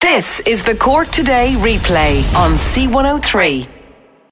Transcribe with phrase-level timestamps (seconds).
[0.00, 3.66] This is the Cork Today replay on C103.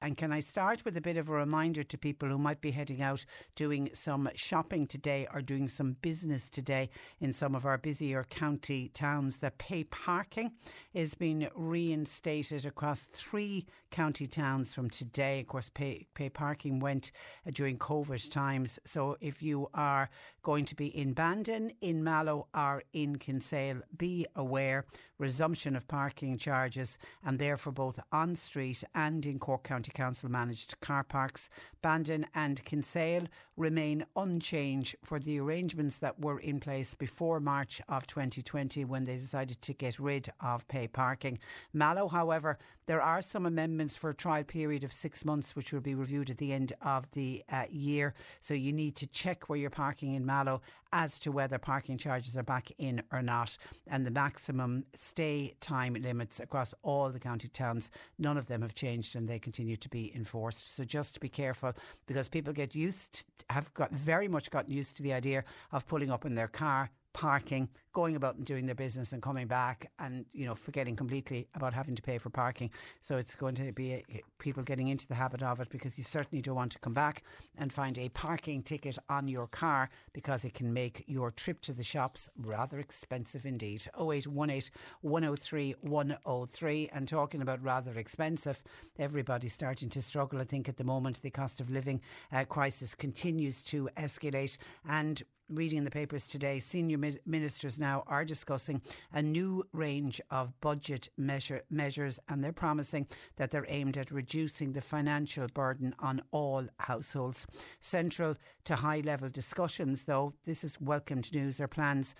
[0.01, 2.71] And can I start with a bit of a reminder to people who might be
[2.71, 7.77] heading out doing some shopping today or doing some business today in some of our
[7.77, 10.53] busier county towns that pay parking
[10.93, 15.41] is being reinstated across three county towns from today.
[15.41, 17.11] Of course, pay, pay parking went
[17.45, 18.79] uh, during COVID times.
[18.85, 20.09] So if you are
[20.43, 24.85] going to be in Bandon, in Mallow, or in Kinsale, be aware
[25.17, 30.79] resumption of parking charges and they're both on street and in Cork County Council managed
[30.81, 31.49] car parks.
[31.81, 33.27] Bandon and Kinsale
[33.57, 39.15] remain unchanged for the arrangements that were in place before March of 2020 when they
[39.15, 41.39] decided to get rid of pay parking.
[41.73, 45.81] Mallow, however, there are some amendments for a trial period of six months, which will
[45.81, 48.13] be reviewed at the end of the uh, year.
[48.39, 50.61] So you need to check where you're parking in Mallow
[50.93, 53.57] as to whether parking charges are back in or not.
[53.87, 58.73] And the maximum stay time limits across all the county towns, none of them have
[58.73, 60.75] changed and they continue to be enforced.
[60.75, 61.73] So just be careful
[62.05, 66.11] because people get used, have got very much gotten used to the idea of pulling
[66.11, 70.23] up in their car parking, going about and doing their business and coming back and,
[70.31, 72.69] you know, forgetting completely about having to pay for parking.
[73.01, 74.03] So it's going to be a,
[74.37, 77.23] people getting into the habit of it because you certainly don't want to come back
[77.57, 81.73] and find a parking ticket on your car because it can make your trip to
[81.73, 83.87] the shops rather expensive indeed.
[83.99, 84.69] 0818
[85.01, 86.89] 103 103.
[86.93, 88.61] And talking about rather expensive,
[88.99, 91.23] everybody's starting to struggle, I think, at the moment.
[91.23, 91.99] The cost of living
[92.31, 94.59] uh, crisis continues to escalate.
[94.87, 98.81] And reading in the papers today, senior ministers now are discussing
[99.13, 104.73] a new range of budget measure, measures, and they're promising that they're aimed at reducing
[104.73, 107.45] the financial burden on all households.
[107.79, 112.15] Central to high level discussions, though, this is welcomed news, are plans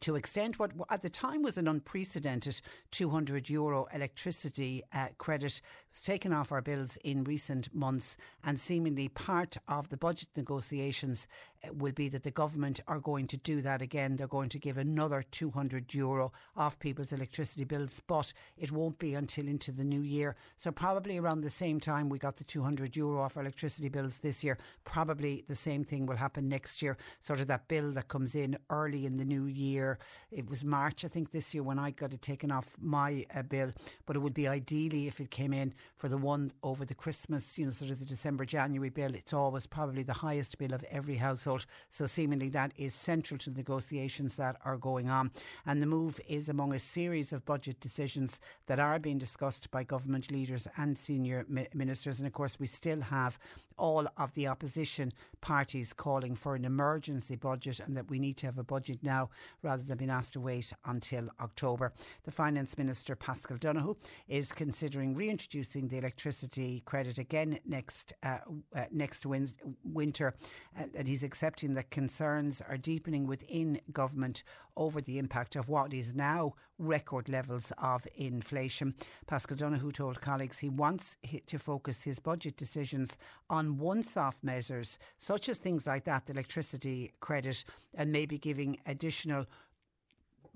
[0.00, 2.60] to extend what at the time was an unprecedented
[2.92, 5.60] 200 euro electricity uh, credit
[5.92, 11.26] was taken off our bills in recent months and seemingly part of the budget negotiations
[11.64, 14.58] uh, will be that the government are going to do that again they're going to
[14.58, 19.84] give another 200 euro off people's electricity bills but it won't be until into the
[19.84, 23.42] new year so probably around the same time we got the 200 euro off our
[23.42, 27.68] electricity bills this year probably the same thing will happen next year sort of that
[27.68, 29.98] bill that comes in early in the new year year.
[30.30, 33.42] It was March, I think, this year when I got it taken off my uh,
[33.42, 33.72] bill.
[34.06, 37.58] But it would be ideally if it came in for the one over the Christmas,
[37.58, 39.14] you know, sort of the December, January bill.
[39.14, 41.66] It's always probably the highest bill of every household.
[41.90, 45.30] So seemingly that is central to the negotiations that are going on.
[45.66, 49.84] And the move is among a series of budget decisions that are being discussed by
[49.84, 52.18] government leaders and senior ministers.
[52.18, 53.38] And of course, we still have
[53.78, 55.10] all of the opposition
[55.40, 59.30] parties calling for an emergency budget and that we need to have a budget now
[59.62, 61.92] rather than being asked to wait until October.
[62.24, 63.96] The Finance Minister, Paschal Donohoe,
[64.28, 68.38] is considering reintroducing the electricity credit again next uh,
[68.74, 69.48] uh, next win-
[69.84, 70.34] winter,
[70.78, 74.44] uh, and he's accepting that concerns are deepening within government
[74.76, 78.94] over the impact of what is now record levels of inflation.
[79.26, 81.16] Paschal Donohoe told colleagues he wants
[81.46, 83.16] to focus his budget decisions
[83.50, 87.64] on once off measures, such as things like that, the electricity credit,
[87.94, 89.46] and maybe giving additional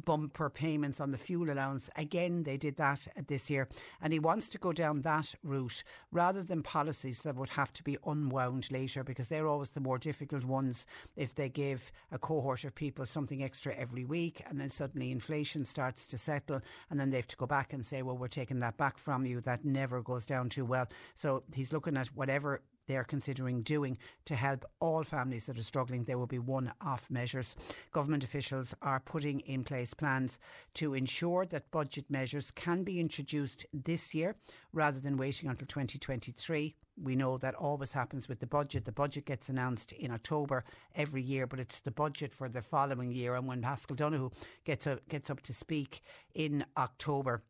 [0.06, 1.90] bumper payments on the fuel allowance.
[1.96, 3.68] Again, they did that this year.
[4.00, 7.82] And he wants to go down that route rather than policies that would have to
[7.82, 10.86] be unwound later because they're always the more difficult ones
[11.16, 15.64] if they give a cohort of people something extra every week and then suddenly inflation
[15.64, 18.60] starts to settle and then they have to go back and say, well, we're taking
[18.60, 19.40] that back from you.
[19.40, 20.86] That never goes down too well.
[21.16, 26.02] So he's looking at whatever they're considering doing to help all families that are struggling.
[26.02, 27.56] There will be one off measures.
[27.92, 30.38] Government officials are putting in place plans
[30.74, 34.36] to ensure that budget measures can be introduced this year
[34.72, 36.74] rather than waiting until 2023.
[37.02, 38.86] We know that always happens with the budget.
[38.86, 43.10] The budget gets announced in October every year, but it's the budget for the following
[43.10, 43.34] year.
[43.34, 44.32] And when Paschal Donohoe
[44.64, 46.00] gets, a, gets up to speak
[46.34, 47.42] in October,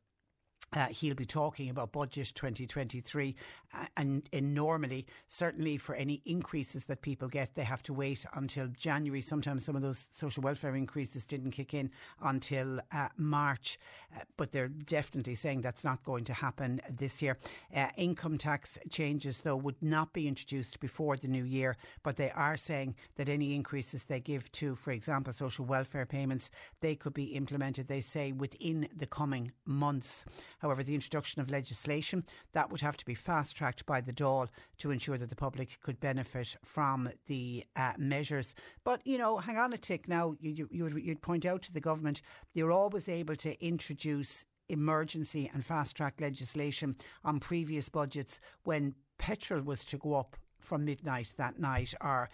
[0.72, 3.34] uh, he'll be talking about budget 2023
[3.74, 8.24] uh, and, and, normally certainly for any increases that people get they have to wait
[8.34, 9.20] until January.
[9.20, 11.90] Sometimes some of those social welfare increases didn't kick in
[12.22, 13.78] until uh, March
[14.14, 17.36] uh, but they're definitely saying that's not going to happen this year.
[17.74, 22.30] Uh, income tax changes though would not be introduced before the new year but they
[22.30, 27.14] are saying that any increases they give to for example social welfare payments they could
[27.14, 30.24] be implemented they say within the coming months
[30.58, 34.48] However, the introduction of legislation that would have to be fast tracked by the Dáil
[34.78, 38.54] to ensure that the public could benefit from the uh, measures.
[38.84, 40.34] But, you know, hang on a tick now.
[40.40, 42.22] You, you, you'd point out to the government,
[42.54, 49.62] you're always able to introduce emergency and fast track legislation on previous budgets when petrol
[49.62, 52.28] was to go up from midnight that night or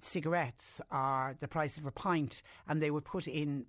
[0.00, 3.66] cigarettes or the price of a pint and they would put in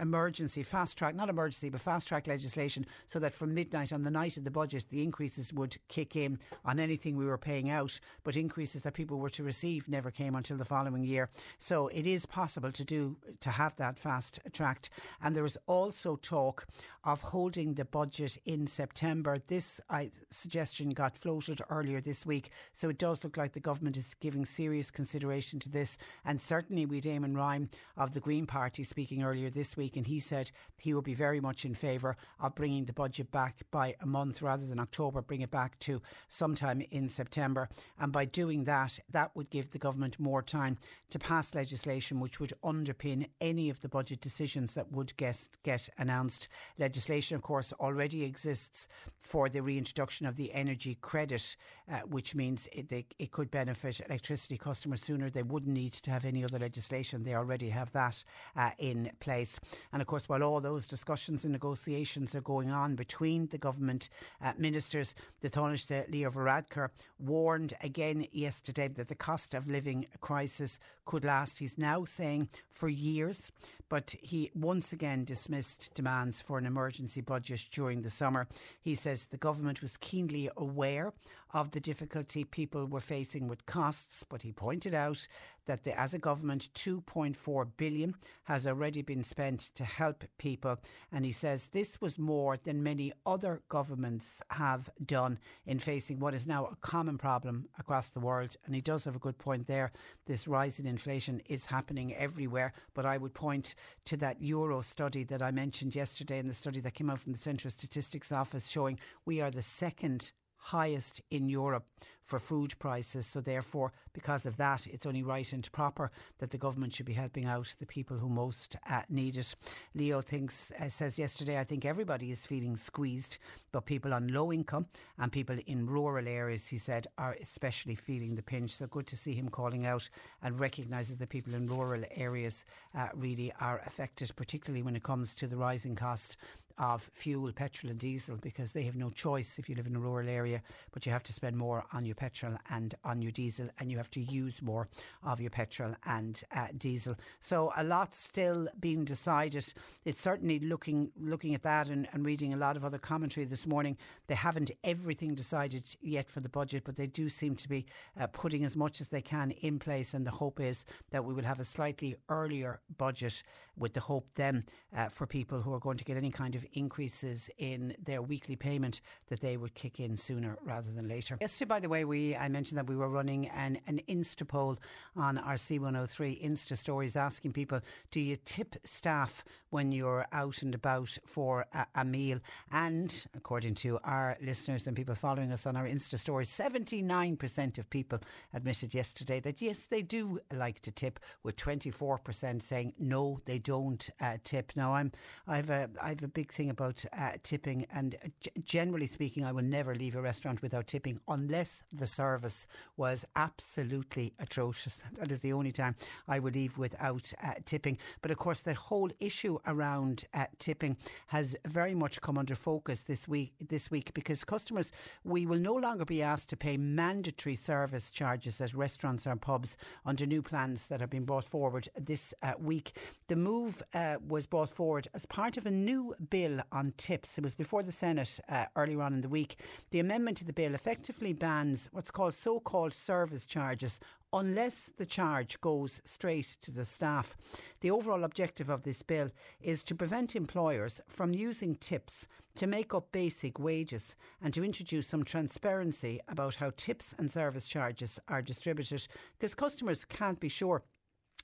[0.00, 4.10] emergency, fast track, not emergency, but fast track legislation so that from midnight on the
[4.10, 7.98] night of the budget, the increases would kick in on anything we were paying out,
[8.24, 11.28] but increases that people were to receive never came until the following year.
[11.58, 14.90] So it is possible to do, to have that fast tracked.
[15.22, 16.66] And there is also talk
[17.04, 19.38] of holding the budget in September.
[19.46, 22.50] This I, suggestion got floated earlier this week.
[22.72, 25.98] So it does look like the government is giving serious consideration to this.
[26.24, 30.06] And certainly we Eamon Ryan of the Green Party speaking earlier this week week, and
[30.06, 33.94] he said he would be very much in favour of bringing the budget back by
[34.00, 37.68] a month rather than October, bring it back to sometime in September.
[37.98, 40.78] And by doing that, that would give the government more time
[41.10, 45.88] to pass legislation which would underpin any of the budget decisions that would get, get
[45.98, 46.48] announced.
[46.78, 48.86] Legislation, of course, already exists
[49.20, 51.56] for the reintroduction of the energy credit,
[51.90, 55.30] uh, which means it, they, it could benefit electricity customers sooner.
[55.30, 57.22] They wouldn't need to have any other legislation.
[57.22, 58.22] They already have that
[58.56, 59.58] uh, in place.
[59.92, 64.08] And of course, while all those discussions and negotiations are going on between the government
[64.42, 70.78] uh, ministers, the Taoiseach Leo Varadkar warned again yesterday that the cost of living crisis
[71.04, 71.58] could last.
[71.58, 73.50] He's now saying for years,
[73.88, 78.46] but he once again dismissed demands for an emergency budget during the summer.
[78.80, 81.12] He says the government was keenly aware
[81.52, 85.26] of the difficulty people were facing with costs, but he pointed out
[85.66, 88.14] that the, as a government, 2.4 billion
[88.44, 90.76] has already been spent to help people.
[91.12, 96.34] And he says this was more than many other governments have done in facing what
[96.34, 98.56] is now a common problem across the world.
[98.66, 99.92] And he does have a good point there.
[100.26, 102.72] This rise in inflation is happening everywhere.
[102.94, 103.74] But I would point
[104.06, 107.32] to that Euro study that I mentioned yesterday and the study that came out from
[107.32, 111.86] the Central Statistics Office showing we are the second highest in Europe
[112.30, 113.26] for food prices.
[113.26, 117.12] So, therefore, because of that, it's only right and proper that the government should be
[117.12, 119.54] helping out the people who most uh, need it.
[119.94, 123.38] Leo thinks, uh, says yesterday, I think everybody is feeling squeezed,
[123.72, 124.86] but people on low income
[125.18, 128.76] and people in rural areas, he said, are especially feeling the pinch.
[128.76, 130.08] So, good to see him calling out
[130.40, 132.64] and recognising that people in rural areas
[132.96, 136.36] uh, really are affected, particularly when it comes to the rising cost
[136.80, 140.00] of fuel, petrol, and diesel because they have no choice if you live in a
[140.00, 143.68] rural area, but you have to spend more on your petrol and on your diesel,
[143.78, 144.88] and you have to use more
[145.22, 147.14] of your petrol and uh, diesel.
[147.38, 149.72] So a lot still being decided.
[150.04, 153.66] It's certainly looking looking at that and, and reading a lot of other commentary this
[153.66, 153.96] morning.
[154.26, 157.84] They haven't everything decided yet for the budget, but they do seem to be
[158.18, 161.34] uh, putting as much as they can in place, and the hope is that we
[161.34, 163.42] will have a slightly earlier budget
[163.80, 164.64] with the hope then
[164.96, 168.54] uh, for people who are going to get any kind of increases in their weekly
[168.54, 171.38] payment that they would kick in sooner rather than later.
[171.40, 174.76] Yesterday, by the way, we I mentioned that we were running an, an Insta poll
[175.16, 180.74] on our C103 Insta stories asking people, do you tip staff when you're out and
[180.74, 182.38] about for a, a meal?
[182.70, 187.88] And according to our listeners and people following us on our Insta stories, 79% of
[187.88, 188.18] people
[188.52, 193.69] admitted yesterday that yes, they do like to tip, with 24% saying no, they don't
[193.70, 194.72] don't uh, tip.
[194.74, 195.12] Now, I'm
[195.46, 199.44] I have a I have a big thing about uh, tipping, and g- generally speaking,
[199.44, 204.98] I will never leave a restaurant without tipping unless the service was absolutely atrocious.
[205.20, 205.94] That is the only time
[206.26, 207.98] I would leave without uh, tipping.
[208.22, 210.96] But of course, the whole issue around uh, tipping
[211.28, 213.52] has very much come under focus this week.
[213.74, 214.90] This week, because customers,
[215.24, 219.76] we will no longer be asked to pay mandatory service charges at restaurants or pubs
[220.04, 222.88] under new plans that have been brought forward this uh, week.
[223.28, 223.59] The move
[223.94, 227.38] uh, was brought forward as part of a new bill on tips.
[227.38, 229.56] It was before the Senate uh, earlier on in the week.
[229.90, 234.00] The amendment to the bill effectively bans what's called so-called service charges
[234.32, 237.36] unless the charge goes straight to the staff.
[237.80, 239.28] The overall objective of this bill
[239.60, 245.06] is to prevent employers from using tips to make up basic wages and to introduce
[245.06, 249.06] some transparency about how tips and service charges are distributed
[249.38, 250.82] because customers can't be sure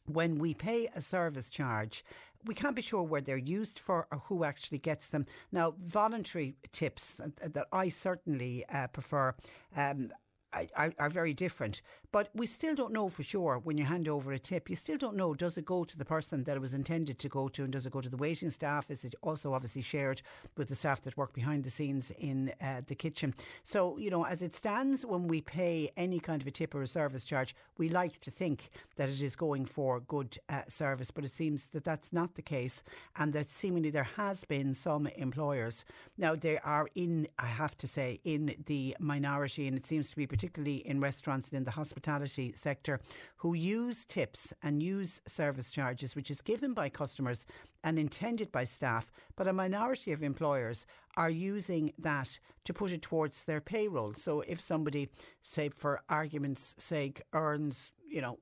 [0.08, 2.04] when we pay a service charge,
[2.44, 5.26] we can't be sure where they're used for or who actually gets them.
[5.52, 9.34] Now, voluntary tips that I certainly uh, prefer.
[9.76, 10.12] Um,
[10.52, 11.82] are, are, very different.
[12.12, 14.70] But we still don't know for sure when you hand over a tip.
[14.70, 17.28] You still don't know does it go to the person that it was intended to
[17.28, 18.90] go to, and does it go to the waiting staff?
[18.90, 20.22] Is it also obviously shared
[20.56, 23.34] with the staff that work behind the scenes in uh, the kitchen?
[23.64, 26.82] So you know, as it stands, when we pay any kind of a tip or
[26.82, 31.10] a service charge, we like to think that it is going for good uh, service,
[31.10, 32.82] but it seems that that's not the case,
[33.16, 35.84] and that seemingly there has been some employers
[36.18, 40.16] now they are in, I have to say, in the minority, and it seems to
[40.16, 43.00] be particularly in restaurants and in the hospitality sector,
[43.36, 47.46] who use tips and use service charges, which is given by customers
[47.84, 50.84] and intended by staff, but a minority of employers
[51.16, 54.12] are using that to put it towards their payroll.
[54.12, 55.08] So if somebody,
[55.40, 58.38] say for argument's sake, earns, you know,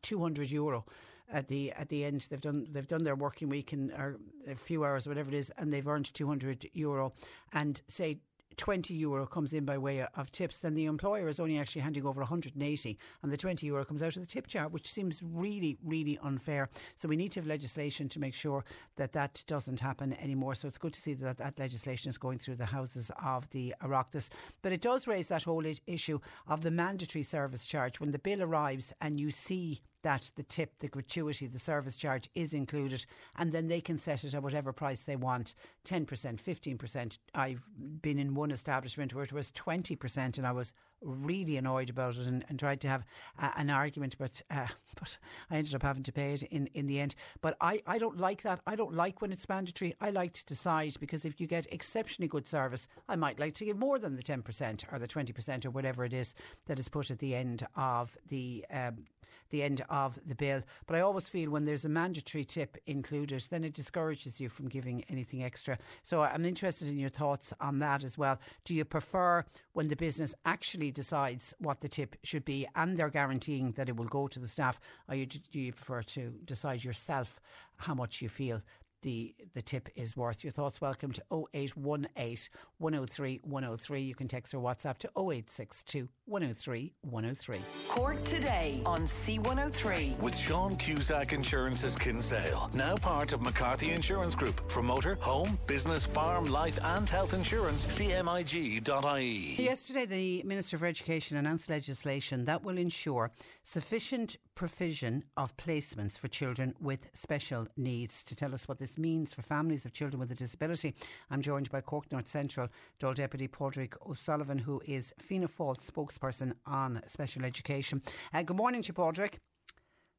[0.00, 0.86] 200 euro
[1.32, 4.54] at the at the end they've done they've done their working week in or a
[4.54, 7.14] few hours whatever it is and they've earned 200 euro
[7.54, 8.18] and say
[8.56, 12.06] 20 euro comes in by way of tips, then the employer is only actually handing
[12.06, 15.76] over 180 and the 20 euro comes out of the tip jar, which seems really,
[15.84, 16.68] really unfair.
[16.96, 18.64] So we need to have legislation to make sure
[18.96, 20.54] that that doesn't happen anymore.
[20.54, 23.74] So it's good to see that that legislation is going through the houses of the
[23.82, 24.30] Oireachtas.
[24.62, 28.00] But it does raise that whole issue of the mandatory service charge.
[28.00, 32.30] When the bill arrives and you see that the tip, the gratuity, the service charge
[32.34, 33.04] is included,
[33.36, 37.18] and then they can set it at whatever price they want 10%, 15%.
[37.34, 37.62] I've
[38.00, 42.26] been in one establishment where it was 20%, and I was really annoyed about it
[42.26, 43.04] and, and tried to have
[43.38, 44.66] uh, an argument, but uh,
[44.98, 45.18] but
[45.50, 47.14] I ended up having to pay it in, in the end.
[47.40, 48.60] But I, I don't like that.
[48.66, 49.94] I don't like when it's mandatory.
[50.00, 53.64] I like to decide because if you get exceptionally good service, I might like to
[53.64, 56.34] give more than the 10% or the 20% or whatever it is
[56.66, 59.04] that is put at the end of the um,
[59.50, 60.62] the end of the bill.
[60.86, 64.68] But I always feel when there's a mandatory tip included, then it discourages you from
[64.68, 65.78] giving anything extra.
[66.02, 68.38] So I'm interested in your thoughts on that as well.
[68.64, 73.10] Do you prefer when the business actually decides what the tip should be and they're
[73.10, 77.40] guaranteeing that it will go to the staff, or do you prefer to decide yourself
[77.76, 78.62] how much you feel
[79.04, 80.42] the the tip is worth.
[80.42, 84.00] Your thoughts welcome to 0818 103 103.
[84.00, 87.60] You can text or WhatsApp to 0862 103 103.
[87.88, 90.18] Cork today on C103.
[90.18, 94.70] With Sean Cusack Insurance's Kinsale, now part of McCarthy Insurance Group.
[94.70, 99.62] For motor, home, business, farm, life and health insurance, cmig.ie.
[99.62, 103.30] Yesterday, the Minister for Education announced legislation that will ensure
[103.64, 108.22] sufficient provision of placements for children with special needs.
[108.24, 110.94] To tell us what this means for families of children with a disability,
[111.30, 112.68] I'm joined by Cork North Central
[113.00, 118.02] Dáil Deputy Padraig O'Sullivan, who is Fianna Fáil spokesperson on special education.
[118.32, 119.38] Uh, good morning to you, Padraig.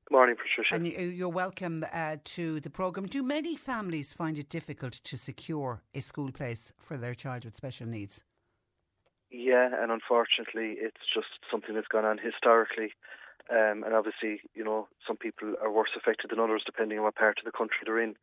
[0.07, 0.75] Good morning, Patricia.
[0.75, 3.07] And you're welcome uh, to the programme.
[3.07, 7.55] Do many families find it difficult to secure a school place for their child with
[7.55, 8.21] special needs?
[9.31, 12.93] Yeah, and unfortunately, it's just something that's gone on historically.
[13.49, 17.15] Um, and obviously, you know, some people are worse affected than others depending on what
[17.15, 18.15] part of the country they're in.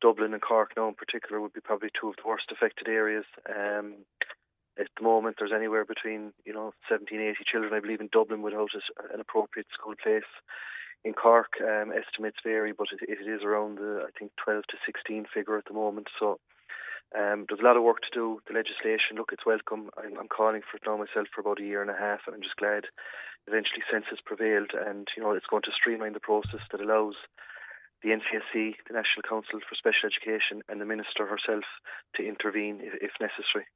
[0.00, 3.24] Dublin and Cork now in particular would be probably two of the worst affected areas.
[3.48, 4.06] Um,
[4.78, 8.40] at the moment, there's anywhere between, you know, 17, 80 children, I believe, in Dublin
[8.40, 8.70] without
[9.12, 10.30] an appropriate school place.
[11.04, 14.76] In Cork, um, estimates vary, but it, it is around the, I think, 12 to
[14.86, 16.08] 16 figure at the moment.
[16.18, 16.38] So
[17.16, 18.40] um, there's a lot of work to do.
[18.46, 19.90] The legislation, look, it's welcome.
[19.98, 22.34] I'm, I'm calling for it now myself for about a year and a half, and
[22.34, 22.86] I'm just glad
[23.48, 27.14] eventually census prevailed, and you know it's going to streamline the process that allows
[28.02, 31.64] the NCSE, the National Council for Special Education, and the Minister herself
[32.16, 33.66] to intervene if, if necessary.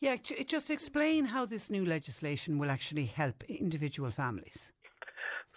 [0.00, 4.72] Yeah, just explain how this new legislation will actually help individual families.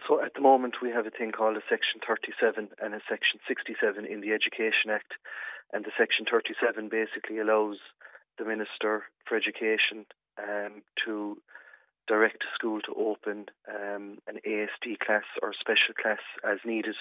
[0.08, 3.40] So at the moment we have a thing called a Section 37 and a Section
[3.48, 5.14] 67 in the Education Act,
[5.76, 7.76] and the Section 37 basically allows
[8.40, 10.06] the Minister for Education
[10.40, 11.36] um, to
[12.08, 16.96] direct a school to open um, an ASD class or special class as needed.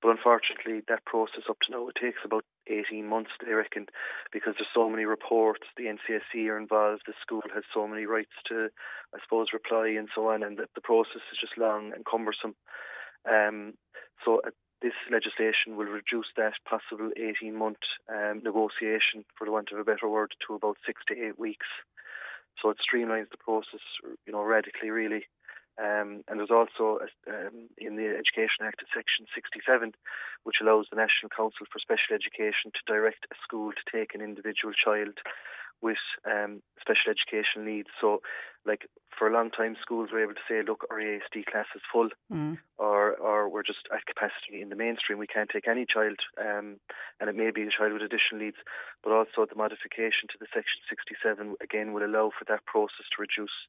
[0.00, 3.86] But unfortunately, that process up to now it takes about 18 months, they reckon,
[4.32, 5.66] because there's so many reports.
[5.76, 7.02] The NCSE are involved.
[7.06, 8.68] The school has so many rights to,
[9.14, 12.54] I suppose, reply and so on, and the, the process is just long and cumbersome.
[13.26, 13.74] Um,
[14.24, 14.50] so uh,
[14.82, 19.84] this legislation will reduce that possible 18 month um, negotiation, for the want of a
[19.84, 21.66] better word, to about six to eight weeks.
[22.60, 23.80] So it streamlines the process,
[24.26, 25.26] you know, radically, really.
[25.80, 29.94] Um, and there's also um, in the Education Act, Section 67,
[30.44, 34.20] which allows the National Council for Special Education to direct a school to take an
[34.20, 35.16] individual child
[35.82, 37.88] with um, special education needs.
[38.00, 38.22] So,
[38.64, 38.86] like
[39.18, 42.10] for a long time, schools were able to say, "Look, our ASD class is full,"
[42.32, 42.58] mm.
[42.78, 45.18] or "or we're just at capacity in the mainstream.
[45.18, 46.78] We can't take any child," um,
[47.20, 48.56] and it may be a child with additional needs.
[49.02, 53.20] But also, the modification to the Section 67 again will allow for that process to
[53.20, 53.66] reduce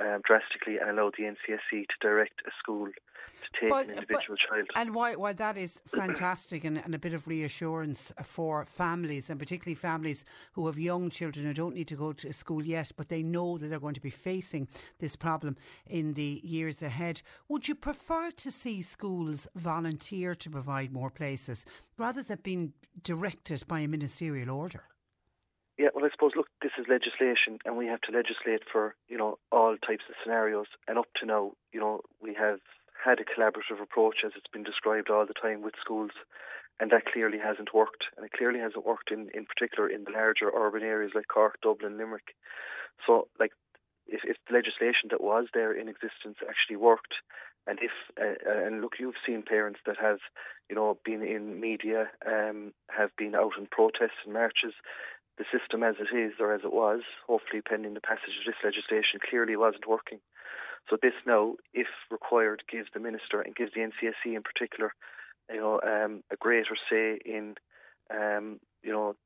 [0.00, 4.36] um, drastically and allow the NCSE to direct a school to take but, an individual
[4.50, 4.68] but, child.
[4.76, 9.38] And why, why that is fantastic and, and, a bit of reassurance for families, and
[9.38, 13.08] particularly families who have young children who don't need to go to school yet, but
[13.08, 17.22] they know that they're going to be facing this problem in the years ahead.
[17.48, 21.64] Would you prefer to see schools volunteer to provide more places
[21.98, 22.72] rather than being
[23.02, 24.84] directed by a ministerial order?
[25.76, 29.18] Yeah, well, I suppose, look, this is legislation, and we have to legislate for, you
[29.18, 30.66] know, all types of scenarios.
[30.88, 32.60] And up to now, you know, we have
[32.96, 36.12] had a collaborative approach, as it's been described all the time with schools,
[36.80, 38.04] and that clearly hasn't worked.
[38.16, 41.60] And it clearly hasn't worked in, in particular in the larger urban areas like Cork,
[41.62, 42.34] Dublin, Limerick.
[43.06, 43.52] So, like,
[44.06, 47.14] if, if the legislation that was there in existence actually worked,
[47.66, 50.18] and if uh, and look, you've seen parents that have,
[50.68, 54.74] you know, been in media, um, have been out in protests and marches,
[55.38, 58.62] the system as it is or as it was, hopefully pending the passage of this
[58.62, 60.20] legislation, clearly wasn't working.
[60.88, 64.94] So this now, if required, gives the minister and gives the NCSE in particular,
[65.50, 67.54] you know, um, a greater say in,
[68.10, 69.16] um, you know,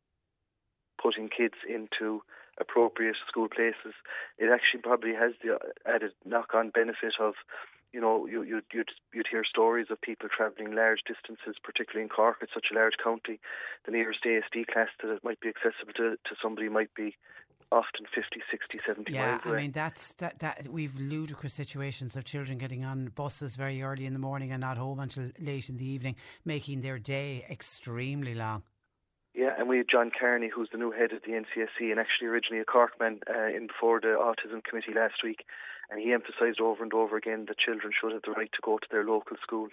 [1.03, 2.23] putting kids into
[2.61, 3.95] appropriate school places.
[4.39, 7.35] It actually probably has the added knock-on benefit of
[7.93, 12.09] you know, you, you'd, you'd, you'd hear stories of people travelling large distances, particularly in
[12.09, 13.41] Cork, it's such a large county.
[13.87, 17.17] The nearest ASD class that it might be accessible to, to somebody might be
[17.71, 19.55] often 50, 60, 70 yeah, miles away.
[19.55, 24.07] I mean, that's, that, that, we've ludicrous situations of children getting on buses very early
[24.07, 28.35] in the morning and not home until late in the evening, making their day extremely
[28.35, 28.63] long.
[29.39, 32.27] Yeah, and we had John Kearney, who's the new head of the NCSE and actually
[32.27, 35.47] originally a Corkman uh, in before the Autism Committee last week
[35.91, 38.77] and he emphasised over and over again that children should have the right to go
[38.77, 39.69] to their local school.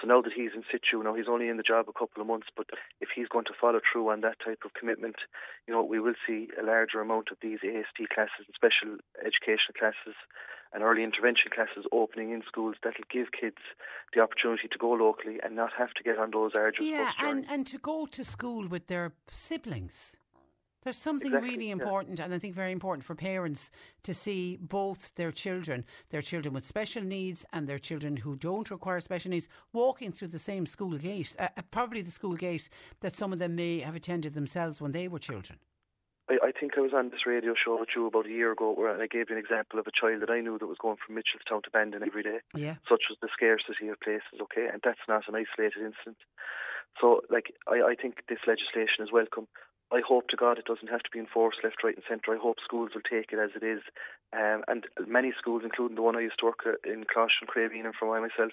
[0.00, 2.28] So now that he's in situ, now he's only in the job a couple of
[2.28, 2.66] months, but
[3.00, 5.16] if he's going to follow through on that type of commitment,
[5.66, 9.76] you know, we will see a larger amount of these ASD classes and special education
[9.76, 10.16] classes
[10.72, 13.58] and early intervention classes opening in schools that'll give kids
[14.14, 17.44] the opportunity to go locally and not have to get on those arduous yeah, and,
[17.50, 20.16] and to go to school with their siblings.
[20.82, 22.24] There's something exactly, really important, yeah.
[22.24, 23.70] and I think very important for parents
[24.04, 28.70] to see both their children, their children with special needs and their children who don't
[28.70, 32.70] require special needs, walking through the same school gate, uh, uh, probably the school gate
[33.00, 35.58] that some of them may have attended themselves when they were children.
[36.30, 38.72] I, I think I was on this radio show with you about a year ago
[38.72, 40.96] where I gave you an example of a child that I knew that was going
[41.04, 42.38] from Mitchelstown to Bandon every day.
[42.54, 42.76] Yeah.
[42.88, 44.68] Such was the scarcity of places, okay?
[44.72, 46.22] And that's not an isolated incident.
[47.00, 49.48] So, like, I, I think this legislation is welcome.
[49.92, 52.32] I hope to God it doesn't have to be enforced left, right, and centre.
[52.32, 53.82] I hope schools will take it as it is.
[54.32, 57.84] Um, and many schools, including the one I used to work in Closh and Craveen
[57.84, 58.52] and from I myself,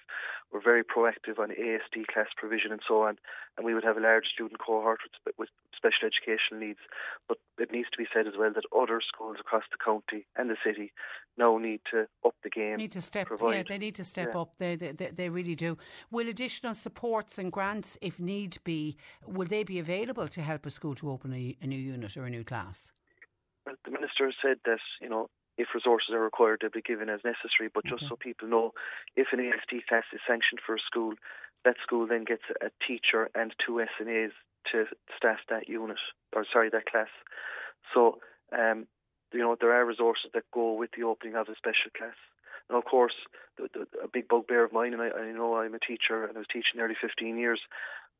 [0.52, 3.17] were very proactive on ASD class provision and so on.
[3.56, 6.80] And we would have a large student cohort with, with special educational needs.
[7.28, 10.50] But it needs to be said as well that other schools across the county and
[10.50, 10.91] the city
[11.38, 12.78] now need to up the game.
[12.78, 14.41] Need to step, provide, yeah, they need to step yeah.
[14.41, 14.54] up.
[14.58, 15.78] They, they, they really do.
[16.10, 20.71] Will additional supports and grants, if need be, will they be available to help a
[20.71, 22.91] school to open a, a new unit or a new class?
[23.65, 27.09] Well, the minister has said that you know if resources are required, they'll be given
[27.09, 27.69] as necessary.
[27.73, 28.09] But just okay.
[28.09, 28.71] so people know,
[29.15, 31.13] if an ASD class is sanctioned for a school,
[31.65, 34.31] that school then gets a teacher and two SNAs
[34.71, 34.85] to
[35.17, 35.97] staff that unit,
[36.35, 37.09] or sorry, that class.
[37.93, 38.19] So,
[38.53, 38.85] um,
[39.33, 42.15] you know, there are resources that go with the opening of a special class.
[42.69, 43.15] And of course,
[43.57, 46.35] the, the, a big bugbear of mine, and I, I know I'm a teacher and
[46.35, 47.61] I was teaching nearly 15 years,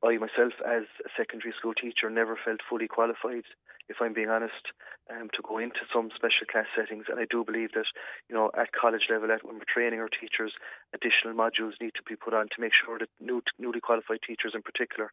[0.04, 3.44] I myself, as a secondary school teacher, never felt fully qualified,
[3.90, 4.74] if I'm being honest,
[5.10, 7.06] um, to go into some special class settings.
[7.10, 7.86] And I do believe that,
[8.30, 10.54] you know, at college level, at when we're training our teachers,
[10.94, 14.54] additional modules need to be put on to make sure that new, newly qualified teachers,
[14.54, 15.12] in particular,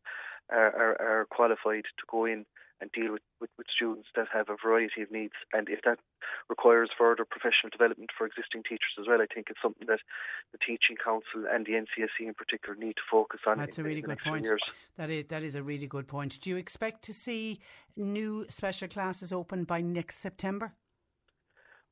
[0.50, 2.44] are, are, are qualified to go in
[2.80, 5.34] and deal with, with, with, students that have a variety of needs.
[5.52, 5.98] And if that
[6.48, 10.00] requires further professional development for existing teachers as well, I think it's something that
[10.52, 13.58] the Teaching Council and the NCSE in particular need to focus on.
[13.58, 14.48] That's in, a really good point.
[14.96, 16.40] That is that is a really good point.
[16.40, 17.60] Do you expect to see
[17.96, 20.72] new special classes open by next September?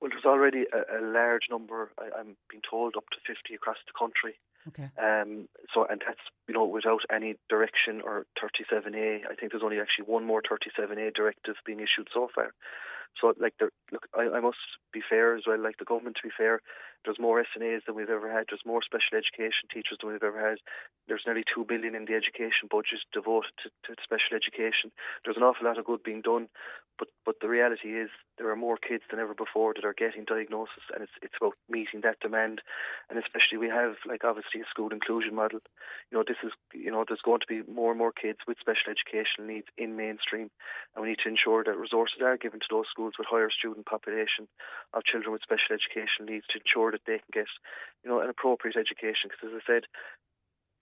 [0.00, 1.92] Well, there's already a, a large number.
[1.98, 4.34] I, I'm being told up to 50 across the country.
[4.68, 4.90] Okay.
[4.96, 9.26] Um, so, and that's you know without any direction or 37A.
[9.30, 12.54] I think there's only actually one more 37A directive being issued so far.
[13.20, 14.58] So, like, look, I, I must
[14.92, 15.60] be fair as well.
[15.60, 16.60] Like the government, to be fair,
[17.04, 18.46] there's more SNAs than we've ever had.
[18.48, 20.58] There's more special education teachers than we've ever had.
[21.08, 24.92] There's nearly two billion in the education budget devoted to, to special education.
[25.24, 26.48] There's an awful lot of good being done,
[26.98, 30.24] but but the reality is there are more kids than ever before that are getting
[30.24, 32.62] diagnosis, and it's it's about meeting that demand.
[33.10, 35.58] And especially we have like obviously a school inclusion model.
[36.10, 38.62] You know, this is you know there's going to be more and more kids with
[38.62, 40.50] special educational needs in mainstream,
[40.94, 43.86] and we need to ensure that resources are given to those schools with higher student
[43.86, 44.46] population
[44.94, 47.50] of children with special educational needs to ensure that they can get,
[48.04, 49.28] you know, an appropriate education.
[49.28, 49.84] Because as I said,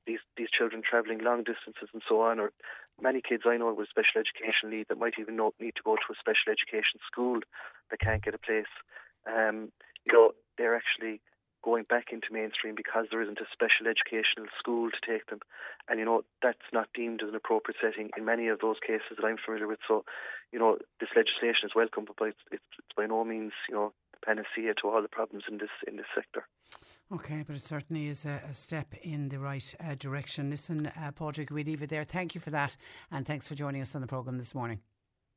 [0.07, 2.53] these these children travelling long distances and so on, or
[3.01, 5.97] many kids I know with special education need that might even know, need to go
[5.97, 7.41] to a special education school
[7.91, 8.73] that can't get a place.
[9.29, 9.73] Um,
[10.05, 11.21] you know, they're actually
[11.63, 15.41] going back into mainstream because there isn't a special educational school to take them.
[15.89, 19.17] And, you know, that's not deemed as an appropriate setting in many of those cases
[19.17, 19.81] that I'm familiar with.
[19.87, 20.05] So,
[20.53, 23.93] you know, this legislation is welcome, but it's, it's, it's by no means, you know,
[24.25, 26.47] panacea to all the problems in this in this sector.
[27.13, 30.51] Okay, but it certainly is a, a step in the right uh, direction.
[30.51, 32.05] Listen, uh, Padraig, we leave it there.
[32.05, 32.77] Thank you for that,
[33.11, 34.81] and thanks for joining us on the programme this morning.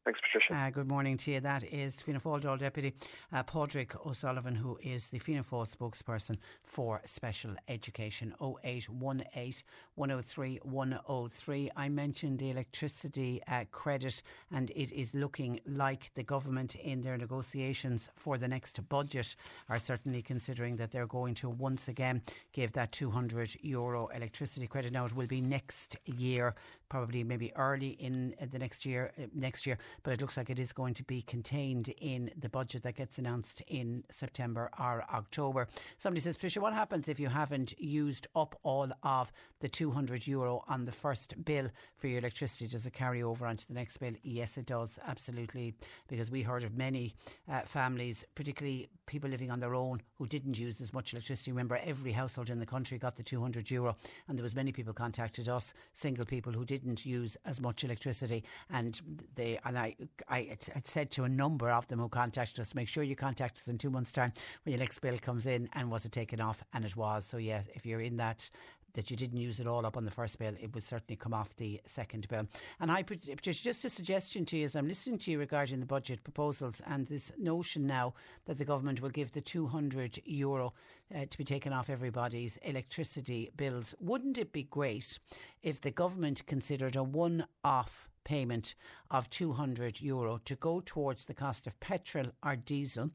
[0.05, 0.53] Thanks, Patricia.
[0.53, 1.39] Uh, good morning to you.
[1.39, 2.93] That is Fianna Fáil Dáil Deputy
[3.31, 8.33] uh, Padraig O'Sullivan, who is the Fianna Fáil spokesperson for special education.
[8.41, 9.63] 0818
[9.95, 11.71] 103 103.
[11.77, 17.17] I mentioned the electricity uh, credit, and it is looking like the government, in their
[17.17, 19.37] negotiations for the next budget,
[19.69, 24.91] are certainly considering that they're going to once again give that 200 euro electricity credit.
[24.91, 26.55] Now, it will be next year,
[26.93, 29.11] probably maybe early in the next year.
[29.17, 32.49] Uh, next year but it looks like it is going to be contained in the
[32.49, 35.67] budget that gets announced in September or October.
[35.97, 40.63] Somebody says, Fisher, what happens if you haven't used up all of the 200 euro
[40.67, 42.67] on the first bill for your electricity?
[42.67, 44.13] Does it carry over onto the next bill?
[44.23, 45.73] Yes, it does, absolutely,
[46.07, 47.13] because we heard of many
[47.51, 51.51] uh, families, particularly people living on their own, who didn't use as much electricity.
[51.51, 53.95] Remember, every household in the country got the 200 euro,
[54.27, 58.43] and there was many people contacted us, single people who didn't use as much electricity,
[58.69, 59.01] and
[59.35, 59.95] they and I,
[60.27, 63.57] I had said to a number of them who contacted us, make sure you contact
[63.57, 66.39] us in two months' time when your next bill comes in, and was it taken
[66.39, 66.63] off?
[66.73, 67.25] And it was.
[67.25, 68.49] So yeah, if you're in that
[68.93, 71.33] that you didn't use it all up on the first bill, it would certainly come
[71.33, 72.47] off the second bill.
[72.79, 75.85] And I put just a suggestion to you as I'm listening to you regarding the
[75.85, 78.13] budget proposals and this notion now
[78.45, 80.73] that the government will give the 200 euro
[81.13, 83.95] uh, to be taken off everybody's electricity bills.
[83.99, 85.19] Wouldn't it be great
[85.61, 88.75] if the government considered a one off payment
[89.11, 93.11] of 200 euro to go towards the cost of petrol or diesel?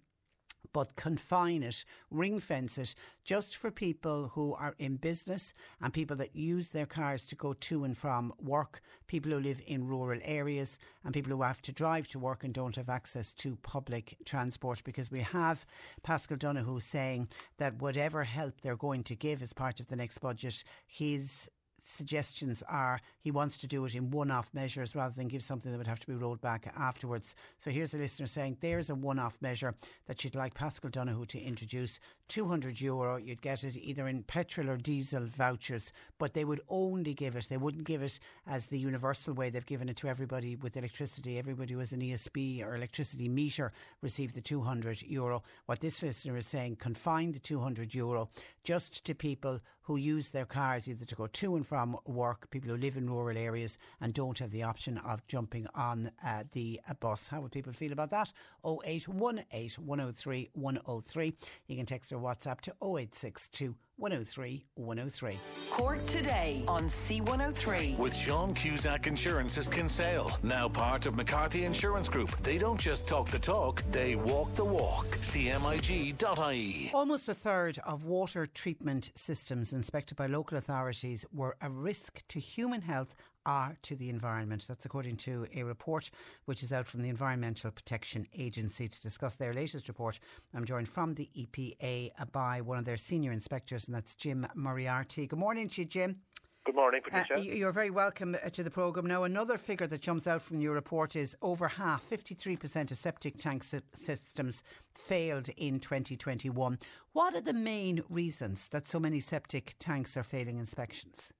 [0.73, 2.94] But confine it, ring fence it,
[3.25, 7.53] just for people who are in business and people that use their cars to go
[7.55, 11.73] to and from work, people who live in rural areas, and people who have to
[11.73, 14.83] drive to work and don't have access to public transport.
[14.85, 15.64] Because we have
[16.03, 20.18] Paschal Donohoe saying that whatever help they're going to give as part of the next
[20.18, 21.49] budget, his
[21.88, 25.70] suggestions are he wants to do it in one off measures rather than give something
[25.72, 27.35] that would have to be rolled back afterwards.
[27.59, 29.74] So here's a listener saying there's a one off measure
[30.07, 31.98] that you'd like Paschal Donohoe to introduce
[32.29, 33.17] 200 euro.
[33.17, 37.49] You'd get it either in petrol or diesel vouchers, but they would only give it,
[37.49, 41.38] they wouldn't give it as the universal way they've given it to everybody with electricity.
[41.38, 45.43] Everybody who has an ESB or electricity meter received the 200 euro.
[45.67, 48.31] What this listener is saying, confine the 200 euro
[48.62, 52.69] just to people who use their cars either to go to and from work, people
[52.69, 56.79] who live in rural areas and don't have the option of jumping on uh, the
[56.87, 57.29] uh, bus.
[57.29, 58.31] How would people feel about that?
[58.67, 61.35] 0818 103 103.
[61.69, 65.38] You can text or WhatsApp to 0862 103 103.
[65.70, 67.98] Cork today on C103.
[67.98, 72.31] With Sean Cusack Insurance's Kinsale, now part of McCarthy Insurance Group.
[72.42, 75.07] They don't just talk the talk, they walk the walk.
[75.18, 76.90] CMIG.ie.
[76.94, 82.38] Almost a third of water treatment systems inspected by local authorities were a risk to
[82.38, 83.16] human health
[83.48, 84.66] are to the environment.
[84.68, 86.11] That's according to a report
[86.44, 88.87] which is out from the Environmental Protection Agency.
[88.87, 90.20] To discuss their latest report,
[90.54, 95.26] I'm joined from the EPA by one of their senior inspectors, and that's Jim Moriarty.
[95.26, 96.20] Good morning to you, Jim.
[96.66, 97.37] Good morning, Patricia.
[97.38, 99.06] Uh, you're very welcome uh, to the programme.
[99.06, 103.38] Now, another figure that jumps out from your report is over half, 53% of septic
[103.38, 104.62] tank systems
[104.94, 106.78] failed in 2021.
[107.14, 111.32] What are the main reasons that so many septic tanks are failing inspections?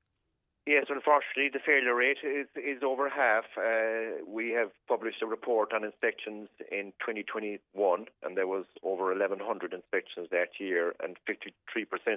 [0.69, 3.45] Yes, unfortunately, the failure rate is, is over half.
[3.57, 9.73] Uh, we have published a report on inspections in 2021, and there was over 1,100
[9.73, 11.55] inspections that year, and 53%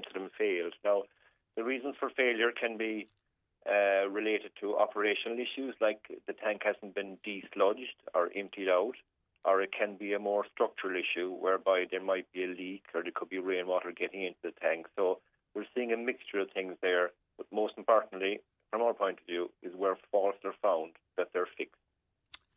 [0.06, 0.74] of them failed.
[0.84, 1.04] Now,
[1.56, 3.08] the reasons for failure can be
[3.66, 8.96] uh, related to operational issues, like the tank hasn't been desludged or emptied out,
[9.46, 13.02] or it can be a more structural issue whereby there might be a leak or
[13.02, 14.88] there could be rainwater getting into the tank.
[14.98, 15.20] So
[15.56, 18.40] we're seeing a mixture of things there, but most importantly,
[18.72, 21.76] from our point of view, is where faults are found that they're fixed.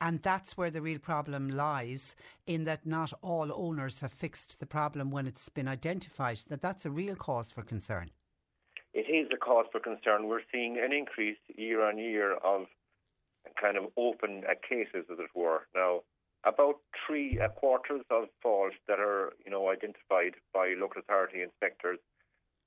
[0.01, 2.15] And that's where the real problem lies,
[2.47, 6.41] in that not all owners have fixed the problem when it's been identified.
[6.49, 8.11] That that's a real cause for concern
[8.95, 10.29] it is a cause for concern.
[10.29, 12.67] We're seeing an increase year on year of
[13.61, 15.67] kind of open uh, cases, as it were.
[15.75, 16.03] Now,
[16.47, 21.99] about three uh, quarters of faults that are, you know, identified by local authority inspectors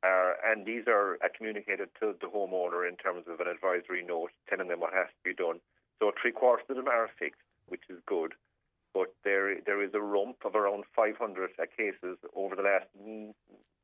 [0.04, 4.32] are, and these are uh, communicated to the homeowner in terms of an advisory note
[4.50, 5.60] telling them what has to be done.
[6.00, 8.34] So three quarters of them are fixed, which is good.
[8.94, 12.88] But there, there is a rump of around 500 uh, cases over the last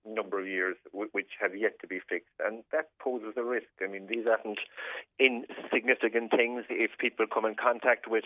[0.06, 3.68] number of years which have yet to be fixed, and that poses a risk.
[3.82, 4.60] I mean, these aren't
[5.20, 6.66] insignificant things.
[6.70, 8.26] If people come in contact with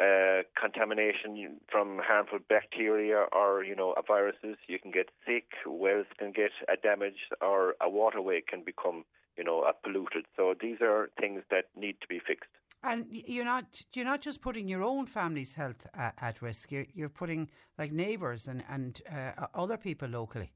[0.00, 5.46] uh, contamination from harmful bacteria or you know viruses, you can get sick.
[5.66, 6.50] Wells can get
[6.82, 9.04] damaged, or a waterway can become
[9.36, 10.24] you know polluted.
[10.36, 12.50] So these are things that need to be fixed.
[12.82, 16.70] And you're not you're not just putting your own family's health at, at risk.
[16.70, 20.52] You're you're putting like neighbours and and uh, other people locally.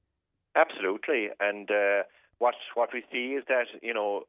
[0.56, 2.02] Absolutely, and uh,
[2.38, 4.24] what what we see is that you know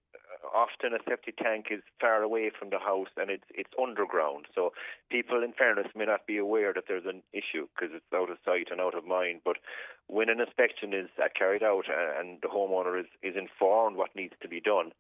[0.54, 4.46] often a septic tank is far away from the house and it's it's underground.
[4.54, 4.72] So
[5.10, 8.38] people, in fairness, may not be aware that there's an issue because it's out of
[8.46, 9.42] sight and out of mind.
[9.44, 9.58] But
[10.08, 14.34] when an inspection is uh, carried out and the homeowner is, is informed what needs
[14.42, 14.92] to be done,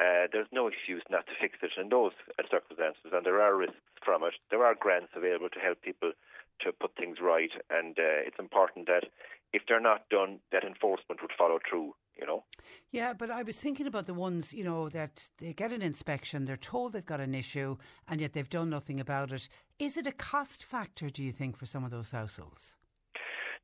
[0.00, 2.12] uh, there's no excuse not to fix it in those
[2.50, 3.12] circumstances.
[3.12, 4.34] And there are risks from it.
[4.50, 6.12] There are grants available to help people
[6.60, 9.04] to put things right, and uh, it's important that
[9.52, 11.94] if they're not done, that enforcement would follow through.
[12.18, 12.44] You know.
[12.92, 16.46] Yeah, but I was thinking about the ones you know that they get an inspection,
[16.46, 17.76] they're told they've got an issue,
[18.08, 19.48] and yet they've done nothing about it.
[19.78, 21.10] Is it a cost factor?
[21.10, 22.74] Do you think for some of those households?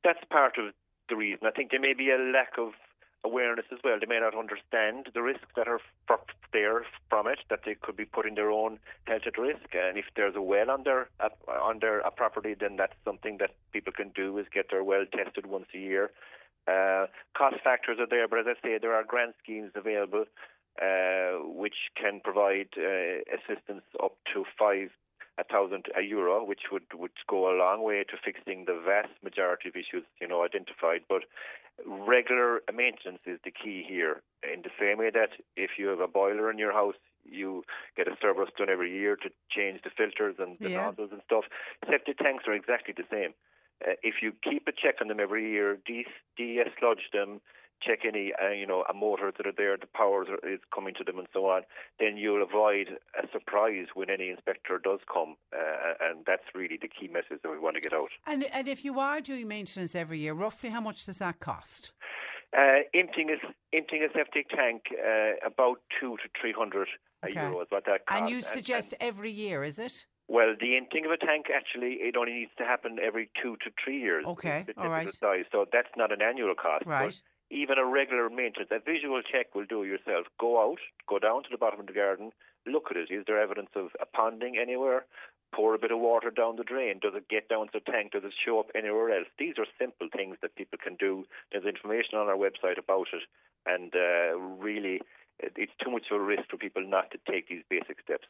[0.04, 0.74] That's part of
[1.08, 1.46] the reason.
[1.46, 2.72] I think there may be a lack of
[3.24, 3.98] awareness as well.
[4.00, 5.80] They may not understand the risks that are
[6.52, 9.74] there from it, that they could be putting their own health at risk.
[9.74, 11.08] And if there's a well on their
[11.48, 15.46] on their property, then that's something that people can do is get their well tested
[15.46, 16.11] once a year.
[16.68, 17.06] Uh,
[17.37, 20.24] cost factors are there, but as I say, there are grant schemes available
[20.80, 24.88] uh, which can provide uh, assistance up to five
[25.38, 29.12] a thousand a euro, which would would go a long way to fixing the vast
[29.22, 31.02] majority of issues you know identified.
[31.08, 31.22] But
[31.86, 34.22] regular maintenance is the key here.
[34.42, 37.64] In the same way that if you have a boiler in your house, you
[37.96, 40.86] get a service done every year to change the filters and the yeah.
[40.86, 41.44] nozzles and stuff.
[41.88, 43.32] Septic tanks are exactly the same.
[43.86, 47.40] Uh, if you keep a check on them every year, de- de-sludge them,
[47.84, 51.18] check any uh, you know motors that are there, the power is coming to them,
[51.18, 51.62] and so on.
[51.98, 56.88] Then you'll avoid a surprise when any inspector does come, uh, and that's really the
[56.88, 58.10] key message that we want to get out.
[58.26, 61.92] And and if you are doing maintenance every year, roughly how much does that cost?
[62.56, 66.88] Uh, emptying a emptying a septic tank uh, about two to three hundred
[67.24, 67.34] okay.
[67.34, 67.66] euros.
[67.70, 68.20] What that costs.
[68.22, 70.06] And you suggest and, and every year, is it?
[70.28, 73.70] Well, the emptying of a tank actually it only needs to happen every two to
[73.82, 74.24] three years.
[74.26, 75.12] Okay, all right.
[75.12, 76.86] Size, so that's not an annual cost.
[76.86, 77.20] Right
[77.52, 80.26] even a regular maintenance, a visual check will do yourself.
[80.40, 82.32] Go out, go down to the bottom of the garden,
[82.66, 83.10] look at it.
[83.10, 85.04] Is there evidence of a ponding anywhere?
[85.54, 86.98] Pour a bit of water down the drain.
[87.02, 88.12] Does it get down to the tank?
[88.12, 89.28] Does it show up anywhere else?
[89.38, 91.24] These are simple things that people can do.
[91.52, 93.22] There's information on our website about it,
[93.66, 95.02] and uh, really,
[95.38, 98.24] it's too much of a risk for people not to take these basic steps.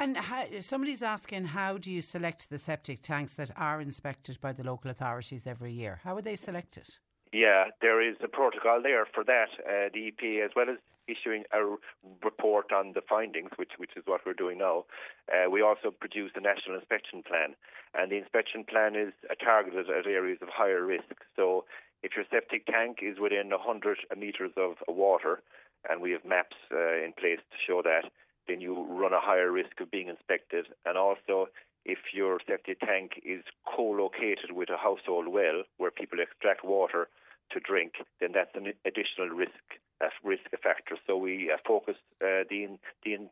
[0.00, 4.52] And how, somebody's asking, how do you select the septic tanks that are inspected by
[4.52, 6.00] the local authorities every year?
[6.02, 6.88] How are they selected?
[7.32, 9.50] Yeah, there is a protocol there for that.
[9.62, 11.76] Uh, the EPA, as well as issuing a
[12.24, 14.84] report on the findings, which which is what we're doing now,
[15.30, 17.54] uh, we also produce a national inspection plan,
[17.94, 19.12] and the inspection plan is
[19.42, 21.14] targeted at areas of higher risk.
[21.36, 21.64] So,
[22.02, 25.40] if your septic tank is within 100 meters of water,
[25.88, 28.10] and we have maps uh, in place to show that,
[28.48, 30.66] then you run a higher risk of being inspected.
[30.84, 31.46] And also,
[31.84, 37.08] if your septic tank is co-located with a household well where people extract water
[37.52, 39.64] to drink, then that's an additional risk
[40.02, 40.96] a risk factor.
[41.06, 43.28] So we uh, focus uh, the the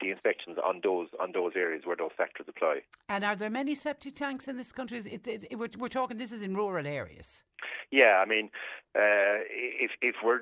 [0.00, 2.80] the inspections on those on those areas where those factors apply.
[3.08, 4.98] And are there many septic tanks in this country?
[4.98, 6.16] It, it, it, we're, we're talking.
[6.16, 7.42] This is in rural areas.
[7.90, 8.50] Yeah, I mean,
[8.96, 9.44] uh,
[9.86, 10.40] if if we're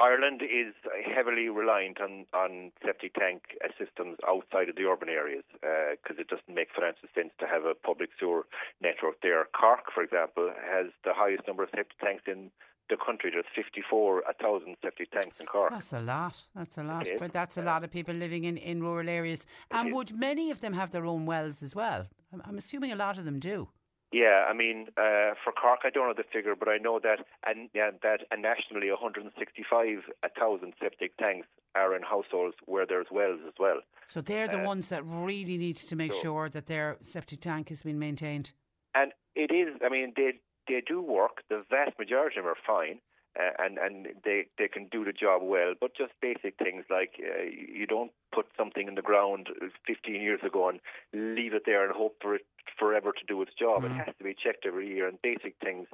[0.00, 3.42] Ireland is heavily reliant on on septic tank
[3.78, 7.64] systems outside of the urban areas because uh, it doesn't make financial sense to have
[7.64, 8.46] a public sewer
[8.80, 9.46] network there.
[9.52, 12.50] Cork, for example, has the highest number of septic tanks in
[12.88, 13.30] the country.
[13.30, 15.70] There's 54 1,000 septic tanks in Cork.
[15.70, 16.36] That's a lot.
[16.56, 17.06] That's a lot.
[17.18, 19.46] But that's a lot of people living in, in rural areas.
[19.70, 22.08] And would many of them have their own wells as well?
[22.32, 23.68] I'm, I'm assuming a lot of them do.
[24.12, 27.24] Yeah, I mean, uh, for Cork, I don't know the figure, but I know that
[27.46, 31.46] and yeah, that uh, nationally, 165,000 septic tanks
[31.76, 33.80] are in households where there's wells as well.
[34.08, 37.40] So they're the uh, ones that really need to make so, sure that their septic
[37.40, 38.52] tank has been maintained.
[38.96, 39.80] And it is.
[39.84, 40.32] I mean, they
[40.66, 41.42] they do work.
[41.48, 42.98] The vast majority of them are fine.
[43.38, 45.74] Uh, and and they they can do the job well.
[45.80, 49.48] But just basic things like uh, you don't put something in the ground
[49.86, 50.80] 15 years ago and
[51.12, 52.46] leave it there and hope for it
[52.78, 53.82] forever to do its job.
[53.82, 54.00] Mm-hmm.
[54.00, 55.86] It has to be checked every year, and basic things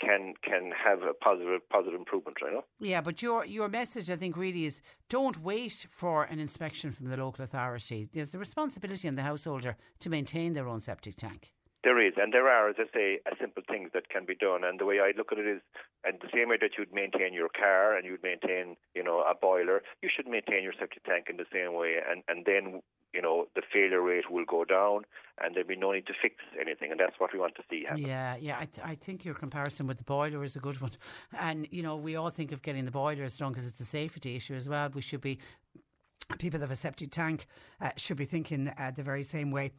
[0.00, 2.38] can can have a positive positive improvement.
[2.40, 2.64] You know.
[2.80, 7.08] Yeah, but your your message, I think, really is don't wait for an inspection from
[7.08, 8.08] the local authority.
[8.12, 11.52] There's the responsibility on the householder to maintain their own septic tank.
[11.82, 14.64] There is, and there are, as I say, simple things that can be done.
[14.64, 15.62] And the way I look at it is,
[16.04, 19.34] and the same way that you'd maintain your car and you'd maintain, you know, a
[19.34, 21.96] boiler, you should maintain your septic tank in the same way.
[22.06, 22.82] And and then,
[23.14, 25.04] you know, the failure rate will go down,
[25.42, 26.90] and there'll be no need to fix anything.
[26.90, 28.04] And that's what we want to see happen.
[28.04, 28.58] Yeah, yeah.
[28.58, 30.92] I, th- I think your comparison with the boiler is a good one.
[31.38, 34.36] And you know, we all think of getting the boilers done because it's a safety
[34.36, 34.90] issue as well.
[34.92, 35.38] We should be
[36.38, 37.46] people that have a septic tank
[37.80, 39.72] uh, should be thinking uh, the very same way.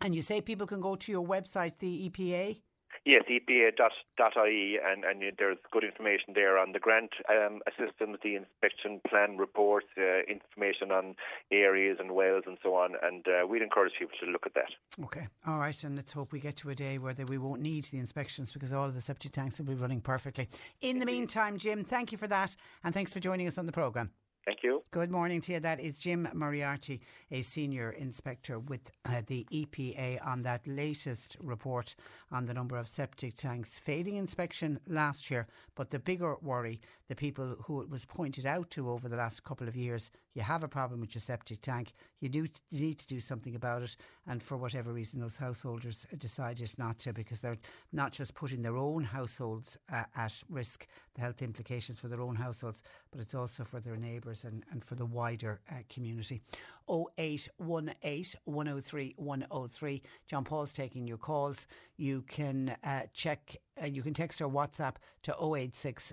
[0.00, 2.60] And you say people can go to your website, the EPA?
[3.06, 9.00] Yes, EPA.ie, and, and there's good information there on the grant um, assistance, the inspection
[9.08, 11.14] plan reports, uh, information on
[11.50, 12.92] areas and wells and so on.
[13.02, 14.70] And uh, we'd encourage people to look at that.
[15.04, 17.84] Okay, all right, and let's hope we get to a day where we won't need
[17.84, 20.48] the inspections because all of the septic tanks will be running perfectly.
[20.82, 23.72] In the meantime, Jim, thank you for that, and thanks for joining us on the
[23.72, 24.10] programme.
[24.46, 24.82] Thank you.
[24.90, 25.60] Good morning to you.
[25.60, 31.94] That is Jim Moriarty, a senior inspector with uh, the EPA, on that latest report
[32.32, 35.46] on the number of septic tanks failing inspection last year.
[35.74, 39.44] But the bigger worry, the people who it was pointed out to over the last
[39.44, 42.98] couple of years, you have a problem with your septic tank, you do you need
[42.98, 43.96] to do something about it.
[44.26, 47.56] And for whatever reason, those householders decided not to because they're
[47.92, 52.36] not just putting their own households uh, at risk, the health implications for their own
[52.36, 56.40] households, but it's also for their neighbours and, and for the wider uh, community.
[56.88, 60.02] 0818 103 103.
[60.26, 61.66] John Paul's taking your calls.
[61.96, 66.12] You can uh, check, uh, you can text or WhatsApp to 086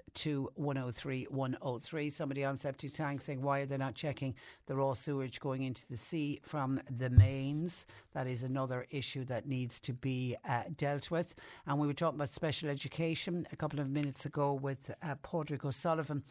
[0.55, 2.09] 103 103.
[2.09, 5.83] Somebody on septic tank saying, why are they not checking the raw sewage going into
[5.89, 7.85] the sea from the mains?
[8.13, 11.35] That is another issue that needs to be uh, dealt with.
[11.65, 15.65] And we were talking about special education a couple of minutes ago with uh, Padraig
[15.65, 16.23] O'Sullivan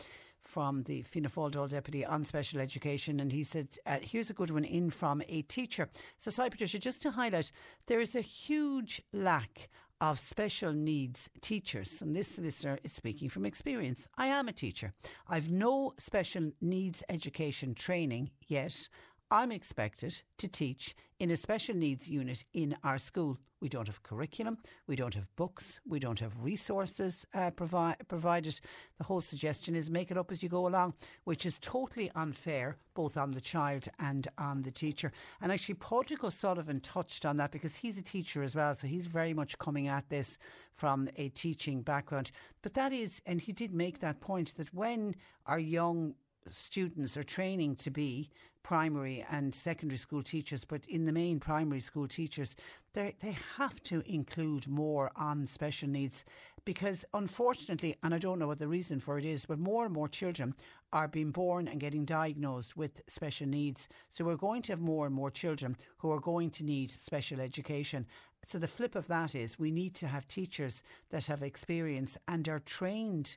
[0.47, 4.35] from the Fianna Fáil Dáil Deputy on Special Education, and he said, uh, here's a
[4.35, 5.89] good one in from a teacher.
[6.19, 7.51] So, sorry, Patricia, just to highlight,
[7.87, 9.69] there is a huge lack
[10.01, 12.03] of special needs teachers.
[12.03, 14.09] And this listener is speaking from experience.
[14.17, 14.93] I am a teacher.
[15.29, 18.89] I've no special needs education training yet.
[19.31, 23.39] I'm expected to teach in a special needs unit in our school.
[23.61, 28.61] We don't have curriculum, we don't have books, we don't have resources uh, provi- provided.
[28.99, 30.93] The whole suggestion is make it up as you go along,
[31.25, 35.11] which is totally unfair both on the child and on the teacher.
[35.41, 39.07] And actually, Padraig O'Sullivan touched on that because he's a teacher as well, so he's
[39.07, 40.39] very much coming at this
[40.73, 42.31] from a teaching background.
[42.63, 46.15] But that is, and he did make that point that when our young
[46.49, 48.31] students are training to be
[48.67, 52.57] primary and secondary school teachers, but in the main primary school teachers,
[52.95, 56.25] they have to include more on special needs
[56.65, 59.95] because unfortunately, and I don't know what the reason for it is, but more and
[59.95, 60.53] more children
[60.93, 63.89] are being born and getting diagnosed with special needs.
[64.11, 67.41] So we're going to have more and more children who are going to need special
[67.41, 68.05] education.
[68.49, 72.49] So the flip of that is we need to have teachers that have experience and
[72.49, 73.37] are trained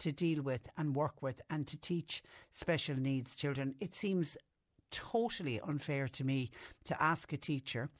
[0.00, 3.76] to deal with and work with and to teach special needs children.
[3.78, 4.36] It seems
[4.94, 6.50] totally unfair to me
[6.84, 7.90] to ask a teacher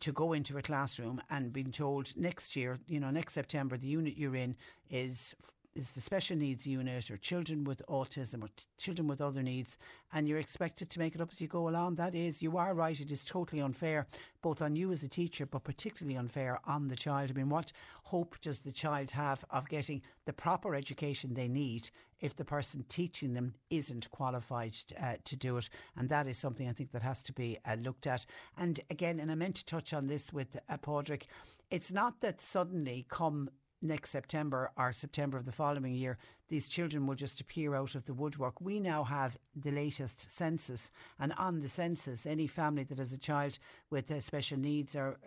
[0.00, 3.86] to go into a classroom and being told next year, you know, next September, the
[3.86, 4.56] unit you're in
[4.90, 5.34] is
[5.74, 9.78] is the special needs unit or children with autism or t- children with other needs,
[10.12, 11.94] and you're expected to make it up as you go along.
[11.94, 14.06] That is, you are right, it is totally unfair,
[14.42, 17.30] both on you as a teacher, but particularly unfair on the child.
[17.30, 17.72] I mean, what
[18.04, 22.84] hope does the child have of getting the proper education they need if the person
[22.88, 25.68] teaching them isn't qualified uh, to do it?
[25.96, 28.26] And that is something I think that has to be uh, looked at.
[28.58, 30.76] And again, and I meant to touch on this with uh,
[31.70, 33.48] it's not that suddenly come
[33.82, 36.18] next September or September of the following year,
[36.48, 38.60] these children will just appear out of the woodwork.
[38.60, 43.18] We now have the latest census, and on the census, any family that has a
[43.18, 43.58] child
[43.90, 45.18] with uh, special needs or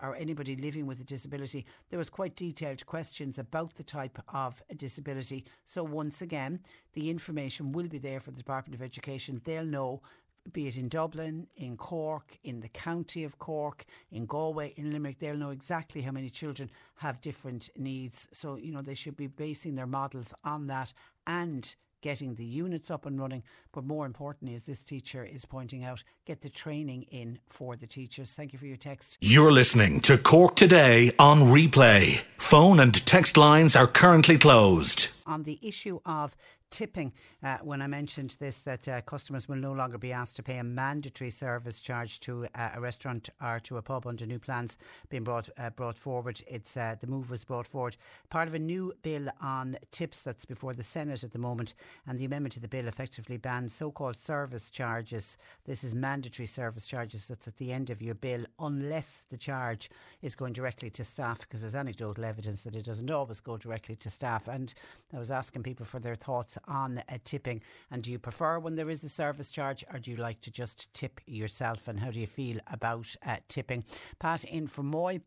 [0.00, 4.62] or anybody living with a disability, there was quite detailed questions about the type of
[4.76, 5.44] disability.
[5.64, 6.60] So once again,
[6.94, 9.40] the information will be there for the Department of Education.
[9.44, 10.02] They'll know
[10.50, 15.18] be it in Dublin, in Cork, in the county of Cork, in Galway, in Limerick,
[15.18, 18.28] they'll know exactly how many children have different needs.
[18.32, 20.92] So, you know, they should be basing their models on that
[21.26, 23.44] and getting the units up and running.
[23.72, 27.86] But more importantly, as this teacher is pointing out, get the training in for the
[27.86, 28.32] teachers.
[28.32, 29.18] Thank you for your text.
[29.20, 32.22] You're listening to Cork Today on replay.
[32.38, 35.10] Phone and text lines are currently closed.
[35.26, 36.36] On the issue of
[36.72, 37.12] tipping
[37.44, 40.56] uh, when I mentioned this that uh, customers will no longer be asked to pay
[40.56, 44.78] a mandatory service charge to uh, a restaurant or to a pub under new plans
[45.10, 46.42] being brought uh, brought forward.
[46.48, 47.96] It's uh, the move was brought forward
[48.30, 51.74] part of a new bill on tips that's before the Senate at the moment,
[52.06, 55.36] and the amendment to the bill effectively bans so-called service charges.
[55.66, 59.90] This is mandatory service charges that's at the end of your bill unless the charge
[60.22, 63.96] is going directly to staff because there's anecdotal evidence that it doesn't always go directly
[63.96, 64.48] to staff.
[64.48, 64.72] And
[65.14, 67.62] I was asking people for their thoughts on uh, tipping.
[67.90, 70.50] And do you prefer when there is a service charge or do you like to
[70.50, 71.88] just tip yourself?
[71.88, 73.84] And how do you feel about uh, tipping?
[74.18, 75.20] Pat in from Moy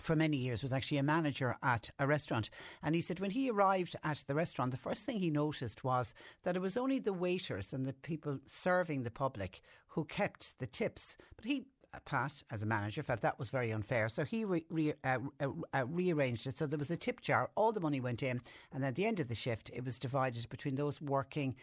[0.00, 2.50] for many years was actually a manager at a restaurant
[2.82, 6.12] and he said when he arrived at the restaurant the first thing he noticed was
[6.42, 10.66] that it was only the waiters and the people serving the public who kept the
[10.66, 11.64] tips but he
[12.04, 14.08] Pat, as a manager, felt that was very unfair.
[14.08, 17.50] So he re- re- uh, uh, uh, rearranged it so there was a tip jar.
[17.54, 18.40] All the money went in,
[18.72, 21.56] and at the end of the shift, it was divided between those working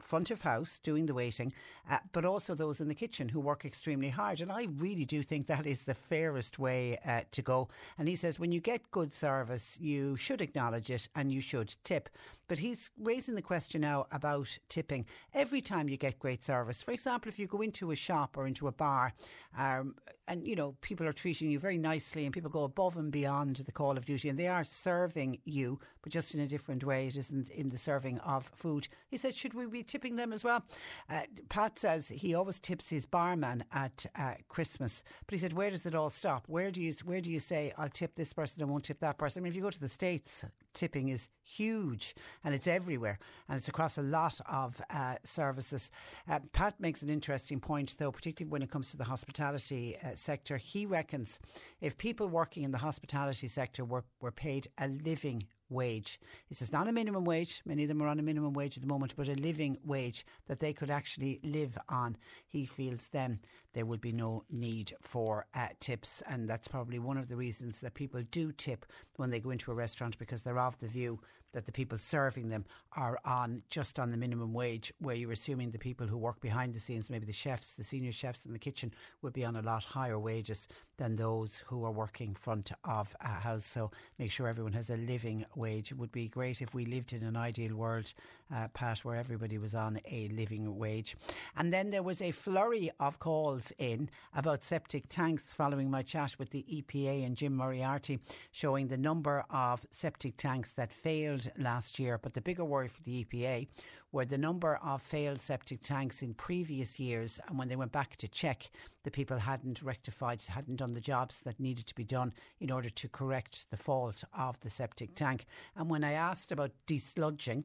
[0.00, 1.52] front of house doing the waiting,
[1.90, 4.40] uh, but also those in the kitchen who work extremely hard.
[4.40, 7.68] And I really do think that is the fairest way uh, to go.
[7.98, 11.74] And he says when you get good service, you should acknowledge it and you should
[11.84, 12.08] tip.
[12.48, 15.06] But he's raising the question now about tipping.
[15.32, 18.46] Every time you get great service, for example, if you go into a shop or
[18.46, 19.12] into a bar,
[19.56, 19.94] um,
[20.26, 23.56] and you know people are treating you very nicely, and people go above and beyond
[23.56, 27.06] the call of duty, and they are serving you, but just in a different way.
[27.06, 28.88] It isn't in the serving of food.
[29.08, 30.64] He said, should we be tipping them as well?
[31.10, 35.70] Uh, Pat says he always tips his barman at uh, Christmas, but he said, where
[35.70, 36.44] does it all stop?
[36.46, 39.18] Where do you where do you say I'll tip this person and won't tip that
[39.18, 39.40] person?
[39.40, 43.18] I mean, if you go to the states, tipping is huge and it's everywhere
[43.48, 45.90] and it's across a lot of uh, services.
[46.28, 50.10] Uh, Pat makes an interesting point, though, particularly when it comes to the hospitality uh,
[50.14, 50.56] sector.
[50.56, 51.38] He reckons
[51.80, 56.20] if people working in the hospitality sector were, were paid a living wage.
[56.46, 57.62] He says not a minimum wage.
[57.64, 60.24] Many of them are on a minimum wage at the moment, but a living wage
[60.46, 62.16] that they could actually live on.
[62.46, 63.40] He feels then
[63.74, 67.80] there would be no need for uh, tips, and that's probably one of the reasons
[67.80, 71.20] that people do tip when they go into a restaurant because they're of the view
[71.54, 72.64] that the people serving them
[72.96, 76.74] are on just on the minimum wage, where you're assuming the people who work behind
[76.74, 79.62] the scenes, maybe the chefs, the senior chefs in the kitchen, would be on a
[79.62, 83.64] lot higher wages than those who are working front of a house.
[83.64, 85.90] So make sure everyone has a living wage.
[85.90, 88.12] It would be great if we lived in an ideal world,
[88.54, 91.16] uh, Pat, where everybody was on a living wage.
[91.56, 96.38] And then there was a flurry of calls in about septic tanks following my chat
[96.38, 98.18] with the EPA and Jim Moriarty,
[98.52, 102.18] showing the number of septic tanks that failed last year.
[102.18, 103.68] But the bigger worry for the EPA
[104.12, 107.40] were the number of failed septic tanks in previous years.
[107.48, 108.70] And when they went back to check,
[109.02, 112.90] the people hadn't rectified, hadn't done the jobs that needed to be done in order
[112.90, 115.46] to correct the fault of the septic tank.
[115.76, 117.64] And when I asked about desludging,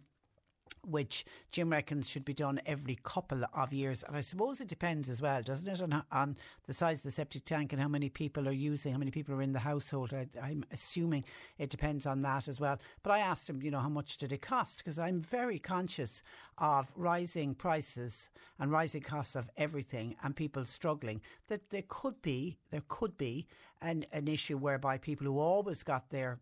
[0.90, 4.04] which Jim reckons should be done every couple of years.
[4.04, 6.38] And I suppose it depends as well, doesn't it, on, on
[6.68, 9.36] the size of the septic tank and how many people are using, how many people
[9.36, 10.14] are in the household.
[10.14, 11.24] I, am assuming
[11.58, 12.80] it depends on that as well.
[13.04, 14.80] But I asked him, you know, how much did it cost?
[14.80, 16.24] Because I'm very conscious
[16.58, 18.30] of rising prices
[18.60, 21.22] and rising costs of everything and people struggling.
[21.48, 23.48] That there could be, there could be
[23.82, 26.40] an, an issue whereby people who always got their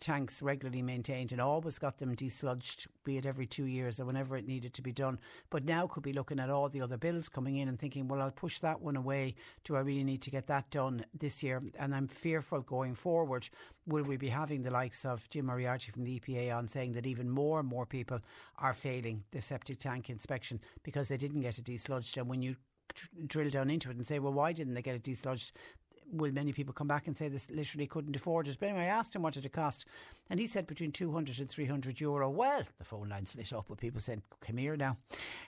[0.00, 4.36] tanks regularly maintained and always got them desludged, be it every two years or whenever
[4.36, 5.18] it needed to be done.
[5.50, 8.22] But now could be looking at all the other bills coming in and thinking, well,
[8.22, 9.34] I'll push that one away.
[9.64, 11.62] Do I really need to get that done this year?
[11.78, 13.48] And I'm fearful going forward,
[13.86, 17.06] will we be having the likes of Jim Moriarty from the EPA on saying that
[17.06, 18.20] even more and more people
[18.58, 22.16] are failing the septic tank inspection because they didn't get it desludged.
[22.16, 22.56] And when you
[23.26, 25.52] drill down into it and say, well, why didn't they get it desludged?
[26.12, 28.56] Will many people come back and say this literally couldn't afford it?
[28.58, 29.84] But anyway, I asked him what did it cost,
[30.28, 32.30] and he said between 200 and 300 euro.
[32.30, 34.96] Well, the phone lines lit up with people saying, come here now,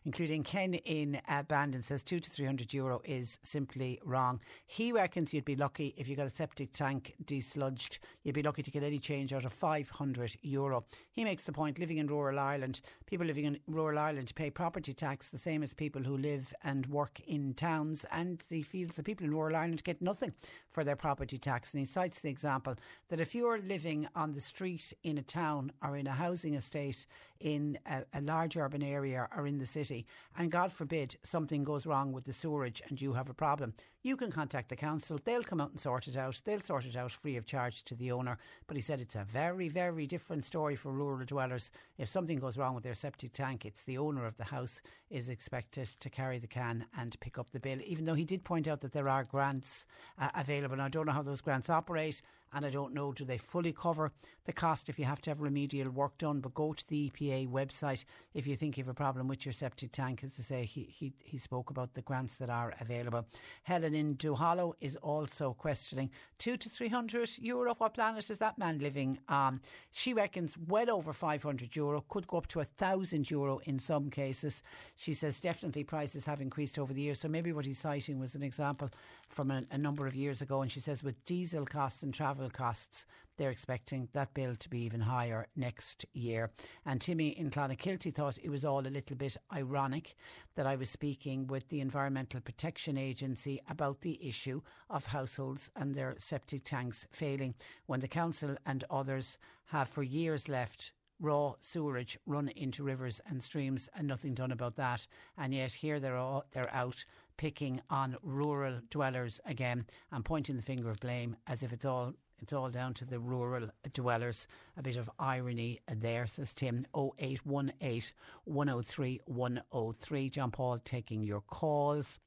[0.05, 4.41] including Ken in uh, Bandon says two to 300 euro is simply wrong.
[4.67, 8.63] He reckons you'd be lucky if you got a septic tank desludged, you'd be lucky
[8.63, 10.85] to get any change out of 500 euro.
[11.11, 14.95] He makes the point living in rural Ireland, people living in rural Ireland pay property
[14.95, 19.03] tax the same as people who live and work in towns, and he feels the
[19.03, 20.33] people in rural Ireland get nothing
[20.71, 21.73] for their property tax.
[21.73, 22.77] And he cites the example
[23.09, 27.07] that if you're living on the street in a town or in a housing estate
[27.43, 30.07] in a, a large urban area or in the city,
[30.39, 34.17] and God forbid something goes wrong with the sewerage and you have a problem, you
[34.17, 35.19] can contact the council.
[35.25, 36.41] They'll come out and sort it out.
[36.45, 38.37] They'll sort it out free of charge to the owner.
[38.67, 41.71] But he said it's a very, very different story for rural dwellers.
[41.99, 45.29] If something goes wrong with their septic tank, it's the owner of the house is
[45.29, 47.79] expected to carry the can and pick up the bill.
[47.85, 49.85] Even though he did point out that there are grants
[50.19, 50.75] uh, available.
[50.75, 52.23] And I don't know how those grants operate,
[52.53, 54.13] and I don't know do they fully cover
[54.45, 56.41] the cost if you have to have remedial work done.
[56.41, 59.53] But go to the EPA website if you think you have a problem with your
[59.53, 60.23] septic tank.
[60.25, 63.27] As I say, he he, he spoke about the grants that are available.
[63.63, 67.75] Helen in Duhallow is also questioning two to three hundred euro.
[67.79, 69.61] What planet is that man living on?
[69.91, 73.79] She reckons well over five hundred euro, could go up to a thousand euro in
[73.79, 74.63] some cases.
[74.97, 77.21] She says definitely prices have increased over the years.
[77.21, 78.91] So maybe what he's citing was an example
[79.29, 80.63] from a, a number of years ago.
[80.63, 84.81] And she says with diesel costs and travel costs, they're expecting that bill to be
[84.83, 86.51] even higher next year.
[86.85, 90.15] And Timmy in Clonakilty thought it was all a little bit ironic
[90.55, 95.95] that I was speaking with the Environmental Protection Agency about the issue of households and
[95.95, 97.55] their septic tanks failing
[97.87, 103.43] when the council and others have for years left raw sewerage run into rivers and
[103.43, 105.07] streams and nothing done about that.
[105.39, 107.05] And yet here they're all, they're out
[107.39, 112.13] picking on rural dwellers again and pointing the finger of blame as if it's all
[112.43, 114.47] it's all down to the rural dwellers.
[114.77, 116.87] A bit of irony there, says Tim.
[116.95, 118.13] 0818
[118.45, 120.31] 103 103.
[120.31, 122.19] John Paul taking your calls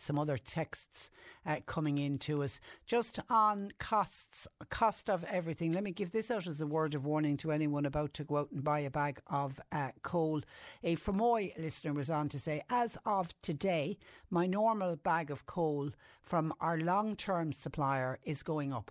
[0.00, 1.10] some other texts
[1.44, 5.72] uh, coming in to us just on costs, cost of everything.
[5.72, 8.38] Let me give this out as a word of warning to anyone about to go
[8.38, 10.40] out and buy a bag of uh, coal.
[10.82, 13.98] A Fermoy listener was on to say, as of today,
[14.30, 15.90] my normal bag of coal
[16.22, 18.90] from our long term supplier is going up.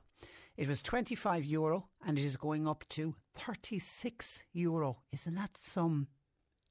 [0.59, 4.97] It was 25 euro and it is going up to 36 euro.
[5.13, 6.09] Isn't that some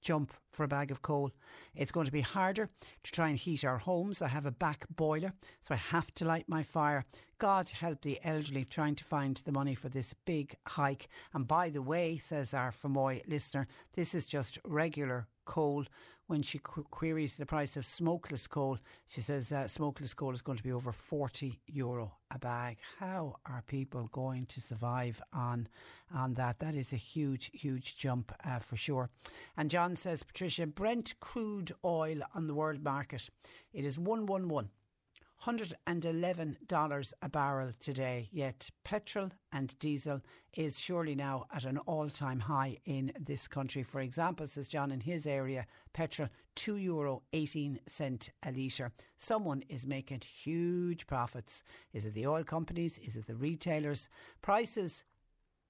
[0.03, 1.31] jump for a bag of coal.
[1.75, 2.69] It's going to be harder
[3.03, 4.21] to try and heat our homes.
[4.21, 7.07] I have a back boiler, so I have to light my fire.
[7.39, 11.09] God help the elderly trying to find the money for this big hike.
[11.33, 15.85] And by the way, says our Fermoy listener, this is just regular coal.
[16.27, 20.43] When she qu- queries the price of smokeless coal, she says uh, smokeless coal is
[20.43, 22.77] going to be over 40 euro a bag.
[22.99, 25.69] How are people going to survive on
[26.15, 26.59] on that?
[26.59, 29.09] That is a huge, huge jump uh, for sure.
[29.57, 33.31] And John says, Patricia, Brent crude oil on the world market,
[33.73, 34.69] it is 111.
[35.45, 40.21] $111 a barrel today, yet petrol and diesel
[40.55, 43.83] is surely now at an all time high in this country.
[43.83, 48.93] For example, says John, in his area, petrol €2 euro 18 cent a litre.
[49.17, 51.63] Someone is making huge profits.
[51.93, 52.99] Is it the oil companies?
[52.99, 54.09] Is it the retailers?
[54.43, 55.05] Prices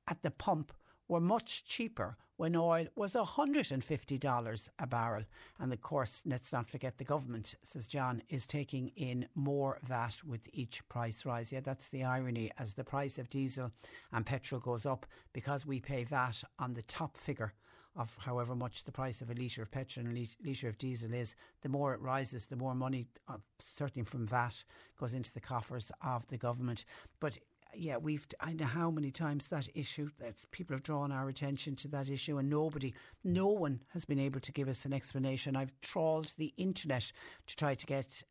[0.07, 0.73] at the pump
[1.09, 5.25] were much cheaper when oil was $150 a barrel.
[5.59, 10.19] And of course, let's not forget the government, says John, is taking in more VAT
[10.25, 11.51] with each price rise.
[11.51, 12.53] Yeah, that's the irony.
[12.57, 13.73] As the price of diesel
[14.13, 17.55] and petrol goes up, because we pay VAT on the top figure
[17.97, 21.13] of however much the price of a litre of petrol and a litre of diesel
[21.13, 24.63] is, the more it rises, the more money, uh, certainly from VAT,
[25.01, 26.85] goes into the coffers of the government.
[27.19, 27.41] But
[27.79, 31.77] yeah, we've I know how many times that issue that people have drawn our attention
[31.77, 35.57] to that issue, and nobody, no one has been able to give us an explanation.
[35.57, 37.13] I've trawled the internet
[37.47, 38.23] to try to get.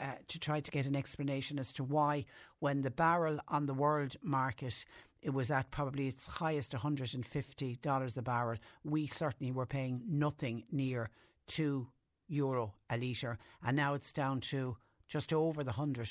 [0.00, 2.24] Uh, to try to get an explanation as to why,
[2.58, 4.84] when the barrel on the world market
[5.22, 11.10] it was at probably its highest $150 a barrel, we certainly were paying nothing near
[11.46, 11.86] 2
[12.28, 13.38] euro a litre.
[13.64, 14.76] And now it's down to
[15.06, 16.10] just over the 100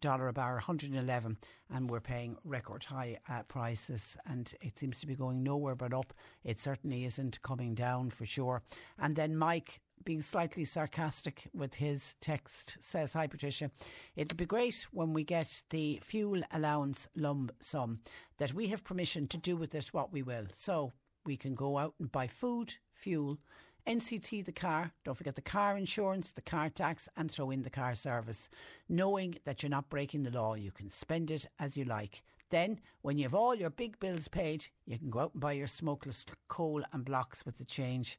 [0.00, 1.36] dollar a barrel, 111,
[1.70, 5.94] and we're paying record high uh, prices, and it seems to be going nowhere but
[5.94, 6.12] up.
[6.44, 8.62] It certainly isn't coming down for sure.
[8.98, 13.70] And then Mike being slightly sarcastic with his text, says, Hi Patricia,
[14.14, 18.00] it'll be great when we get the fuel allowance lump sum
[18.38, 20.46] that we have permission to do with it what we will.
[20.54, 20.92] So
[21.24, 23.38] we can go out and buy food, fuel,
[23.86, 27.70] NCT the car, don't forget the car insurance, the car tax, and throw in the
[27.70, 28.48] car service.
[28.88, 32.22] Knowing that you're not breaking the law, you can spend it as you like.
[32.50, 35.52] Then, when you have all your big bills paid, you can go out and buy
[35.52, 38.18] your smokeless coal and blocks with the change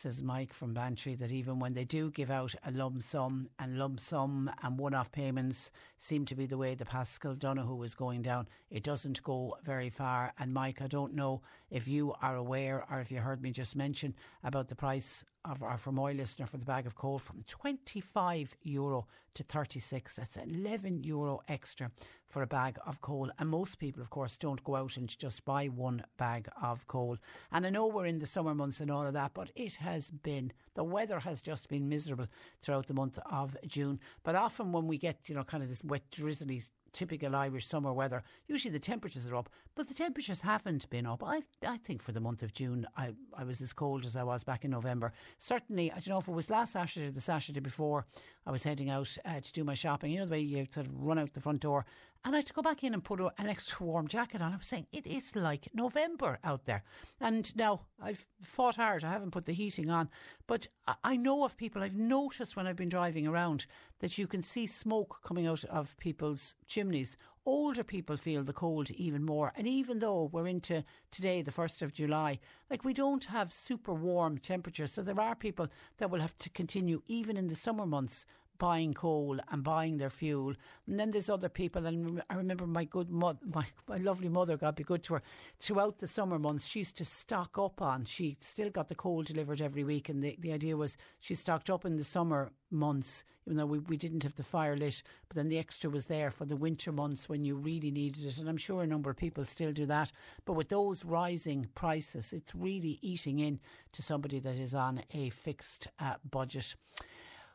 [0.00, 3.78] says Mike from Bantry, that even when they do give out a lump sum and
[3.78, 7.94] lump sum and one off payments seem to be the way the Paschal Donohoe is
[7.94, 10.32] going down, it doesn't go very far.
[10.38, 13.76] And Mike, I don't know if you are aware or if you heard me just
[13.76, 18.56] mention about the price of our Fermoy listener for the bag of coal from 25
[18.62, 20.14] euro to 36.
[20.14, 21.90] That's 11 euro extra
[22.28, 23.30] for a bag of coal.
[23.38, 27.18] And most people, of course, don't go out and just buy one bag of coal.
[27.50, 30.10] And I know we're in the summer months and all of that, but it has
[30.10, 32.26] been, the weather has just been miserable
[32.62, 34.00] throughout the month of June.
[34.22, 36.62] But often when we get, you know, kind of this wet, drizzly
[36.92, 38.22] typical Irish summer weather.
[38.46, 41.22] Usually the temperatures are up, but the temperatures haven't been up.
[41.24, 44.22] I I think for the month of June, I, I was as cold as I
[44.22, 45.12] was back in November.
[45.38, 48.06] Certainly, I don't know if it was last Saturday or the Saturday before,
[48.46, 50.12] I was heading out uh, to do my shopping.
[50.12, 51.84] You know the way you sort of run out the front door
[52.24, 54.52] and I had to go back in and put an extra warm jacket on.
[54.52, 56.82] I was saying, it is like November out there.
[57.20, 59.04] And now I've fought hard.
[59.04, 60.10] I haven't put the heating on.
[60.46, 60.66] But
[61.02, 63.66] I know of people, I've noticed when I've been driving around
[64.00, 67.16] that you can see smoke coming out of people's chimneys.
[67.46, 69.50] Older people feel the cold even more.
[69.56, 73.94] And even though we're into today, the 1st of July, like we don't have super
[73.94, 74.92] warm temperatures.
[74.92, 78.26] So there are people that will have to continue, even in the summer months,
[78.60, 80.54] buying coal and buying their fuel.
[80.86, 84.56] And then there's other people, and I remember my good mother, my, my lovely mother,
[84.56, 85.22] God be good to her,
[85.58, 88.04] throughout the summer months, she used to stock up on.
[88.04, 91.70] She still got the coal delivered every week, and the, the idea was she stocked
[91.70, 95.36] up in the summer months, even though we, we didn't have the fire lit, but
[95.36, 98.36] then the extra was there for the winter months when you really needed it.
[98.36, 100.12] And I'm sure a number of people still do that.
[100.44, 103.58] But with those rising prices, it's really eating in
[103.92, 106.76] to somebody that is on a fixed uh, budget.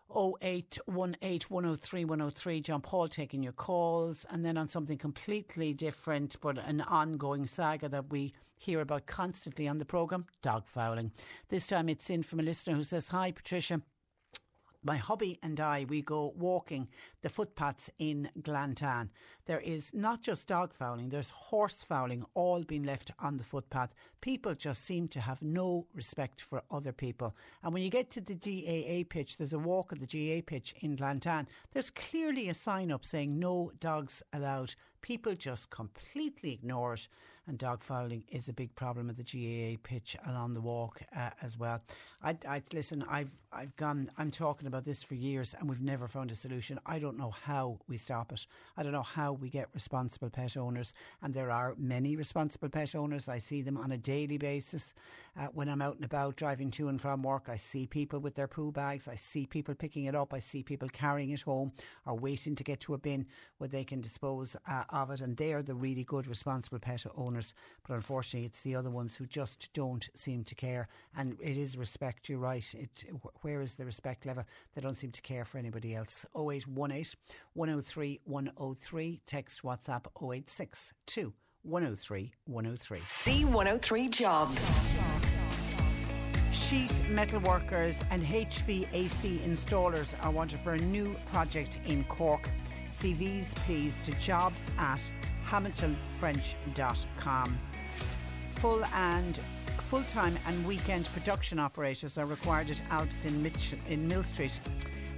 [0.10, 2.62] 0818 103 103.
[2.62, 4.26] John Paul taking your calls.
[4.30, 9.68] And then on something completely different, but an ongoing saga that we hear about constantly
[9.68, 11.12] on the programme dog fouling.
[11.50, 13.82] This time it's in from a listener who says, Hi, Patricia.
[14.86, 16.90] My hubby and I, we go walking
[17.24, 19.10] the footpaths in Glantane.
[19.46, 23.96] There is not just dog fouling, there's horse fouling all being left on the footpath.
[24.22, 27.36] People just seem to have no respect for other people.
[27.64, 30.76] And when you get to the GAA pitch, there's a walk at the GAA pitch
[30.80, 31.48] in Glantane.
[31.74, 34.76] There's clearly a sign up saying no dogs allowed.
[35.06, 37.08] People just completely ignore it
[37.48, 41.30] and dog fouling is a big problem at the GAA pitch along the walk uh,
[41.42, 41.82] as well.
[42.24, 43.04] I, I listen.
[43.08, 44.12] I've I've gone.
[44.18, 46.80] I'm talking about this for years, and we've never found a solution.
[46.86, 48.48] I don't know how we stop it.
[48.76, 52.96] I don't know how we get responsible pet owners, and there are many responsible pet
[52.96, 53.30] owners.
[53.30, 54.94] I see them on a daily basis
[55.40, 57.48] uh, when I'm out and about driving to and from work.
[57.48, 59.08] I see people with their poo bags.
[59.08, 60.34] I see people picking it up.
[60.34, 61.74] I see people carrying it home
[62.06, 63.28] or waiting to get to a bin
[63.60, 66.80] where they can dispose of uh, of it, and they are the really good responsible
[66.80, 67.54] pet owners.
[67.88, 70.88] But unfortunately, it's the other ones who just don't seem to care.
[71.16, 72.66] And it is respect, you're right.
[72.74, 73.06] It,
[73.42, 74.46] where is the respect level?
[74.74, 76.26] They don't seem to care for anybody else.
[76.36, 77.18] 0818
[77.54, 79.22] 103 103.
[79.28, 81.34] Text WhatsApp 0862
[81.64, 83.00] 103 103.
[83.00, 85.06] C103 Jobs
[86.66, 92.50] sheet metal workers and HVAC installers are wanted for a new project in Cork.
[92.96, 95.02] CVs please to jobs at
[95.50, 97.60] hamiltonfrench.com.
[98.56, 99.40] Full and
[99.90, 104.62] full-time and weekend production operators are required at Alps in, Mitch, in Millstreet.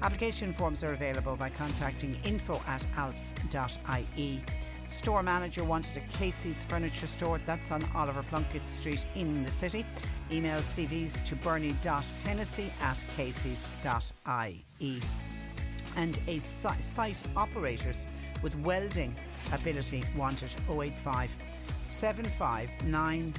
[0.01, 4.41] Application forms are available by contacting info at alps.ie.
[4.89, 7.39] Store manager wanted a Casey's furniture store.
[7.45, 9.85] That's on Oliver Plunkett Street in the city.
[10.31, 15.01] Email CVs to bernie.hennessy at caseys.ie.
[15.97, 18.07] And a site operators
[18.41, 19.15] with welding
[19.51, 21.35] ability wanted 085
[21.85, 23.33] 759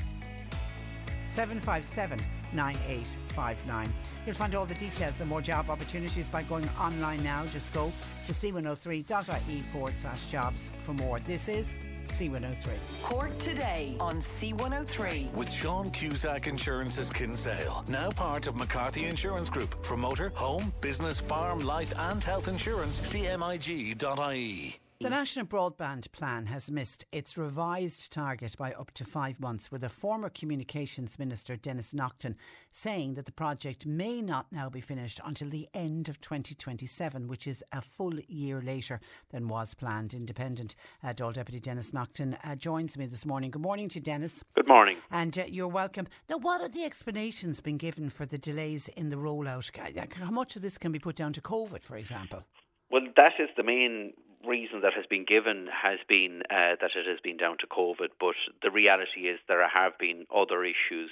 [1.25, 2.19] 757
[2.53, 3.93] 9859.
[4.27, 7.45] You'll find all the details and more job opportunities by going online now.
[7.47, 7.93] Just go
[8.27, 11.21] to c103.ie forward slash jobs for more.
[11.21, 11.77] This is
[12.09, 13.03] C103.
[13.03, 15.33] Cork today on C103.
[15.35, 19.85] With Sean Cusack Insurance's Kinsale, now part of McCarthy Insurance Group.
[19.85, 24.81] For motor, home, business, farm, life, and health insurance, cmig.ie.
[25.01, 29.85] The National Broadband Plan has missed its revised target by up to five months, with
[29.85, 32.35] a former Communications Minister, Denis Naughten,
[32.73, 37.47] saying that the project may not now be finished until the end of 2027, which
[37.47, 38.99] is a full year later
[39.31, 40.15] than was planned.
[40.15, 40.75] Independent
[41.05, 43.53] uh, Dáil Deputy Denis Naughten uh, joins me this morning.
[43.53, 44.43] Good morning to Denis.
[44.57, 44.97] Good morning.
[45.13, 46.09] And uh, you're welcome.
[46.29, 49.71] Now, what are the explanations been given for the delays in the rollout?
[50.15, 52.43] How much of this can be put down to COVID, for example?
[52.91, 54.13] Well, that is the main
[54.47, 58.15] reason that has been given has been uh, that it has been down to COVID,
[58.21, 61.11] but the reality is there have been other issues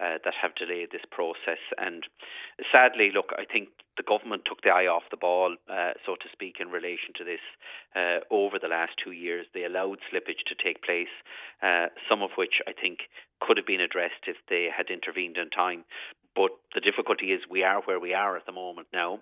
[0.00, 1.58] uh, that have delayed this process.
[1.76, 2.04] And
[2.70, 6.28] sadly, look, I think the government took the eye off the ball, uh, so to
[6.32, 7.42] speak, in relation to this
[7.96, 9.46] uh, over the last two years.
[9.52, 11.12] They allowed slippage to take place,
[11.62, 13.10] uh, some of which I think
[13.40, 15.84] could have been addressed if they had intervened in time.
[16.38, 19.18] But the difficulty is we are where we are at the moment now.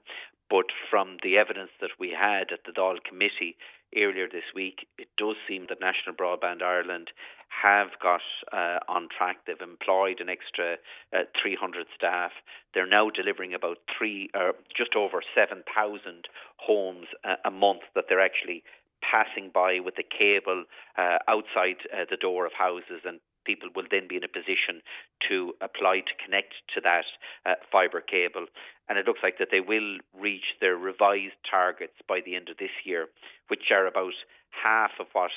[0.50, 3.56] But from the evidence that we had at the Dáil committee
[3.96, 7.08] earlier this week, it does seem that National Broadband Ireland
[7.48, 8.20] have got
[8.52, 9.38] uh, on track.
[9.46, 10.76] They've employed an extra
[11.16, 12.32] uh, 300 staff.
[12.74, 17.06] They're now delivering about three, uh, just over 7,000 homes
[17.46, 18.62] a month that they're actually
[19.00, 20.64] passing by with the cable
[20.98, 24.82] uh, outside uh, the door of houses and people will then be in a position
[25.28, 27.06] to apply to connect to that
[27.46, 28.46] uh, fibre cable.
[28.88, 32.58] And it looks like that they will reach their revised targets by the end of
[32.58, 33.06] this year,
[33.48, 34.18] which are about
[34.50, 35.30] half of what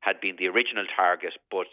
[0.00, 1.70] had been the original target, but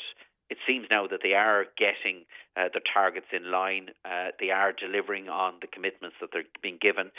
[0.50, 2.26] it seems now that they are getting
[2.58, 3.90] uh, the targets in line.
[4.04, 7.12] Uh, they are delivering on the commitments that they're being given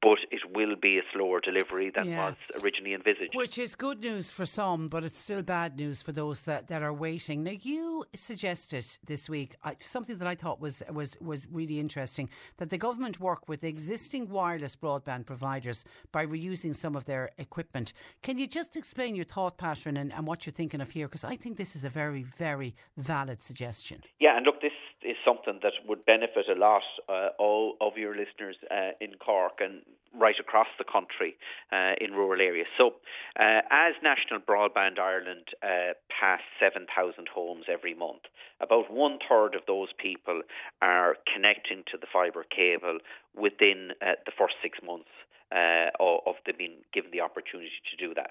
[0.00, 2.26] but it will be a slower delivery than yeah.
[2.26, 3.34] was originally envisaged.
[3.34, 6.82] Which is good news for some, but it's still bad news for those that, that
[6.82, 7.42] are waiting.
[7.42, 12.28] Now, you suggested this week uh, something that I thought was, was, was really interesting
[12.58, 17.92] that the government work with existing wireless broadband providers by reusing some of their equipment.
[18.22, 21.08] Can you just explain your thought pattern and, and what you're thinking of here?
[21.08, 24.02] Because I think this is a very, very valid suggestion.
[24.20, 24.72] Yeah, and look, this
[25.02, 29.60] is something that would benefit a lot uh, all of your listeners uh, in Cork
[29.60, 29.82] and
[30.18, 31.36] right across the country
[31.70, 32.66] uh, in rural areas.
[32.76, 32.94] So,
[33.38, 38.22] uh, as National Broadband Ireland uh, pass 7,000 homes every month,
[38.60, 40.42] about one third of those people
[40.82, 42.98] are connecting to the fibre cable
[43.36, 45.10] within uh, the first six months
[45.52, 48.30] uh, of them being given the opportunity to do that.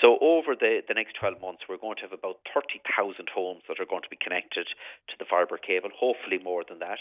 [0.00, 3.80] So over the, the next 12 months, we're going to have about 30,000 homes that
[3.80, 4.66] are going to be connected
[5.08, 6.98] to the fibre cable, hopefully more than that.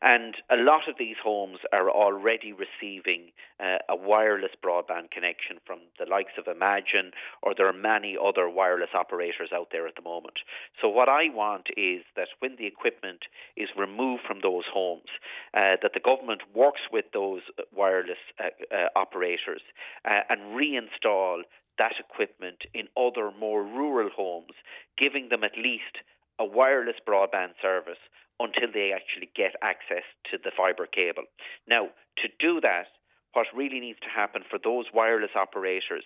[0.00, 3.30] And a lot of these homes are already receiving
[3.60, 8.48] uh, a wireless broadband connection from the likes of Imagine, or there are many other
[8.48, 10.38] wireless operators out there at the moment.
[10.80, 15.10] So what I want is that when the equipment is removed from those homes,
[15.54, 17.42] uh, that the government works with those
[17.74, 19.62] wireless uh, uh, operators
[20.04, 21.42] uh, and reinstall
[21.78, 24.54] that equipment in other more rural homes,
[24.98, 26.04] giving them at least
[26.38, 28.00] a wireless broadband service
[28.40, 31.24] until they actually get access to the fibre cable.
[31.68, 31.88] Now,
[32.18, 32.86] to do that,
[33.32, 36.04] what really needs to happen for those wireless operators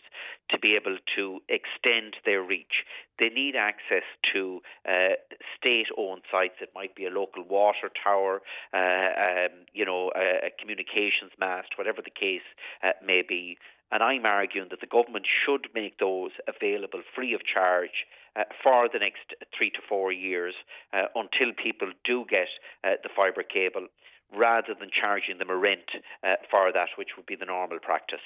[0.50, 2.84] to be able to extend their reach.
[3.18, 5.16] They need access to uh,
[5.58, 6.54] state-owned sites.
[6.60, 11.76] It might be a local water tower, uh, um, you know, a, a, communications mast,
[11.76, 12.46] whatever the case
[12.82, 13.58] uh, may be.
[13.90, 18.06] And I'm arguing that the government should make those available free of charge
[18.36, 20.54] uh, for the next three to four years
[20.92, 22.48] uh, until people do get
[22.84, 23.86] uh, the fibre cable
[24.34, 25.90] rather than charging them a rent
[26.22, 28.20] uh, for that, which would be the normal practice.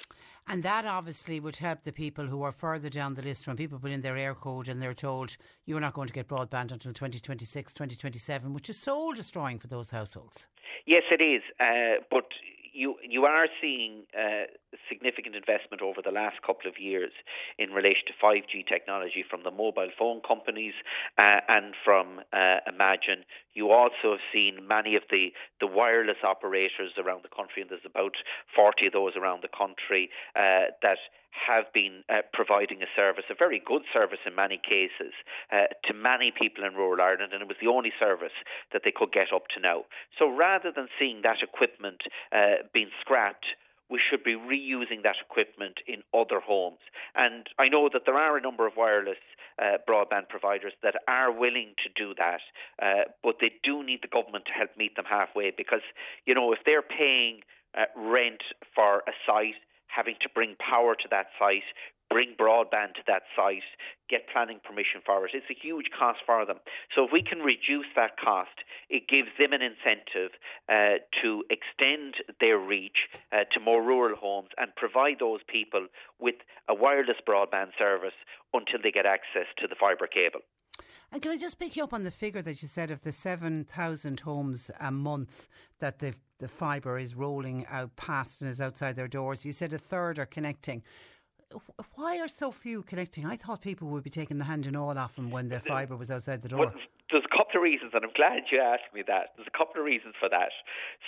[0.48, 3.78] And that obviously would help the people who are further down the list when people
[3.78, 5.36] put in their Eircode and they're told
[5.66, 9.90] you're not going to get broadband until 2026, 2027, which is soul destroying for those
[9.90, 10.48] households.
[10.86, 11.42] Yes, it is.
[11.60, 12.24] Uh, but
[12.72, 14.44] you you are seeing uh,
[14.88, 17.12] significant investment over the last couple of years
[17.58, 20.74] in relation to 5G technology from the mobile phone companies
[21.18, 23.24] uh, and from uh, Imagine.
[23.54, 27.84] You also have seen many of the, the wireless operators around the country, and there's
[27.84, 28.14] about
[28.54, 30.98] 40 of those around the country uh, that
[31.30, 35.14] have been uh, providing a service, a very good service in many cases,
[35.52, 38.34] uh, to many people in rural Ireland, and it was the only service
[38.72, 39.84] that they could get up to now.
[40.18, 43.46] So rather than seeing that equipment uh, being scrapped,
[43.90, 46.78] we should be reusing that equipment in other homes.
[47.14, 49.18] And I know that there are a number of wireless
[49.60, 52.40] uh, broadband providers that are willing to do that,
[52.80, 55.82] uh, but they do need the government to help meet them halfway because,
[56.24, 57.40] you know, if they're paying
[57.76, 58.42] uh, rent
[58.74, 61.66] for a site, having to bring power to that site,
[62.10, 63.62] bring broadband to that site,
[64.10, 65.30] get planning permission for it.
[65.32, 66.58] It's a huge cost for them.
[66.94, 70.34] So if we can reduce that cost, it gives them an incentive
[70.68, 75.86] uh, to extend their reach uh, to more rural homes and provide those people
[76.18, 76.34] with
[76.68, 78.18] a wireless broadband service
[78.52, 80.40] until they get access to the fibre cable.
[81.12, 83.10] And can I just pick you up on the figure that you said of the
[83.10, 85.48] 7,000 homes a month
[85.80, 89.44] that the, the fibre is rolling out past and is outside their doors?
[89.44, 90.82] You said a third are connecting.
[91.94, 93.26] Why are so few connecting?
[93.26, 95.96] I thought people would be taking the hand and all off them when the fibre
[95.96, 96.60] was outside the door.
[96.60, 96.74] Well,
[97.10, 99.34] there's a couple of reasons, and I'm glad you asked me that.
[99.36, 100.50] There's a couple of reasons for that.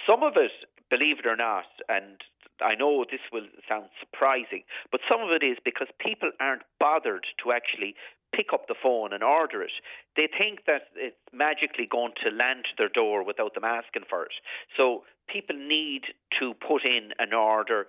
[0.07, 0.53] Some of it,
[0.91, 2.21] believe it or not, and
[2.61, 7.27] I know this will sound surprising, but some of it is because people aren't bothered
[7.43, 7.95] to actually
[8.35, 9.73] pick up the phone and order it.
[10.17, 14.25] They think that it's magically going to land to their door without them asking for
[14.25, 14.33] it.
[14.77, 16.03] So people need
[16.41, 17.87] to put in an order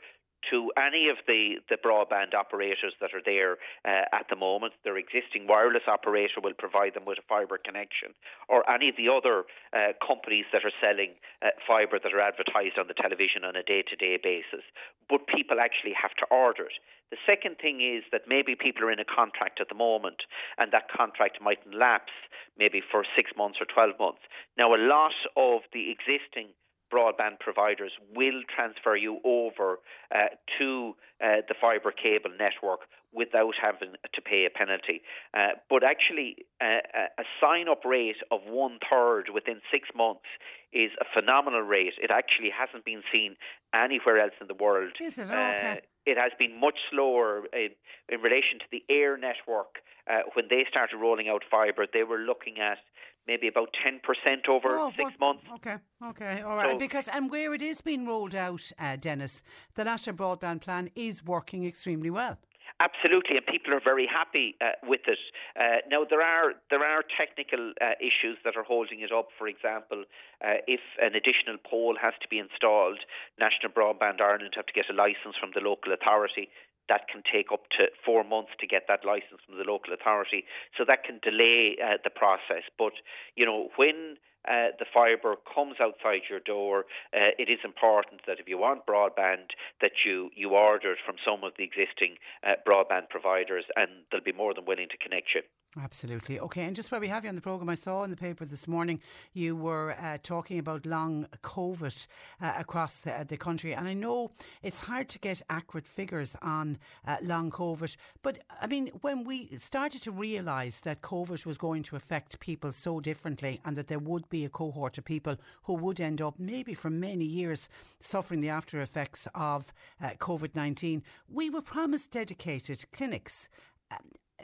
[0.51, 4.73] to any of the, the broadband operators that are there uh, at the moment.
[4.83, 8.15] Their existing wireless operator will provide them with a fibre connection,
[8.49, 12.77] or any of the other uh, companies that are selling uh, fibre that are advertised
[12.77, 14.65] on the television on a day to day basis.
[15.09, 16.79] But people actually have to order it.
[17.11, 20.25] The second thing is that maybe people are in a contract at the moment
[20.57, 22.15] and that contract might lapse
[22.57, 24.25] maybe for six months or 12 months.
[24.57, 26.57] Now, a lot of the existing
[26.91, 29.79] broadband providers will transfer you over
[30.13, 32.81] uh, to uh, the fibre cable network
[33.13, 35.01] without having to pay a penalty.
[35.33, 36.81] Uh, but actually, uh,
[37.19, 40.25] a sign up rate of one third within six months
[40.73, 41.93] is a phenomenal rate.
[42.01, 43.35] It actually hasn't been seen
[43.73, 44.93] anywhere else in the world.
[44.99, 45.27] Is it?
[45.29, 45.81] Oh, okay.
[46.05, 47.69] it has been much slower in,
[48.09, 49.81] in relation to the Eir network.
[50.09, 52.79] Uh, when they started rolling out fibre, they were looking at
[53.27, 55.43] maybe about 10% over oh, six months.
[55.55, 56.71] Okay, okay, all right.
[56.71, 59.43] So, because And where it is being rolled out, uh, Denis,
[59.75, 62.37] the National Broadband Plan is working extremely well.
[62.79, 65.19] Absolutely, and people are very happy uh, with it.
[65.55, 69.27] Uh, now there are there are technical uh, issues that are holding it up.
[69.37, 70.05] For example,
[70.43, 72.99] uh, if an additional pole has to be installed,
[73.39, 76.49] National Broadband Ireland have to get a license from the local authority
[76.89, 80.45] that can take up to four months to get that license from the local authority.
[80.77, 82.63] So that can delay uh, the process.
[82.77, 82.93] But,
[83.35, 84.17] you know, when
[84.47, 88.85] uh, the fibre comes outside your door, uh, it is important that if you want
[88.85, 94.03] broadband, that you, you order it from some of the existing uh, broadband providers and
[94.11, 95.41] they'll be more than willing to connect you.
[95.81, 96.39] Absolutely.
[96.39, 98.45] Okay, and just while we have you on the programme, I saw in the paper
[98.45, 99.01] this morning
[99.33, 102.05] you were uh, talking about long COVID
[102.39, 103.73] uh, across the, the, country.
[103.73, 104.29] And I know
[104.61, 109.57] it's hard to get accurate figures on uh, long COVID, but I mean, when we
[109.57, 113.99] started to realise that COVID was going to affect people so differently and that there
[113.99, 117.67] would be a cohort of people who would end up maybe for many years
[117.99, 123.49] suffering the after effects of uh, COVID 19, we were promised dedicated clinics.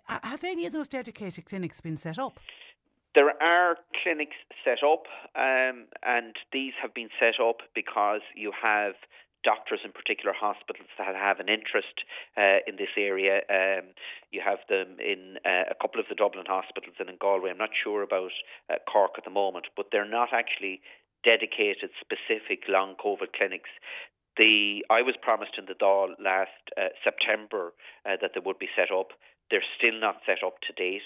[0.08, 2.40] Have any of those dedicated clinics been set up?
[3.16, 8.94] There are clinics set up, um, and these have been set up because you have
[9.44, 12.04] doctors in particular hospitals that have an interest
[12.38, 13.42] uh, in this area.
[13.50, 13.96] Um,
[14.32, 17.52] you have them in uh, a couple of the Dublin hospitals and in Galway.
[17.52, 18.32] I'm not sure about
[18.70, 20.82] uh, Cork at the moment, but they're not actually
[21.24, 23.70] dedicated specific long COVID clinics.
[24.38, 27.74] The I was promised in the Dáil last uh, September
[28.06, 29.12] uh, that they would be set up.
[29.50, 31.02] They're still not set up to date,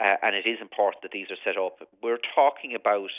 [0.00, 1.88] uh, and it is important that these are set up.
[2.02, 3.10] We're talking about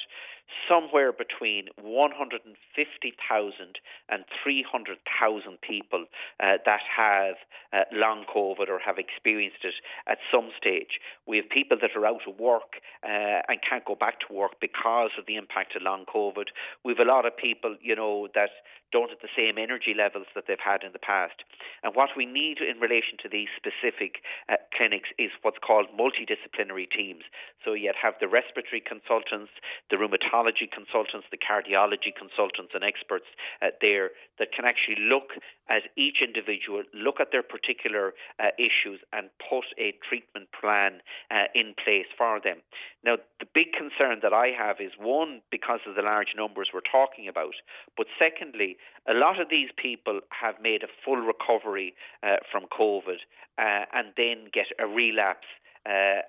[0.68, 3.80] somewhere between 150,000
[4.10, 6.06] and 300,000 people
[6.40, 7.36] uh, that have
[7.74, 9.76] uh, long COVID or have experienced it
[10.08, 11.00] at some stage.
[11.28, 14.60] We have people that are out of work uh, and can't go back to work
[14.60, 16.48] because of the impact of long COVID.
[16.84, 18.50] We have a lot of people, you know, that
[18.92, 21.46] don't have the same energy levels that they've had in the past.
[21.84, 26.90] And what we need in relation to these specific uh, clinics is what's called multidisciplinary
[26.90, 27.24] teams.
[27.64, 29.54] So you'd have the respiratory consultants,
[29.90, 29.98] the
[30.40, 33.26] rheumatology consultants, the cardiology consultants, and experts
[33.62, 35.32] uh, there that can actually look
[35.70, 41.46] at each individual, look at their particular uh, issues, and put a treatment plan uh,
[41.54, 42.58] in place for them.
[43.04, 46.82] Now, the big concern that I have is one, because of the large numbers we're
[46.82, 47.56] talking about,
[47.98, 48.78] but secondly,
[49.08, 53.20] a lot of these people have made a full recovery uh, from COVID
[53.58, 55.48] uh, and then get a relapse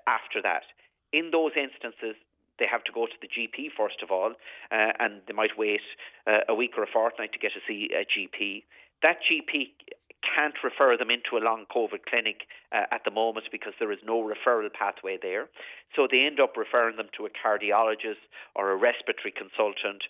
[0.07, 0.63] after that.
[1.13, 2.15] In those instances,
[2.61, 4.37] they have to go to the GP first of all,
[4.71, 5.81] uh, and they might wait
[6.29, 8.61] uh, a week or a fortnight to get to see a GP.
[9.01, 9.73] That GP
[10.21, 13.99] can't refer them into a long COVID clinic uh, at the moment because there is
[14.05, 15.49] no referral pathway there.
[15.95, 18.21] So they end up referring them to a cardiologist
[18.55, 20.05] or a respiratory consultant.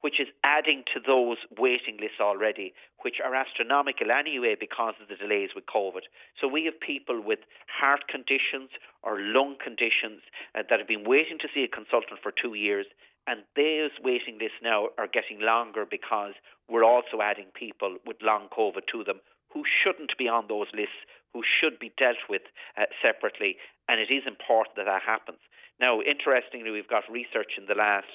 [0.00, 2.72] Which is adding to those waiting lists already,
[3.02, 6.08] which are astronomical anyway because of the delays with COVID.
[6.40, 8.70] So we have people with heart conditions
[9.02, 10.22] or lung conditions
[10.54, 12.86] uh, that have been waiting to see a consultant for two years.
[13.26, 16.32] And those waiting lists now are getting longer because
[16.68, 19.20] we're also adding people with long COVID to them
[19.52, 22.42] who shouldn't be on those lists, who should be dealt with
[22.78, 23.56] uh, separately.
[23.88, 25.38] And it is important that that happens.
[25.80, 28.10] Now, interestingly, we've got research in the last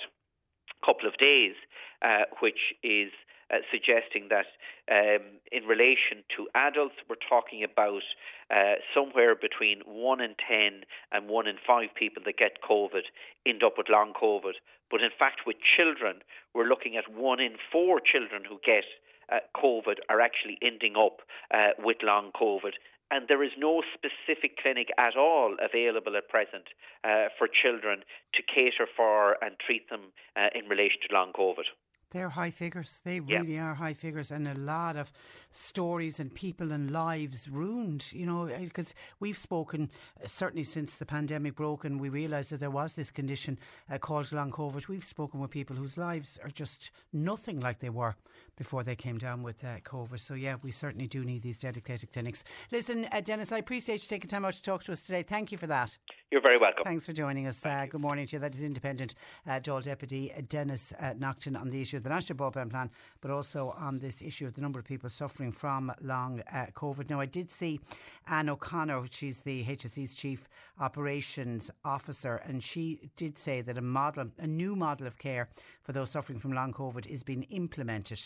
[0.85, 1.55] couple of days,
[2.01, 3.11] uh, which is
[3.51, 4.45] uh, suggesting that
[4.89, 8.01] um, in relation to adults, we're talking about
[8.49, 13.05] uh, somewhere between 1 in 10 and 1 in 5 people that get COVID
[13.45, 14.53] end up with long COVID.
[14.89, 16.21] But in fact, with children,
[16.53, 18.85] we're looking at 1 in 4 children who get
[19.31, 21.21] uh, COVID are actually ending up
[21.53, 22.73] uh, with long COVID
[23.11, 26.65] and there is no specific clinic at all available at present
[27.03, 28.03] uh, for children
[28.33, 31.65] to cater for and treat them uh, in relation to long COVID.
[32.11, 33.01] They're high figures.
[33.03, 33.65] They really yeah.
[33.65, 35.11] are high figures, and a lot of
[35.51, 38.11] stories and people and lives ruined.
[38.13, 39.89] You know, because we've spoken
[40.23, 43.59] uh, certainly since the pandemic broke, and we realised that there was this condition
[43.91, 44.87] uh, called long COVID.
[44.87, 48.15] We've spoken with people whose lives are just nothing like they were
[48.55, 50.19] before they came down with uh, COVID.
[50.19, 52.43] So yeah, we certainly do need these dedicated clinics.
[52.71, 55.23] Listen, uh, Denis, I appreciate you taking time out to talk to us today.
[55.23, 55.97] Thank you for that.
[56.31, 56.83] You're very welcome.
[56.83, 57.65] Thanks for joining us.
[57.65, 58.39] Uh, good morning to you.
[58.39, 59.15] That is Independent
[59.47, 62.89] uh, Dáil Deputy Denis uh, Naughten on the issue of the National Broadband Plan,
[63.21, 67.09] but also on this issue of the number of people suffering from long uh, COVID.
[67.09, 67.79] Now, I did see
[68.27, 70.47] Anne O'Connor, she's the HSE's Chief
[70.79, 75.49] Operations Officer, and she did say that a model, a new model of care
[75.83, 78.19] for those suffering from long COVID is being implemented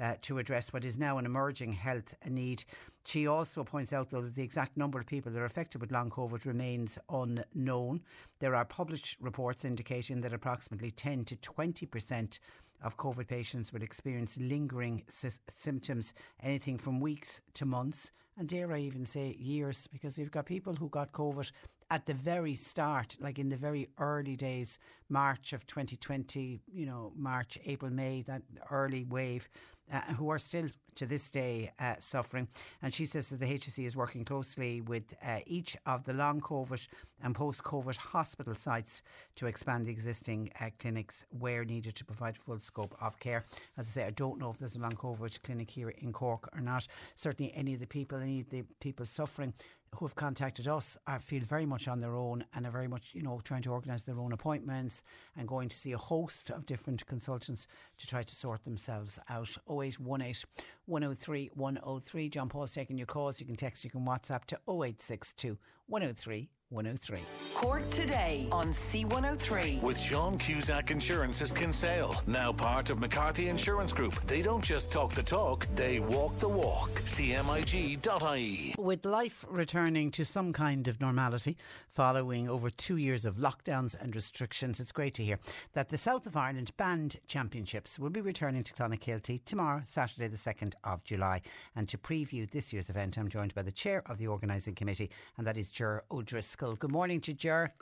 [0.00, 2.64] uh, to address what is now an emerging health need.
[3.04, 5.92] She also points out, though, that the exact number of people that are affected with
[5.92, 8.02] long COVID remains unknown.
[8.40, 12.38] There are published reports indicating that approximately 10 to 20%
[12.82, 16.12] of COVID patients will experience lingering sy- symptoms,
[16.42, 20.74] anything from weeks to months, and dare I even say years, because we've got people
[20.74, 21.50] who got COVID
[21.90, 24.78] at the very start, like in the very early days,
[25.08, 29.48] March of 2020, you know, March, April, May, that early wave,
[29.92, 32.48] uh, who are still to this day uh, suffering.
[32.82, 36.40] And she says that the HSE is working closely with uh, each of the long
[36.40, 36.86] COVID
[37.22, 39.02] and post COVID hospital sites
[39.36, 43.44] to expand the existing uh, clinics where needed to provide full scope of care.
[43.76, 46.48] As I say, I don't know if there's a long COVID clinic here in Cork
[46.54, 46.86] or not.
[47.16, 49.52] Certainly, any of the people, any of the people suffering
[49.96, 53.14] who have contacted us are, feel very much on their own and are very much,
[53.14, 55.02] you know, trying to organise their own appointments
[55.36, 57.66] and going to see a host of different consultants
[57.98, 59.56] to try to sort themselves out.
[59.68, 60.44] 0818
[60.86, 62.28] 103 103.
[62.28, 63.40] John Paul's taking your calls.
[63.40, 67.20] You can text, you can WhatsApp to 0862 103 103.
[67.54, 69.80] Cork today on C103.
[69.80, 74.20] With Sean Cusack Insurance's Kinsale, now part of McCarthy Insurance Group.
[74.26, 76.90] They don't just talk the talk, they walk the walk.
[77.02, 78.74] CMIG.ie.
[78.76, 81.56] With life returning to some kind of normality
[81.88, 85.38] following over two years of lockdowns and restrictions, it's great to hear
[85.74, 90.36] that the South of Ireland Band Championships will be returning to Clonakilty tomorrow, Saturday, the
[90.36, 91.40] 2nd of July.
[91.76, 95.10] And to preview this year's event, I'm joined by the chair of the organising committee,
[95.38, 96.63] and that is Ger O'Driscoll.
[96.72, 97.74] Good morning to Ger.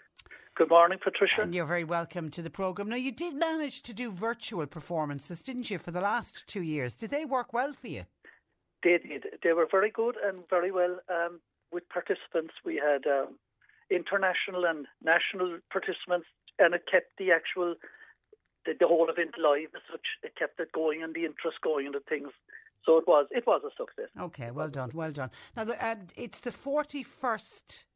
[0.55, 1.43] Good morning, Patricia.
[1.43, 2.91] And you're very welcome to the programme.
[2.91, 6.95] Now, you did manage to do virtual performances, didn't you, for the last two years?
[6.95, 8.05] Did they work well for you?
[8.83, 9.24] They did.
[9.43, 12.55] They were very good and very well um, with participants.
[12.64, 13.39] We had um,
[13.91, 16.26] international and national participants,
[16.59, 17.76] and it kept the actual
[18.66, 20.07] the, the whole event live as such.
[20.22, 22.30] It kept it going and the interest going and the things.
[22.85, 24.11] So it was it was a success.
[24.20, 25.30] Okay, well done, well done.
[25.57, 27.87] Now the, uh, it's the forty first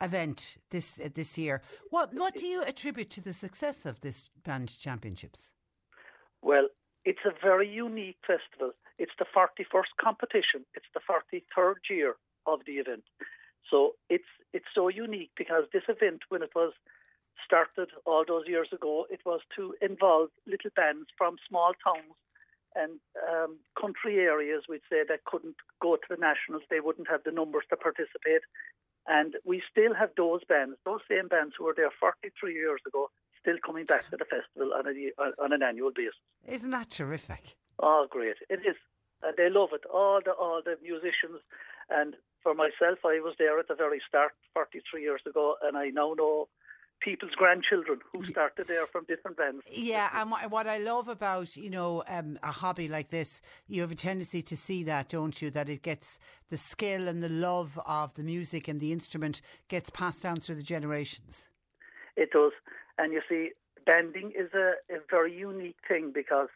[0.00, 1.62] event this uh, this year.
[1.90, 5.52] What what do you attribute to the success of this band championships?
[6.42, 6.68] Well,
[7.04, 8.72] it's a very unique festival.
[8.98, 10.64] It's the 41st competition.
[10.74, 12.16] It's the 43rd year
[12.46, 13.04] of the event.
[13.70, 16.72] So it's it's so unique because this event, when it was
[17.44, 22.14] started all those years ago, it was to involve little bands from small towns
[22.74, 22.98] and
[23.30, 26.62] um, country areas, we'd say, that couldn't go to the nationals.
[26.70, 28.42] They wouldn't have the numbers to participate.
[29.06, 33.10] And we still have those bands, those same bands who were there 43 years ago,
[33.40, 36.14] still coming back to the festival on, a, on an annual basis.
[36.46, 37.56] Isn't that terrific?
[37.78, 38.36] Oh, great!
[38.48, 38.76] It is.
[39.22, 39.82] Uh, they love it.
[39.92, 41.40] All the all the musicians,
[41.90, 45.88] and for myself, I was there at the very start, 43 years ago, and I
[45.88, 46.48] now know
[47.04, 49.62] people's grandchildren who started there from different bands.
[49.70, 53.92] Yeah, and what I love about you know um, a hobby like this, you have
[53.92, 55.50] a tendency to see that, don't you?
[55.50, 59.90] That it gets the skill and the love of the music and the instrument gets
[59.90, 61.48] passed down through the generations.
[62.16, 62.52] It does,
[62.98, 63.50] and you see,
[63.84, 66.48] banding is a, a very unique thing because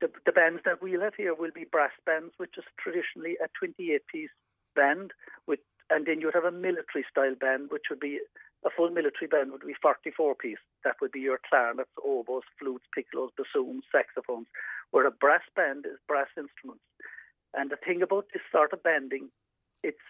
[0.00, 3.48] the, the bands that we'll have here will be brass bands, which is traditionally a
[3.58, 4.30] 28 piece
[4.76, 5.12] band,
[5.46, 5.60] with,
[5.90, 8.18] and then you'd have a military style band, which would be
[8.64, 10.62] a full military band would be 44 piece.
[10.84, 14.46] That would be your clarinets, oboes, flutes, piccolos, bassoons, saxophones,
[14.92, 16.84] where a brass band is brass instruments.
[17.54, 19.30] And the thing about this sort of banding,
[19.82, 20.06] it's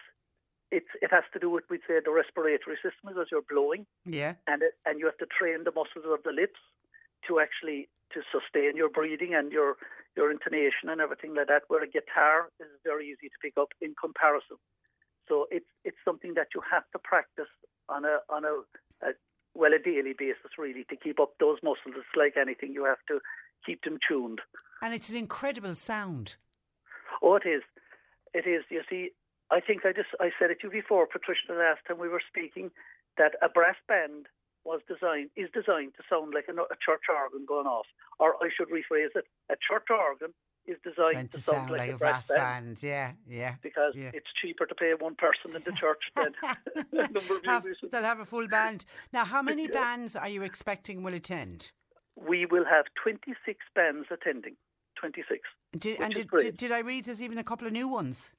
[0.71, 3.85] it's it has to do with we say the respiratory system as you're blowing.
[4.05, 4.33] Yeah.
[4.47, 6.61] And it, and you have to train the muscles of the lips
[7.27, 9.75] to actually to sustain your breathing and your
[10.15, 11.63] your intonation and everything like that.
[11.67, 14.57] Where a guitar is very easy to pick up in comparison.
[15.27, 17.51] So it's it's something that you have to practice
[17.89, 19.11] on a on a, a
[19.55, 21.95] well a daily basis really to keep up those muscles.
[21.95, 23.19] It's like anything you have to
[23.65, 24.41] keep them tuned.
[24.81, 26.35] And it's an incredible sound.
[27.21, 27.63] Oh, it is.
[28.33, 28.63] It is.
[28.69, 29.11] You see,
[29.51, 32.09] I think I just I said it to you before, Patricia, the last time we
[32.09, 32.71] were speaking,
[33.17, 34.27] that a brass band
[34.65, 37.85] was designed is designed to sound like a, a church organ going off,
[38.19, 40.33] or I should rephrase it: a church organ
[40.65, 42.65] is designed to, to sound, like, like a brass brass band.
[42.65, 42.83] band.
[42.83, 43.55] Yeah, yeah.
[43.61, 44.11] Because yeah.
[44.13, 47.91] it's cheaper to pay one person in the church than a number of Have, musicians.
[47.91, 48.85] they'll have a full band.
[49.11, 51.71] Now, how many bands are you expecting will attend?
[52.15, 54.55] We will have 26 bands attending.
[54.99, 55.41] 26.
[55.77, 58.31] Did, and did, did, did I read there's even a couple of new ones?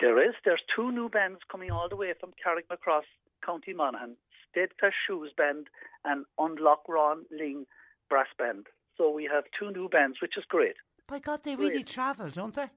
[0.00, 0.34] There is.
[0.44, 3.04] There's two new bands coming all the way from Carrickmacross,
[3.44, 4.16] County Monaghan.
[4.50, 5.66] Steadfast Shoes Band
[6.04, 7.66] and Unlock Ron Ling
[8.08, 8.66] Brass Band.
[8.96, 10.76] So we have two new bands, which is great.
[11.06, 12.68] By God, they really travel, don't they?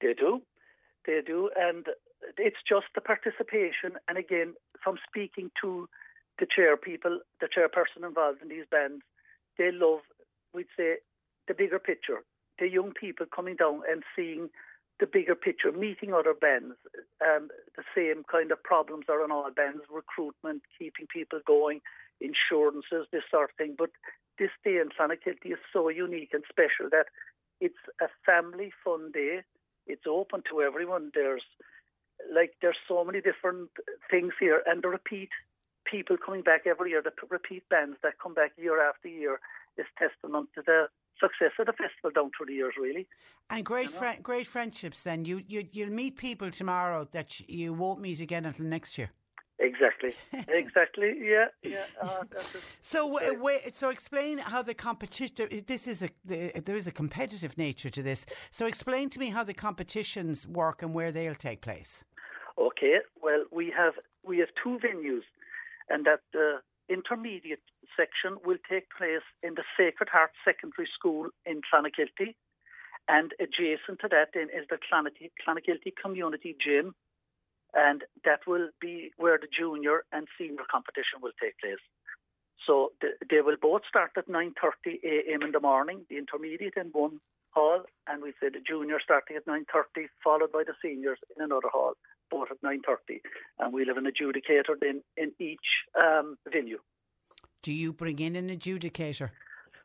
[0.00, 0.42] They do.
[1.06, 1.50] They do.
[1.56, 1.86] And
[2.38, 3.98] it's just the participation.
[4.08, 5.88] And again, from speaking to
[6.38, 9.02] the chair people, the chairperson involved in these bands,
[9.58, 10.00] they love,
[10.54, 10.96] we'd say,
[11.48, 12.24] the bigger picture.
[12.58, 14.50] The young people coming down and seeing
[15.00, 16.76] the bigger picture, meeting other bands,
[17.20, 21.80] um, the same kind of problems are on all bands, recruitment, keeping people going,
[22.20, 23.74] insurances, this sort of thing.
[23.76, 23.90] But
[24.38, 27.06] this day in Clonakilty is so unique and special that
[27.62, 29.42] it's a family fun day.
[29.86, 31.12] It's open to everyone.
[31.14, 31.44] There's
[32.34, 33.70] like there's so many different
[34.10, 35.30] things here, and the repeat
[35.84, 39.40] people coming back every year, the repeat bands that come back year after year,
[39.78, 40.88] is testament to the
[41.20, 43.06] success of the festival down through the years, really.
[43.50, 45.04] And great, fri- great friendships.
[45.04, 49.10] Then you you you'll meet people tomorrow that you won't meet again until next year.
[49.62, 50.12] Exactly,
[50.48, 51.14] exactly.
[51.20, 51.84] Yeah, yeah.
[52.00, 52.24] Uh.
[52.80, 53.16] So,
[53.72, 55.64] so explain how the competition.
[55.66, 58.26] This is a there is a competitive nature to this.
[58.50, 62.04] So, explain to me how the competitions work and where they'll take place.
[62.58, 62.96] Okay.
[63.22, 63.94] Well, we have
[64.24, 65.26] we have two venues,
[65.88, 66.58] and that the
[66.88, 67.62] intermediate
[67.96, 72.34] section will take place in the Sacred Heart Secondary School in Clonakilty,
[73.08, 76.94] and adjacent to that then is the Clonakilty, Clonakilty Community Gym,
[77.74, 81.82] and that will be where the junior and senior competition will take place.
[82.66, 85.42] So th- they will both start at 9:30 a.m.
[85.42, 87.20] in the morning, the intermediate in one
[87.50, 91.68] hall, and we say the junior starting at 9:30, followed by the seniors in another
[91.68, 91.94] hall,
[92.30, 93.20] both at 9:30,
[93.58, 95.68] and we'll have an adjudicator then in each
[95.98, 96.80] um, venue.
[97.62, 99.30] Do you bring in an adjudicator?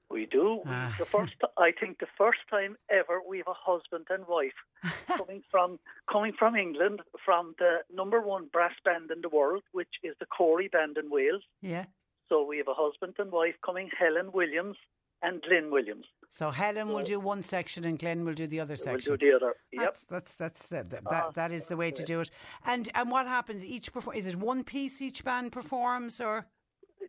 [0.10, 0.62] We do.
[0.66, 0.96] Ah.
[0.98, 4.54] The first, I think, the first time ever we have a husband and wife
[5.08, 5.80] coming from
[6.12, 10.26] coming from England, from the number one brass band in the world, which is the
[10.26, 11.44] Cory Band in Wales.
[11.62, 11.86] Yeah.
[12.30, 14.78] So we have a husband and wife coming, Helen Williams
[15.22, 16.06] and Lynn Williams.
[16.30, 19.16] So Helen will do one section and Glenn will do the other section.
[19.16, 19.56] do the other.
[19.72, 19.84] Yep.
[19.84, 22.30] That's that's that's that that, that, Ah, that is the way to do it.
[22.66, 23.64] And and what happens?
[23.64, 26.46] Each perform is it one piece each band performs or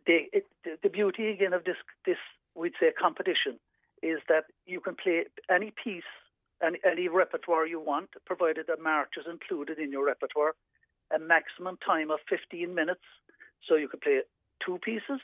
[0.07, 1.75] the, it, the the beauty again of this
[2.05, 2.17] this
[2.55, 3.59] we'd say competition
[4.01, 6.03] is that you can play any piece
[6.65, 10.55] any, any repertoire you want, provided a march is included in your repertoire.
[11.15, 13.01] A maximum time of 15 minutes,
[13.67, 14.21] so you could play
[14.63, 15.19] two pieces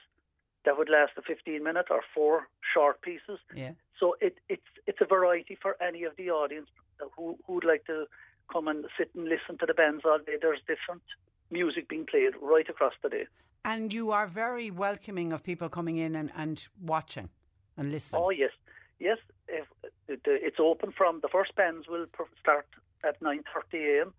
[0.66, 3.40] that would last a 15 minute or four short pieces.
[3.54, 3.72] yeah?
[4.00, 6.68] So it, it's it's a variety for any of the audience
[7.02, 8.06] uh, who who'd like to
[8.52, 10.38] come and sit and listen to the bands all day.
[10.42, 11.04] There's different
[11.52, 13.28] music being played right across the day.
[13.66, 17.30] And you are very welcoming of people coming in and, and watching
[17.76, 18.22] and listening.
[18.24, 18.52] Oh yes,
[19.00, 19.18] yes.
[19.48, 19.88] If uh,
[20.26, 22.06] it's open from the first bands will
[22.40, 22.68] start
[23.04, 23.42] at 9:30
[23.74, 24.14] a.m.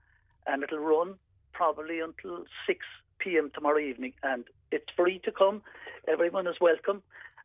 [0.49, 1.14] and it'll run
[1.53, 2.84] probably until 6
[3.20, 3.53] p.m.
[3.55, 4.14] tomorrow evening.
[4.24, 5.62] And it's free to come.
[6.09, 7.03] Everyone is welcome,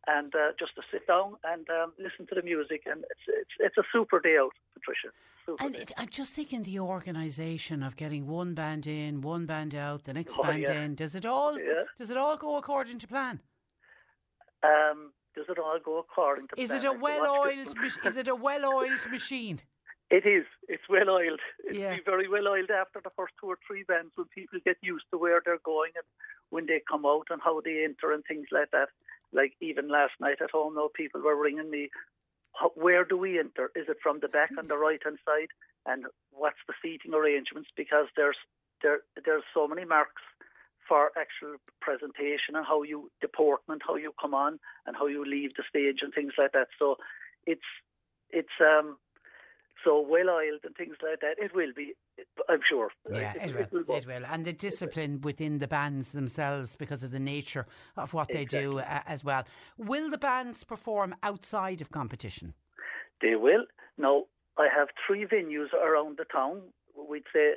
[0.08, 2.84] and uh, just to sit down and um, listen to the music.
[2.86, 5.10] And it's it's it's a super day out, Patricia.
[5.46, 9.74] Super And it, I'm just thinking the organisation of getting one band in, one band
[9.76, 10.82] out, the next Oh, band yeah.
[10.82, 10.96] in.
[10.96, 11.84] Does it all Yeah.
[12.00, 13.42] does it all go according to plan?
[14.64, 16.80] Um, does it all go according to Is plan?
[16.80, 17.76] it a I have to watch well-oiled?
[17.78, 19.60] mach- is it a well-oiled machine?
[20.12, 20.46] It is.
[20.68, 21.40] It's well oiled.
[21.70, 21.96] It'll Yeah.
[21.96, 25.06] be very well oiled after the first two or three bands when people get used
[25.12, 26.04] to where they're going and
[26.50, 28.90] when they come out and how they enter and things like that.
[29.34, 31.90] Like even last night at home, now people were ringing me
[32.76, 33.72] where do we enter?
[33.76, 35.50] Is it from the back on the right hand side?
[35.86, 37.70] And what's the seating arrangements?
[37.76, 38.38] Because there's
[38.84, 40.22] there there's so many marks
[40.88, 45.52] for actual presentation and how you deportment, how you come on, and how you leave
[45.56, 46.68] the stage and things like that.
[46.78, 46.98] So
[47.46, 47.70] it's
[48.30, 48.98] it's um
[49.84, 51.44] so well oiled and things like that.
[51.44, 51.94] It will be,
[52.50, 52.90] I'm sure.
[53.12, 57.12] Yeah, it, it, will, it, will, And the discipline within the bands themselves because of
[57.12, 57.66] the nature
[57.98, 58.60] of what exactly.
[58.60, 59.44] they do uh, as well.
[59.78, 62.54] Will the bands perform outside of competition?
[63.22, 63.66] They will.
[63.98, 64.26] Now,
[64.58, 66.62] I have three venues around the town.
[66.96, 67.54] We'd say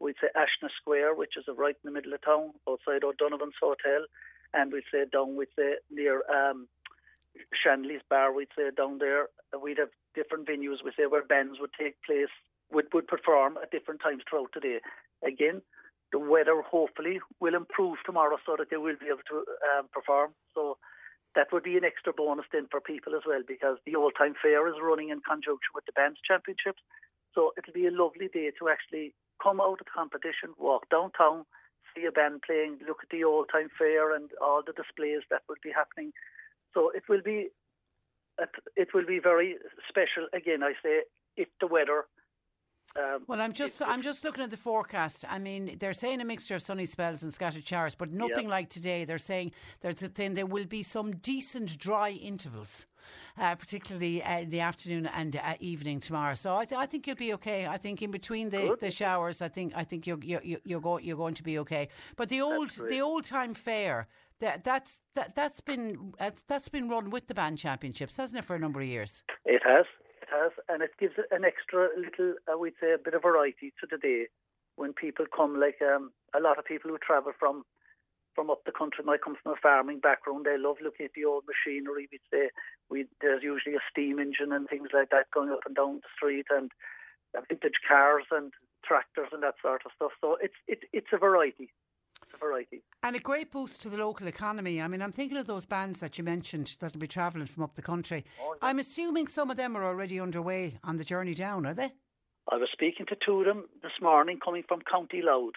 [0.00, 4.04] we'd say Asna Square, which is right in the middle of town, outside O'Donovan's Hotel,
[4.52, 6.68] and we'd say down, we'd say near um,
[7.62, 9.28] Shanley's Bar, we'd say down there.
[9.60, 12.32] We'd have different venues, we say, where bands would take place,
[12.72, 14.78] would, would perform at different times throughout the day.
[15.26, 15.62] Again,
[16.12, 20.30] the weather hopefully will improve tomorrow so that they will be able to um, perform.
[20.54, 20.78] So
[21.34, 24.34] that would be an extra bonus then for people as well because the old time
[24.40, 26.82] fair is running in conjunction with the bands championships.
[27.34, 31.44] So it'll be a lovely day to actually come out of the competition, walk downtown,
[31.94, 35.42] see a band playing, look at the old time fair and all the displays that
[35.48, 36.12] will be happening.
[36.72, 37.50] So it will be
[38.76, 39.56] it will be very
[39.88, 40.28] special.
[40.32, 41.02] Again, I say
[41.36, 42.04] if the weather.
[42.96, 45.24] Um, well, I'm just I'm just looking at the forecast.
[45.28, 48.68] I mean, they're saying a mixture of sunny spells and scattered showers, but nothing like
[48.68, 49.04] today.
[49.04, 52.86] They're saying they're saying there will be some decent dry intervals.
[53.38, 56.34] Uh, particularly uh, in the afternoon and uh, evening tomorrow.
[56.34, 57.66] So I, th- I, think you'll be okay.
[57.66, 60.96] I think in between the, the showers, I think I think you're you're you're, go-
[60.96, 61.88] you're going to be okay.
[62.16, 64.06] But the old the old time fair
[64.40, 68.44] that, that's that, that's been uh, that's been run with the band championships, hasn't it,
[68.44, 69.22] for a number of years?
[69.44, 69.86] It has,
[70.20, 73.72] it has, and it gives an extra little, I would say, a bit of variety
[73.80, 74.26] to the day
[74.76, 75.60] when people come.
[75.60, 77.62] Like um, a lot of people who travel from
[78.34, 80.44] from up the country might come from a farming background.
[80.44, 82.08] They love looking at the old machinery.
[82.10, 82.50] We say
[82.90, 86.10] we there's usually a steam engine and things like that going up and down the
[86.16, 86.70] street, and
[87.48, 88.52] vintage cars and
[88.84, 90.12] tractors and that sort of stuff.
[90.20, 91.70] So it's it, it's a variety
[92.38, 92.82] variety.
[93.02, 94.80] And a great boost to the local economy.
[94.80, 97.74] I mean, I'm thinking of those bands that you mentioned that'll be travelling from up
[97.74, 98.24] the country.
[98.40, 98.68] Oh, yeah.
[98.68, 101.92] I'm assuming some of them are already underway on the journey down, are they?
[102.50, 105.54] I was speaking to two of them this morning coming from County Louth,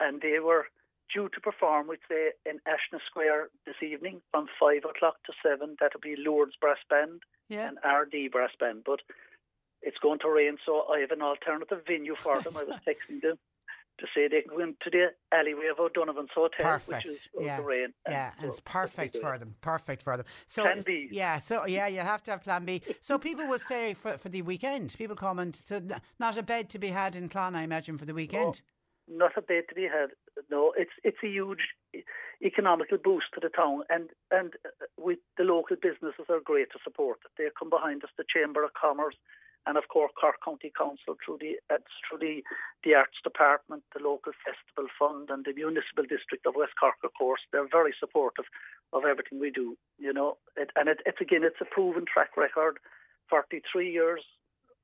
[0.00, 0.66] and they were
[1.14, 5.76] due to perform, we'd say, in Asna Square this evening from 5 o'clock to 7.
[5.80, 7.68] That'll be Lourdes Brass Band yeah.
[7.68, 8.82] and Ardee Brass Band.
[8.86, 9.00] But
[9.82, 12.56] it's going to rain, so I have an alternative venue for them.
[12.56, 13.38] I was texting them
[13.98, 17.04] to say they can into the alleyway of O'Donovan's Hotel, perfect.
[17.04, 17.56] which is yeah.
[17.58, 17.88] the rain.
[18.08, 19.54] Yeah, and, it's perfect for them.
[19.60, 20.26] Perfect for them.
[20.46, 21.08] So plan B.
[21.10, 22.82] Yeah, so yeah, you have to have plan B.
[23.00, 24.94] So people will stay for, for the weekend.
[24.96, 25.80] People come and so
[26.18, 28.62] not a bed to be had in Clon, I imagine, for the weekend.
[29.08, 30.10] No, not a bed to be had.
[30.50, 31.60] No, it's it's a huge
[32.42, 36.78] economical boost to the town, and and uh, with the local businesses are great to
[36.82, 37.30] support it.
[37.36, 39.16] They come behind us, the Chamber of Commerce,
[39.66, 41.78] and of course Cork County Council through the uh,
[42.08, 42.42] through the
[42.84, 46.96] the Arts Department, the local festival fund, and the municipal district of West Cork.
[47.04, 48.46] Of course, they're very supportive
[48.92, 49.76] of everything we do.
[49.98, 52.78] You know, it, and it, it's again, it's a proven track record,
[53.28, 54.22] forty three years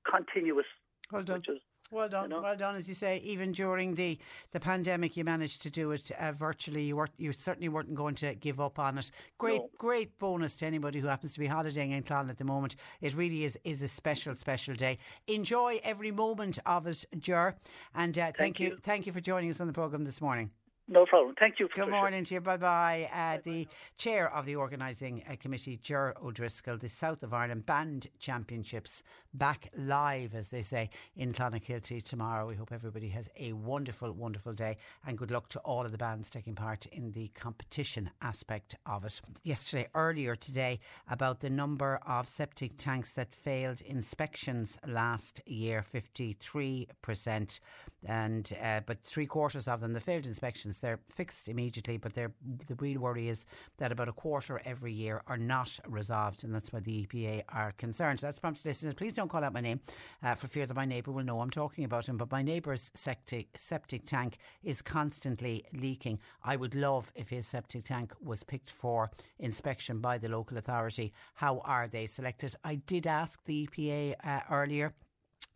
[0.09, 0.67] continuous.
[1.13, 1.39] Well done.
[1.39, 2.43] Which is well done, you know?
[2.43, 2.77] well done.
[2.77, 4.19] As you say, even during the,
[4.53, 6.85] the pandemic, you managed to do it uh, virtually.
[6.85, 9.11] You weren't, you certainly weren't going to give up on it.
[9.39, 9.71] Great, no.
[9.79, 12.77] great bonus to anybody who happens to be holidaying in Clon at the moment.
[13.01, 14.99] It really is is a special, special day.
[15.27, 17.55] Enjoy every moment of it, Ger.
[17.95, 20.21] And uh, thank, thank you, you, thank you for joining us on the program this
[20.21, 20.51] morning.
[20.91, 21.35] No problem.
[21.39, 21.69] Thank you.
[21.75, 22.41] Good morning to you.
[22.41, 23.11] Bye bye.
[23.13, 28.07] Uh, the chair of the organising uh, committee, Ger O'Driscoll, the South of Ireland Band
[28.19, 29.03] Championships
[29.35, 32.47] back live, as they say, in Clonakilty tomorrow.
[32.47, 35.99] We hope everybody has a wonderful, wonderful day and good luck to all of the
[35.99, 39.21] bands taking part in the competition aspect of it.
[39.43, 47.61] Yesterday, earlier today, about the number of septic tanks that failed inspections last year 53%,
[48.07, 52.31] and uh, but three quarters of them, the failed inspections they're fixed immediately, but the
[52.79, 53.47] real worry is
[53.79, 57.73] that about a quarter every year are not resolved, and that's why the EPA are
[57.73, 58.21] concerned.
[58.21, 59.81] So that's prompted listeners, please don't call out my name
[60.23, 62.17] uh, for fear that my neighbour will know I'm talking about him.
[62.17, 66.21] But my neighbour's septic, septic tank is constantly leaking.
[66.45, 71.13] I would love if his septic tank was picked for inspection by the local authority.
[71.35, 72.55] How are they selected?
[72.65, 74.95] I did ask the EPA uh, earlier.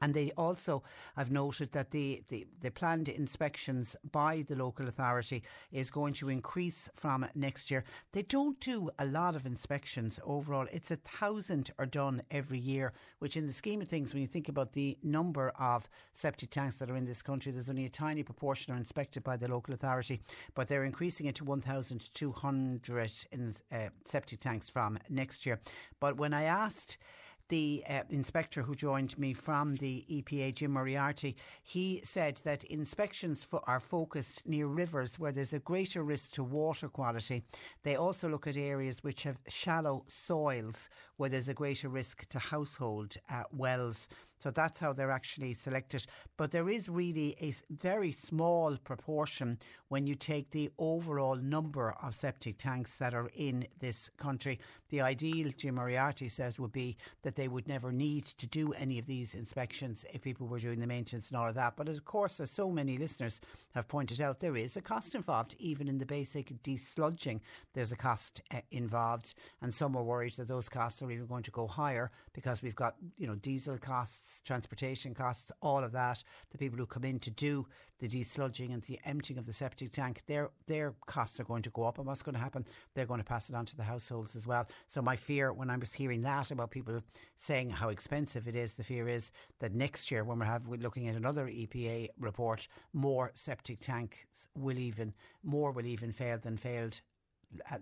[0.02, 0.82] And they also
[1.16, 6.28] I've noted that the, the, the, planned inspections by the local authority is going to
[6.28, 7.84] increase from next year.
[8.12, 10.66] They don't do a lot of inspections overall.
[10.72, 14.26] It's a thousand are done every year, which in the scheme of things, when you
[14.26, 17.90] think about the number of septic tanks that are in this country, there's only a
[17.90, 20.20] tiny proportion are inspected by the local authority,
[20.54, 25.60] but they're increasing it to 1,200 in, uh, septic tanks from next year.
[26.00, 26.98] But when I asked
[27.52, 33.44] the uh, inspector who joined me from the EPA, Jim Moriarty, he said that inspections
[33.44, 37.42] for, are focused near rivers where there's a greater risk to water quality.
[37.82, 40.88] They also look at areas which have shallow soils
[41.18, 44.08] where there's a greater risk to household uh, wells.
[44.42, 46.04] So that's how they're actually selected.
[46.36, 49.56] But there is really a very small proportion
[49.86, 54.58] when you take the overall number of septic tanks that are in this country.
[54.88, 58.98] The ideal, Jim Moriarty says, would be that they would never need to do any
[58.98, 61.74] of these inspections if people were doing the maintenance and all of that.
[61.76, 63.40] But of course, as so many listeners
[63.76, 67.40] have pointed out, there is a cost involved, even in the basic desludging.
[67.74, 71.44] There's a cost uh, involved, and some are worried that those costs are even going
[71.44, 76.22] to go higher because we've got you know diesel costs transportation costs, all of that.
[76.50, 77.66] The people who come in to do
[77.98, 81.70] the desludging and the emptying of the septic tank, their their costs are going to
[81.70, 81.98] go up.
[81.98, 82.66] And what's going to happen?
[82.94, 84.66] They're going to pass it on to the households as well.
[84.88, 87.00] So my fear when I was hearing that about people
[87.36, 89.30] saying how expensive it is, the fear is
[89.60, 94.48] that next year when we're, have, we're looking at another EPA report, more septic tanks
[94.56, 95.12] will even
[95.44, 97.00] more will even fail than failed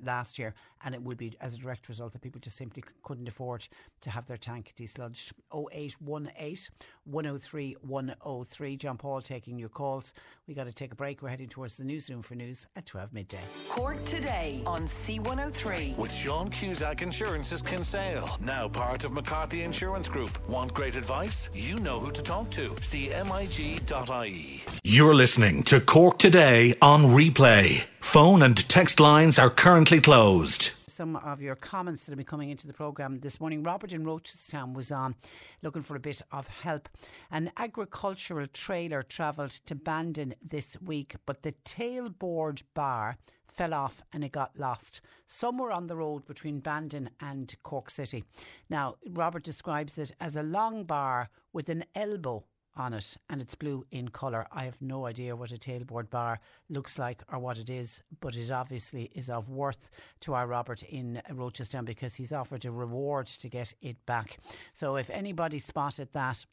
[0.04, 3.28] last year, and it would be as a direct result that people just simply couldn't
[3.28, 3.66] afford
[4.00, 5.32] to have their tank desludged.
[5.54, 6.68] 0818
[7.04, 8.76] 103 103.
[8.76, 10.14] John Paul taking your calls.
[10.46, 11.22] We got to take a break.
[11.22, 13.40] We're heading towards the newsroom for news at 12 midday.
[13.68, 15.96] Cork today on C103.
[15.96, 20.38] With Sean Cusack Insurance's Kinsale, now part of McCarthy Insurance Group.
[20.48, 21.50] Want great advice?
[21.52, 22.70] You know who to talk to.
[22.70, 24.64] CMIG.ie.
[24.82, 27.84] You're listening to Cork Today on replay.
[28.00, 32.48] Phone and text lines are currently closed some of your comments that have been coming
[32.48, 33.62] into the programme this morning.
[33.62, 35.14] Robert in Rochestown was on
[35.60, 36.88] looking for a bit of help.
[37.30, 43.18] An agricultural trailer travelled to Bandon this week, but the tailboard bar
[43.48, 48.24] fell off and it got lost somewhere on the road between Bandon and Cork City.
[48.70, 52.44] Now, Robert describes it as a long bar with an elbow
[52.80, 54.46] on it and it's blue in colour.
[54.50, 58.34] I have no idea what a tailboard bar looks like or what it is, but
[58.36, 59.90] it obviously is of worth
[60.20, 64.38] to our Robert in Rochestown because he's offered a reward to get it back.
[64.72, 66.44] So if anybody spotted that,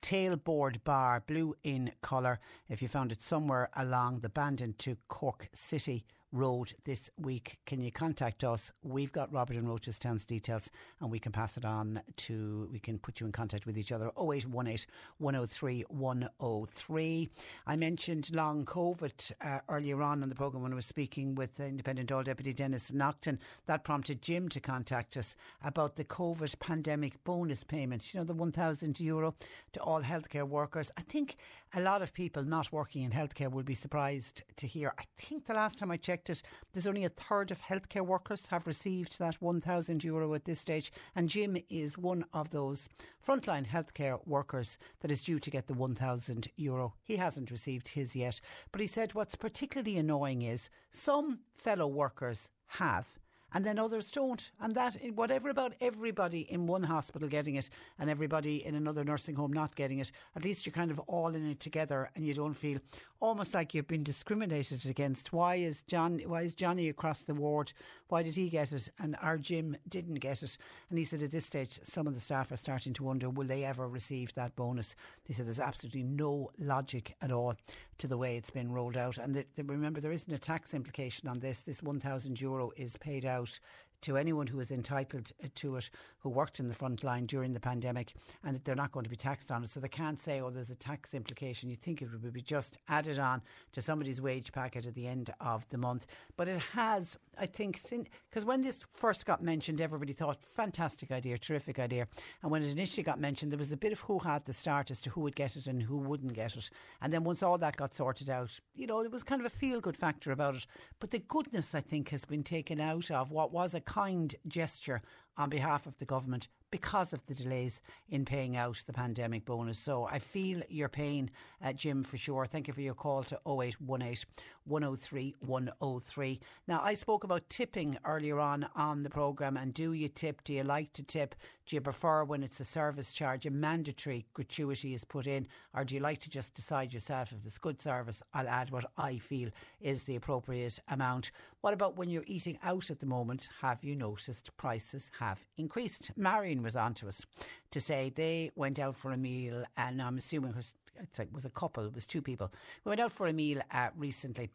[0.00, 2.38] tailboard bar, blue in colour.
[2.68, 7.80] If you found it somewhere along the Bandon to Cork City road this week, can
[7.80, 8.70] you contact us?
[8.82, 12.98] We've got Robert and Rochestown's details and we can pass it on to, we can
[12.98, 14.10] put you in contact with each other.
[14.18, 14.86] 0818
[15.18, 17.28] 103 103.
[17.66, 21.60] I mentioned long COVID uh, earlier on in the programme when I was speaking with
[21.60, 23.38] Independent All Deputy Denis Naughten.
[23.66, 28.34] That prompted Jim to contact us about the COVID pandemic bonus payment, you know, the
[28.34, 29.34] 1,000 euro
[29.72, 30.90] to all healthcare workers.
[30.96, 31.36] I think
[31.74, 34.94] a lot of people not working in healthcare will be surprised to hear.
[34.98, 38.66] I think the last time I checked there's only a third of healthcare workers have
[38.66, 40.92] received that 1,000 euro at this stage.
[41.14, 42.88] And Jim is one of those
[43.26, 46.94] frontline healthcare workers that is due to get the 1,000 euro.
[47.02, 48.40] He hasn't received his yet.
[48.72, 53.17] But he said what's particularly annoying is some fellow workers have
[53.54, 54.50] and then others don't.
[54.60, 59.04] And that, eh, whatever about everybody in one hospital getting it and everybody in another
[59.04, 62.26] nursing home not getting it, at least you're kind of all in it together and
[62.26, 62.78] you don't feel
[63.20, 65.32] almost like you've been discriminated against.
[65.32, 66.20] Why is John?
[66.26, 67.72] Why is Johnny across the ward?
[68.08, 70.56] Why did he get it and our Jim didn't get it?
[70.90, 73.46] And he said at this stage, some of the staff are starting to wonder will
[73.46, 74.94] they ever receive that bonus?
[75.24, 77.54] He said there's absolutely no logic at all
[77.98, 79.18] to the way it's been rolled out.
[79.18, 81.62] And the, the, remember, there isn't a tax implication on this.
[81.62, 83.60] This 1,000 euro is paid out house
[84.02, 87.52] to anyone who is entitled uh, to it who worked in the front line during
[87.52, 88.12] the pandemic
[88.44, 89.70] and they're not going to be taxed on it.
[89.70, 91.70] So they can't say, oh, there's a tax implication.
[91.70, 93.42] You think it would be just added on
[93.72, 96.06] to somebody's wage packet at the end of the month.
[96.36, 97.80] But it has, I think,
[98.28, 102.08] because when this first got mentioned, everybody thought, fantastic idea, terrific idea.
[102.42, 104.90] And when it initially got mentioned, there was a bit of who had the start
[104.90, 106.70] as to who would get it and who wouldn't get it.
[107.00, 109.50] And then once all that got sorted out, you know, there was kind of a
[109.50, 110.66] feel good factor about it.
[111.00, 115.00] But the goodness, I think, has been taken out of what was a kind gesture
[115.38, 119.78] on behalf of the government because of the delays in paying out the pandemic bonus.
[119.78, 121.30] So I feel your pain,
[121.64, 122.46] uh, Jim, for sure.
[122.46, 124.24] Thank you for your call to 0818
[124.64, 126.40] 103 103.
[126.66, 129.56] Now, I spoke about tipping earlier on on the programme.
[129.56, 130.44] And do you tip?
[130.44, 131.34] Do you like to tip?
[131.66, 135.46] Do you prefer when it's a service charge, a mandatory gratuity is put in?
[135.74, 138.86] Or do you like to just decide yourself if it's good service, I'll add what
[138.96, 139.50] I feel
[139.80, 141.30] is the appropriate amount?
[141.60, 143.50] What about when you're eating out at the moment?
[143.60, 146.10] Have you noticed prices have increased?
[146.16, 147.24] Marion was on to us
[147.70, 151.44] to say they went out for a meal, and I'm assuming it was, it was
[151.44, 152.52] a couple, it was two people.
[152.84, 154.50] We went out for a meal uh, recently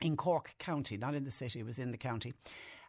[0.00, 2.32] in Cork County, not in the city, it was in the county.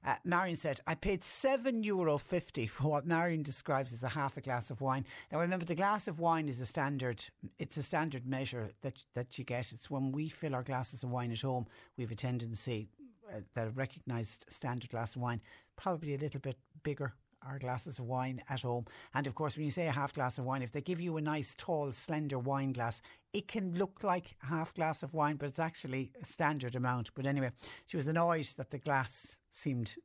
[0.06, 4.36] Uh, Marion said, I paid seven euro fifty for what Marion describes as a half
[4.36, 5.06] a glass of wine.
[5.32, 7.24] Now remember, the glass of wine is a standard.
[7.58, 9.72] It's a standard measure that that you get.
[9.72, 12.90] It's when we fill our glasses of wine at home, we have a tendency
[13.34, 15.40] uh, that a recognised standard glass of wine,
[15.78, 17.14] probably a little bit bigger
[17.48, 18.86] our glasses of wine at home.
[19.14, 21.18] And of course, when you say a half glass of wine, if they give you
[21.18, 23.02] a nice, tall, slender wine glass,
[23.34, 27.12] it can look like a half glass of wine, but it's actually a standard amount.
[27.16, 27.52] But anyway,
[27.86, 29.96] she was annoyed that the glass seemed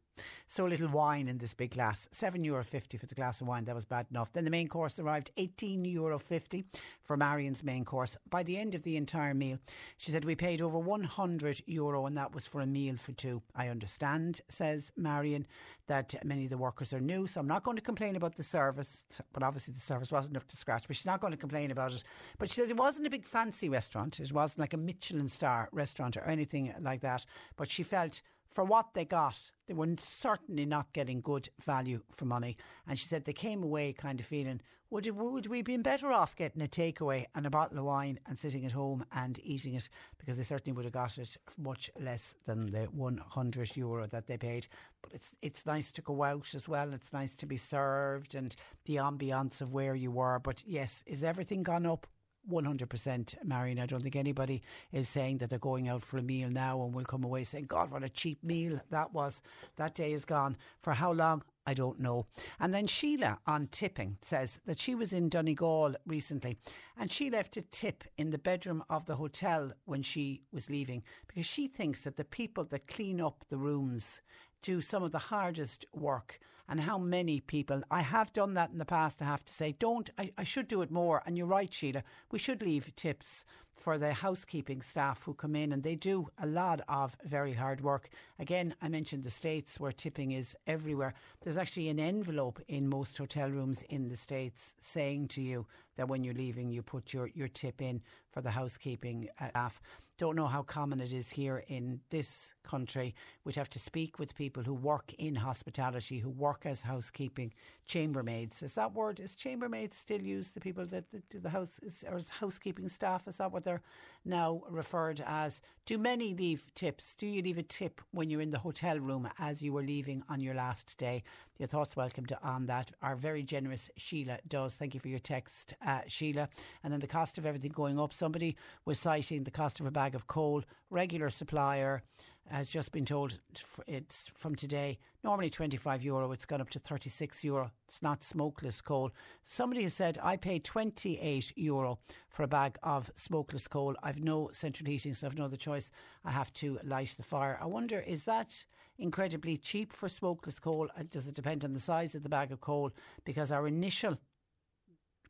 [0.46, 2.08] so little wine in this big glass.
[2.12, 3.64] Seven euro fifty for the glass of wine.
[3.64, 4.32] That was bad enough.
[4.32, 5.30] Then the main course arrived.
[5.36, 6.64] Eighteen euro fifty
[7.02, 8.16] for Marion's main course.
[8.28, 9.58] By the end of the entire meal,
[9.96, 13.12] she said we paid over one hundred euro, and that was for a meal for
[13.12, 13.42] two.
[13.54, 15.46] I understand, says Marion,
[15.86, 18.44] that many of the workers are new, so I'm not going to complain about the
[18.44, 19.04] service.
[19.32, 20.86] But obviously, the service wasn't up to scratch.
[20.86, 22.04] But she's not going to complain about it.
[22.38, 24.20] But she says it wasn't a big fancy restaurant.
[24.20, 27.24] It wasn't like a Michelin star restaurant or anything like that.
[27.56, 28.20] But she felt
[28.50, 32.56] for what they got, they were certainly not getting good value for money.
[32.86, 34.60] And she said they came away kind of feeling,
[34.90, 38.18] would, it, would we been better off getting a takeaway and a bottle of wine
[38.26, 39.90] and sitting at home and eating it?
[40.18, 44.38] Because they certainly would have got it much less than the 100 euro that they
[44.38, 44.66] paid.
[45.02, 46.94] But it's, it's nice to go out as well.
[46.94, 48.56] It's nice to be served and
[48.86, 50.38] the ambience of where you were.
[50.38, 52.06] But yes, is everything gone up?
[52.50, 53.78] 100% Marion.
[53.78, 54.62] I don't think anybody
[54.92, 57.66] is saying that they're going out for a meal now and will come away saying,
[57.66, 59.42] God, what a cheap meal that was.
[59.76, 60.56] That day is gone.
[60.80, 61.42] For how long?
[61.66, 62.24] I don't know.
[62.58, 66.56] And then Sheila on tipping says that she was in Donegal recently
[66.98, 71.02] and she left a tip in the bedroom of the hotel when she was leaving
[71.26, 74.22] because she thinks that the people that clean up the rooms
[74.62, 77.82] do some of the hardest work and how many people.
[77.90, 79.74] I have done that in the past I have to say.
[79.78, 81.22] Don't I, I should do it more.
[81.26, 82.02] And you're right Sheila.
[82.30, 86.46] We should leave tips for the housekeeping staff who come in and they do a
[86.46, 88.08] lot of very hard work.
[88.38, 91.14] Again I mentioned the states where tipping is everywhere.
[91.42, 95.66] There's actually an envelope in most hotel rooms in the states saying to you
[95.96, 99.80] that when you're leaving you put your, your tip in for the housekeeping uh, staff
[100.18, 103.14] don't know how common it is here in this country
[103.44, 107.52] we'd have to speak with people who work in hospitality who work as housekeeping
[107.86, 108.62] chambermaids.
[108.62, 109.20] Is that word?
[109.20, 110.54] Is chambermaids still used?
[110.54, 113.26] The people that, do the house is, or is housekeeping staff?
[113.26, 113.82] Is that what they're
[114.24, 115.60] now referred as?
[115.86, 117.14] Do many leave tips?
[117.14, 120.22] Do you leave a tip when you're in the hotel room as you were leaving
[120.28, 121.22] on your last day?
[121.58, 122.92] Your thoughts welcome to on that.
[123.02, 124.76] Our very generous Sheila does.
[124.76, 126.48] Thank you for your text, uh, Sheila.
[126.84, 128.12] And then the cost of everything going up.
[128.12, 132.04] Somebody was citing the cost of a bag of coal, regular supplier
[132.50, 133.38] has just been told
[133.86, 134.98] it's from today.
[135.22, 137.70] Normally 25 euro, it's gone up to 36 euro.
[137.86, 139.10] It's not smokeless coal.
[139.44, 141.98] Somebody has said, I pay 28 euro
[142.28, 143.94] for a bag of smokeless coal.
[144.02, 145.90] I've no central heating, so I've no other choice.
[146.24, 147.58] I have to light the fire.
[147.60, 148.64] I wonder, is that
[148.98, 150.88] incredibly cheap for smokeless coal?
[150.96, 152.92] Uh, does it depend on the size of the bag of coal?
[153.24, 154.18] Because our initial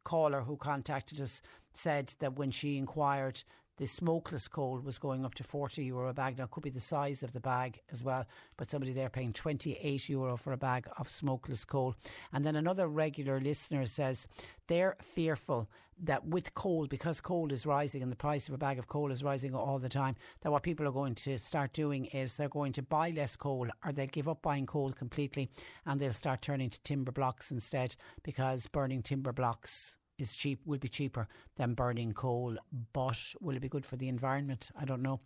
[0.05, 1.43] caller who contacted us
[1.75, 3.43] said that when she inquired
[3.79, 6.37] the smokeless coal was going up to 40 euro a bag.
[6.37, 8.27] Now, it could be the size of the bag as well,
[8.57, 11.95] but somebody there paying 28 euro for a bag of smokeless coal.
[12.33, 14.27] And then another regular listener says
[14.67, 15.69] they're fearful
[16.01, 19.11] that with coal, because coal is rising and the price of a bag of coal
[19.11, 22.49] is rising all the time, that what people are going to start doing is they're
[22.49, 25.49] going to buy less coal or they'll give up buying coal completely
[25.87, 30.79] and they'll start turning to timber blocks instead because burning timber blocks is cheap will
[30.79, 32.57] be cheaper than burning coal,
[32.93, 34.71] but will it be good for the environment?
[34.79, 35.21] I don't know.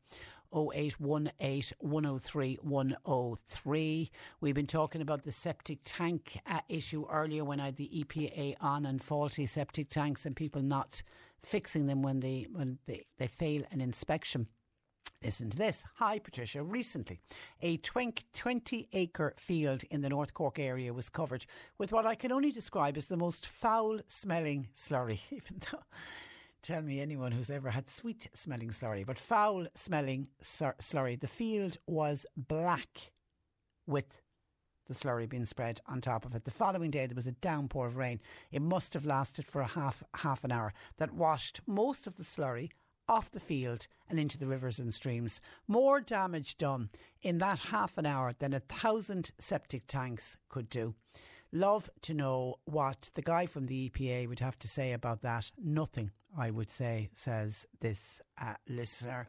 [0.54, 4.10] 0818 103 103.
[4.40, 8.56] We've been talking about the septic tank uh, issue earlier when I had the EPA
[8.60, 11.02] on and faulty septic tanks and people not
[11.42, 14.46] fixing them when they when they, they fail an inspection.
[15.24, 15.84] Listen to this.
[15.96, 16.64] Hi, Patricia.
[16.64, 17.20] Recently,
[17.60, 21.46] a 20 acre field in the North Cork area was covered
[21.78, 25.84] with what I can only describe as the most foul smelling slurry, even though.
[26.62, 31.18] Tell me anyone who's ever had sweet smelling slurry, but foul smelling slurry.
[31.18, 33.12] The field was black
[33.86, 34.22] with
[34.86, 36.44] the slurry being spread on top of it.
[36.44, 38.20] The following day there was a downpour of rain.
[38.50, 42.24] It must have lasted for a half half an hour that washed most of the
[42.24, 42.70] slurry
[43.12, 45.38] off the field and into the rivers and streams.
[45.68, 46.88] More damage done
[47.20, 50.94] in that half an hour than a thousand septic tanks could do.
[51.52, 55.50] Love to know what the guy from the EPA would have to say about that.
[55.62, 59.28] Nothing, I would say, says this uh, listener.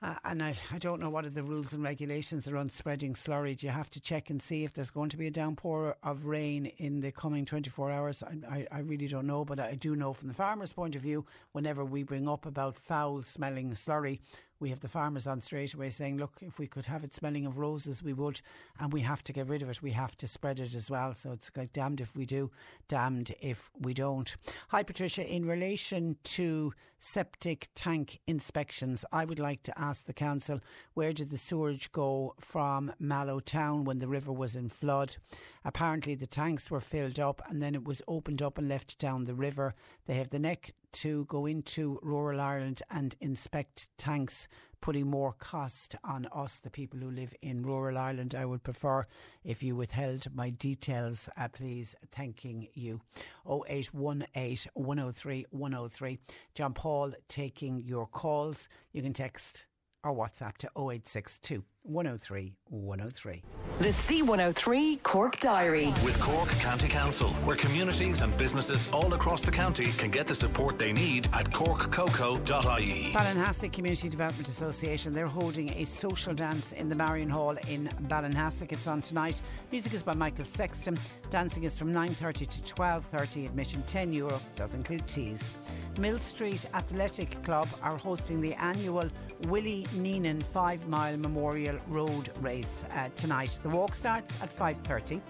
[0.00, 3.56] Uh, and I, I don't know what are the rules and regulations around spreading slurry.
[3.56, 6.26] Do you have to check and see if there's going to be a downpour of
[6.26, 8.22] rain in the coming 24 hours?
[8.22, 11.02] I, I, I really don't know, but I do know from the farmer's point of
[11.02, 14.20] view, whenever we bring up about foul smelling slurry,
[14.60, 17.46] we have the farmers on straight away saying, look, if we could have it smelling
[17.46, 18.40] of roses, we would,
[18.80, 19.82] and we have to get rid of it.
[19.82, 21.14] We have to spread it as well.
[21.14, 22.50] So it's like damned if we do,
[22.88, 24.36] damned if we don't.
[24.68, 25.24] Hi, Patricia.
[25.24, 30.60] In relation to septic tank inspections, I would like to ask the council
[30.94, 35.16] where did the sewage go from Mallow Town when the river was in flood?
[35.64, 39.24] Apparently, the tanks were filled up and then it was opened up and left down
[39.24, 39.74] the river.
[40.06, 44.48] They have the neck to go into rural Ireland and inspect tanks,
[44.80, 48.34] putting more cost on us, the people who live in rural Ireland.
[48.34, 49.06] I would prefer
[49.44, 51.94] if you withheld my details, uh, please.
[52.12, 53.00] Thanking you.
[53.46, 56.18] 0818 103 103.
[56.54, 58.68] John Paul taking your calls.
[58.92, 59.66] You can text
[60.04, 63.42] or WhatsApp to 0862 103 103.
[63.78, 65.86] The C103 Cork Diary.
[66.04, 70.34] With Cork County Council, where communities and businesses all across the county can get the
[70.34, 73.12] support they need at corkcoco.ie.
[73.14, 78.70] Ballinhassig Community Development Association, they're holding a social dance in the Marion Hall in Ballinhassig.
[78.72, 79.40] It's on tonight.
[79.72, 80.98] Music is by Michael Sexton.
[81.30, 83.46] Dancing is from 9.30 to 12.30.
[83.46, 85.52] Admission 10 euro, does include teas.
[85.98, 89.08] Millstreet Athletic Club are hosting the annual
[89.46, 93.58] Willie Neenan 5 Mile Memorial Road Race uh, tonight.
[93.62, 95.20] The walk starts at 5.30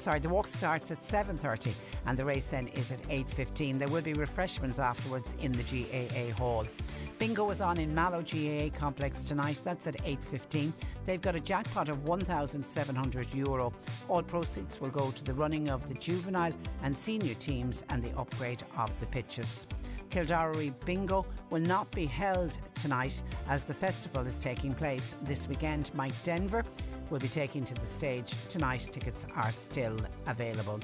[0.00, 1.72] sorry, the walk starts at 7.30
[2.06, 3.78] and the race then is at 8.15.
[3.78, 6.64] There will be refreshments afterwards in the GAA hall.
[7.18, 9.60] Bingo is on in Mallow GAA complex tonight.
[9.62, 10.72] That's at 8.15.
[11.04, 13.72] They've got a jackpot of 1,700 euro.
[14.08, 18.16] All proceeds will go to the running of the juvenile and senior teams and the
[18.18, 19.66] upgrade of the pitches.
[20.10, 25.90] Kildare Bingo will not be held tonight as the festival is taking place this weekend.
[25.94, 26.64] Mike Denver
[27.10, 28.88] will be taking to the stage tonight.
[28.92, 29.96] Tickets are still
[30.26, 30.80] available.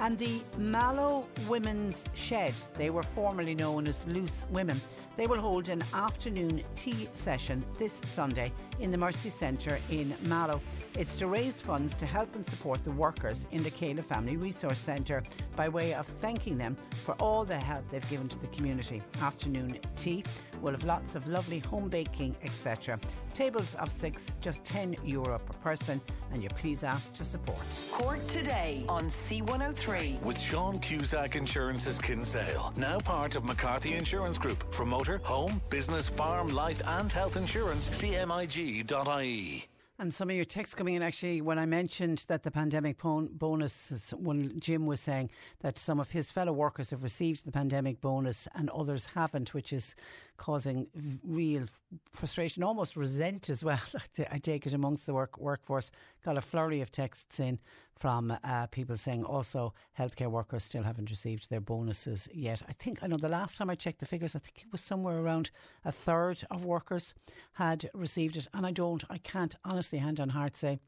[0.00, 4.80] And the Mallow Women's Shed, they were formerly known as Loose Women,
[5.18, 10.62] they will hold an afternoon tea session this Sunday in the Mercy Centre in Mallow.
[10.98, 14.78] It's to raise funds to help and support the workers in the Kayla Family Resource
[14.78, 15.22] Centre
[15.54, 19.02] by way of thanking them for all the help they've given to the community.
[19.20, 20.24] Afternoon tea
[20.62, 22.98] will have lots of lovely home baking, etc.
[23.34, 26.00] Tables of six, just 10 euro per person,
[26.32, 27.58] and you're please asked to support.
[27.92, 29.89] Cork today on C103.
[29.90, 34.72] With Sean Cusack Insurance's Kinsale, now part of McCarthy Insurance Group.
[34.72, 39.66] For motor, home, business, farm, life, and health insurance, cmig.ie.
[39.98, 44.14] And some of your texts coming in actually when I mentioned that the pandemic bonus,
[44.16, 45.28] when Jim was saying
[45.60, 49.74] that some of his fellow workers have received the pandemic bonus and others haven't, which
[49.74, 49.94] is
[50.38, 50.86] causing
[51.22, 51.66] real
[52.12, 53.82] frustration, almost resent as well.
[54.32, 55.90] I take it amongst the work workforce.
[56.24, 57.58] Got a flurry of texts in
[58.00, 62.62] from uh, people saying also healthcare workers still haven't received their bonuses yet.
[62.66, 64.80] I think I know the last time I checked the figures, I think it was
[64.80, 65.50] somewhere around
[65.84, 67.14] a third of workers
[67.52, 70.80] had received it, and I don't, I can't honestly hand on heart say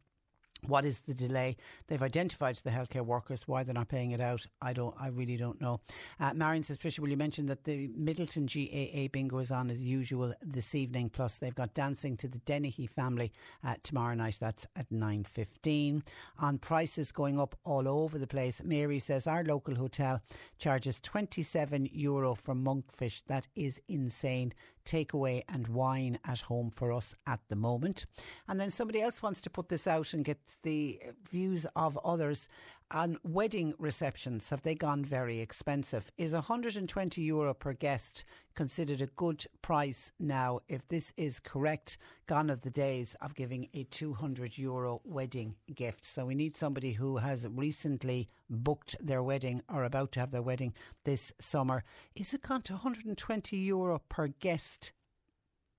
[0.67, 1.57] what is the delay?
[1.89, 4.47] They've identified the healthcare workers why they're not paying it out.
[4.61, 4.95] I don't.
[5.01, 5.81] I really don't know.
[6.21, 9.83] Uh, Marion says, Tricia, will you mention that the Midleton GAA bingo is on as
[9.83, 11.11] usual this evening?
[11.11, 13.33] Plus, they've got dancing to the Dennehy family
[13.65, 14.39] uh, tomorrow night.
[14.41, 16.05] That's at nine fifteen.
[16.39, 18.63] On prices going up all over the place.
[18.65, 20.23] Mary says our local hotel
[20.59, 23.25] charges twenty seven euro for monkfish.
[23.27, 24.53] That is insane
[24.85, 28.07] takeaway and wine at home for us at the moment.
[28.49, 31.01] And then somebody else wants to put this out and get the
[31.31, 32.49] views of others
[32.93, 34.51] on wedding receptions.
[34.51, 36.11] Have they gone very expensive?
[36.17, 38.25] Is 120 euro per guest
[38.55, 40.61] considered a good price now?
[40.69, 41.97] If this is correct,
[42.27, 46.05] gone are the days of giving a 200 euro wedding gift.
[46.05, 50.43] So we need somebody who has recently booked their wedding or about to have their
[50.43, 50.75] wedding
[51.05, 51.85] this summer.
[52.15, 54.93] Is it gone to 120 euro per guest?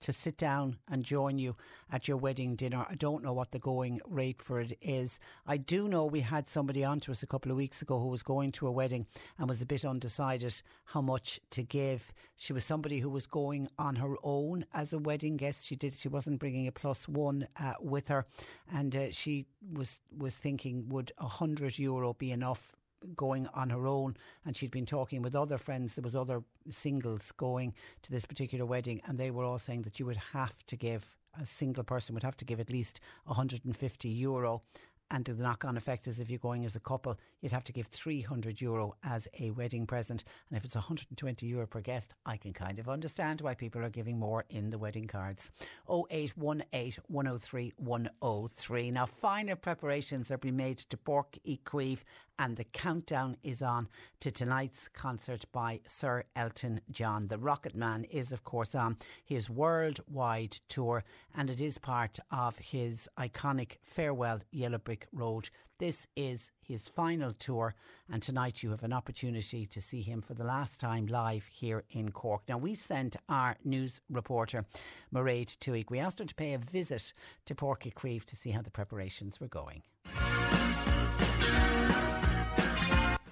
[0.04, 1.56] To sit down and join you
[1.92, 2.86] at your wedding dinner.
[2.90, 5.20] I don't know what the going rate for it is.
[5.48, 8.08] I do know we had somebody on to us a couple of weeks ago who
[8.08, 9.08] was going to a wedding
[9.38, 12.14] and was a bit undecided how much to give.
[12.36, 15.66] She was somebody who was going on her own as a wedding guest.
[15.66, 15.98] She did.
[15.98, 18.26] She wasn't bringing a plus one uh, with her,
[18.72, 22.76] and uh, she was was thinking, would a hundred euro be enough
[23.16, 24.16] going on her own
[24.46, 28.66] and she'd been talking with other friends there was other singles going to this particular
[28.66, 32.14] wedding and they were all saying that you would have to give a single person
[32.14, 34.62] would have to give at least 150 euro
[35.14, 37.72] and the knock on effect is if you're going as a couple, you'd have to
[37.72, 40.24] give 300 euro as a wedding present.
[40.50, 43.90] And if it's 120 euro per guest, I can kind of understand why people are
[43.90, 45.52] giving more in the wedding cards.
[45.88, 48.92] 0818 103 103.
[48.92, 52.00] Now, final preparations are being made to Uí Chaoimh,
[52.40, 53.88] and the countdown is on
[54.20, 57.28] to tonight's concert by Sir Elton John.
[57.28, 61.04] The Rocket Man is, of course, on his worldwide tour,
[61.36, 65.50] and it is part of his iconic Farewell Yellow Brick Road.
[65.80, 67.76] This is his final tour,
[68.10, 71.84] and tonight you have an opportunity to see him for the last time live here
[71.90, 72.44] in Cork.
[72.48, 74.66] Now, we sent our news reporter,
[75.14, 75.90] Mairead Tuig.
[75.90, 77.14] We asked her to pay a visit
[77.48, 79.82] to Páirc Uí Chaoimh to see how the preparations were going.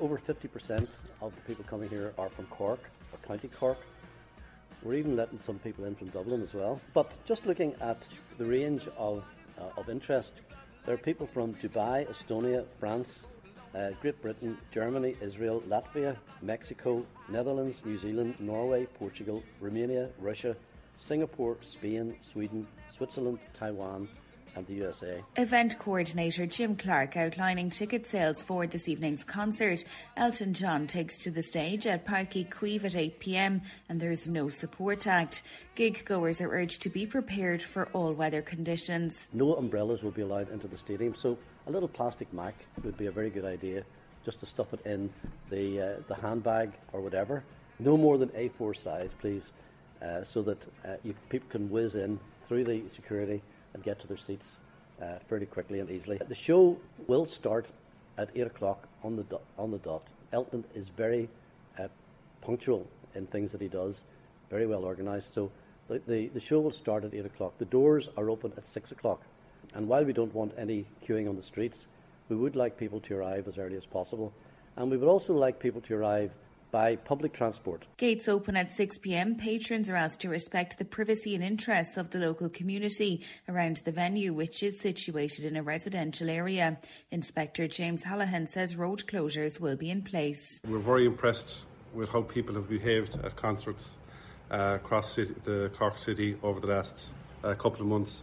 [0.01, 0.87] Over 50%
[1.21, 2.79] of the people coming here are from Cork
[3.13, 3.77] or County Cork.
[4.81, 6.81] We're even letting some people in from Dublin as well.
[6.95, 8.01] But just looking at
[8.39, 9.23] the range of,
[9.59, 10.33] uh, of interest,
[10.87, 13.25] there are people from Dubai, Estonia, France,
[13.75, 20.55] uh, Great Britain, Germany, Israel, Latvia, Mexico, Netherlands, New Zealand, Norway, Portugal, Romania, Russia,
[20.97, 24.09] Singapore, Spain, Sweden, Switzerland, Taiwan,
[24.55, 25.23] and the USA.
[25.37, 29.83] Event coordinator Jim Clark outlining ticket sales for this evening's concert.
[30.17, 34.27] Elton John takes to the stage at Páirc Uí Chaoimh at 8 pm and there's
[34.27, 35.43] no support act.
[35.75, 39.27] Gig goers are urged to be prepared for all weather conditions.
[39.33, 41.37] No umbrellas will be allowed into the stadium, so
[41.67, 43.83] a little plastic mac would be a very good idea
[44.25, 45.09] just to stuff it in
[45.49, 47.43] the, uh, the handbag or whatever.
[47.79, 49.51] No more than A4 size, please,
[50.01, 53.41] uh, so that uh, you, people can whiz in through the security
[53.73, 54.57] and get to their seats
[55.01, 56.19] uh, fairly quickly and easily.
[56.27, 56.77] The show
[57.07, 57.67] will start
[58.17, 60.03] at 8 o'clock on the, do- on the dot.
[60.31, 61.29] Elton is very
[61.79, 61.87] uh,
[62.41, 64.03] punctual in things that he does,
[64.49, 65.33] very well organised.
[65.33, 65.51] So
[65.87, 67.57] the, the, the show will start at 8 o'clock.
[67.57, 69.21] The doors are open at 6 o'clock.
[69.73, 71.87] And while we don't want any queuing on the streets,
[72.29, 74.33] we would like people to arrive as early as possible.
[74.75, 76.33] And we would also like people to arrive
[76.71, 77.85] by public transport.
[77.97, 79.35] Gates open at 6 pm.
[79.35, 83.91] Patrons are asked to respect the privacy and interests of the local community around the
[83.91, 86.77] venue, which is situated in a residential area.
[87.11, 90.59] Inspector James Hallahan says road closures will be in place.
[90.67, 91.61] We're very impressed
[91.93, 93.97] with how people have behaved at concerts
[94.51, 96.95] uh, across city, the Cork City over the last
[97.43, 98.21] uh, couple of months,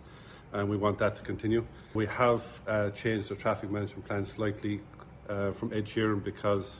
[0.53, 1.65] and we want that to continue.
[1.95, 4.81] We have uh, changed the traffic management plan slightly
[5.29, 6.71] uh, from Ed Sheeran because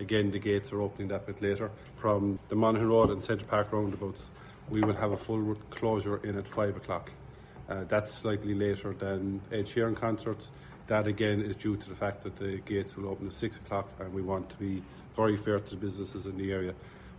[0.00, 1.70] Again, the gates are opening that bit later.
[1.96, 4.20] From the Monaghan Road and Centre Park roundabouts,
[4.68, 7.10] we will have a full closure in at 5 o'clock.
[7.68, 10.50] Uh, that's slightly later than Ed Sheeran concerts.
[10.86, 13.88] That again is due to the fact that the gates will open at 6 o'clock
[13.98, 14.82] and we want to be
[15.16, 16.74] very fair to the businesses in the area.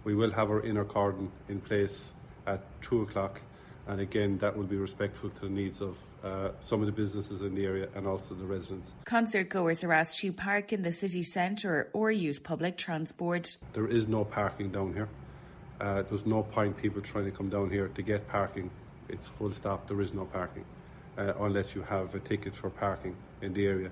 [0.06, 2.12] We will have our inner cordon in place
[2.48, 3.42] at 2 o'clock
[3.90, 7.42] and again that will be respectful to the needs of uh, some of the businesses
[7.42, 8.90] in the area and also the residents.
[9.06, 13.58] Concert goers are asked to park in the city centre or use public transport.
[13.74, 15.10] There is no parking down here.
[15.82, 18.70] Uh, there's no point people trying to come down here to get parking.
[19.08, 19.88] It's full stop.
[19.88, 20.66] There is no parking
[21.18, 23.90] uh, unless you have a ticket for parking in the area.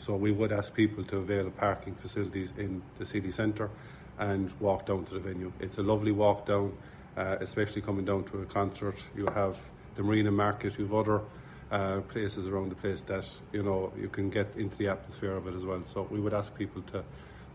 [0.00, 3.70] So we would ask people to avail of parking facilities in the city centre
[4.18, 5.52] and walk down to the venue.
[5.60, 6.76] It's a lovely walk down,
[7.16, 8.96] uh, especially coming down to a concert.
[9.16, 9.58] You have
[9.96, 11.20] the Marina Market, you have other
[11.70, 15.46] uh, places around the place that you know you can get into the atmosphere of
[15.46, 15.82] it as well.
[15.92, 17.04] So we would ask people to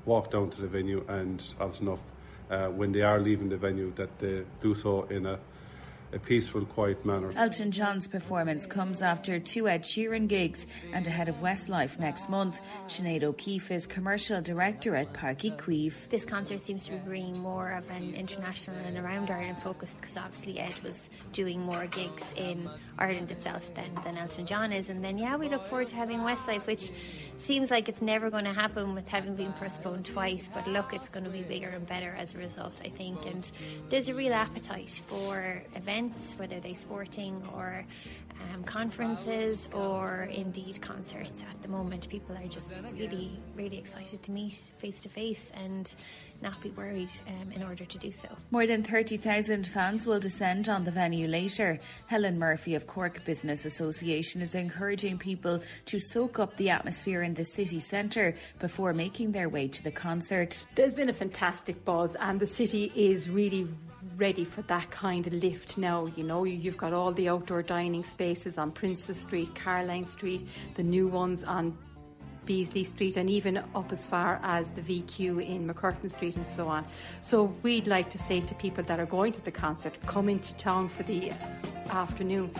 [0.05, 1.99] walk down to the venue and, obviously enough,
[2.51, 5.39] uh, when they are leaving the venue, that they do so in a
[6.13, 7.31] a peaceful, quiet manner.
[7.35, 12.61] Elton John's performance comes after two Ed Sheeran gigs and ahead of Westlife next month.
[12.87, 16.09] Sinead O'Keefe is commercial director at Páirc Uí Chaoimh.
[16.09, 20.17] This concert seems to be bringing more of an international and around Ireland focus because
[20.17, 22.69] obviously Ed was doing more gigs in
[22.99, 24.89] Ireland itself than, than Elton John is.
[24.89, 26.91] And then, yeah, we look forward to having Westlife, which
[27.37, 30.49] seems like it's never going to happen with having been postponed twice.
[30.53, 33.25] But look, it's going to be bigger and better as a result, I think.
[33.25, 33.49] And
[33.89, 37.85] there's a real appetite for events whether they're sporting or
[38.53, 42.09] um, conferences or indeed concerts at the moment.
[42.09, 45.95] People are just really, really excited to meet face to face and
[46.41, 48.27] not be worried um, in order to do so.
[48.51, 51.79] More than 30,000 fans will descend on the venue later.
[52.07, 57.33] Helen Murphy of Cork Business Association is encouraging people to soak up the atmosphere in
[57.33, 60.65] the city centre before making their way to the concert.
[60.75, 63.67] There's been a fantastic buzz, and the city is really
[64.17, 66.07] ready for that kind of lift now.
[66.15, 70.83] You know, you've got all the outdoor dining spaces on Princes Street, Caroline Street, the
[70.83, 71.77] new ones on
[72.45, 76.67] Beasley Street, and even up as far as the VQ in MacCurtain Street and so
[76.67, 76.85] on.
[77.21, 80.53] So we'd like to say to people that are going to the concert, come into
[80.55, 81.31] town for the
[81.89, 82.51] afternoon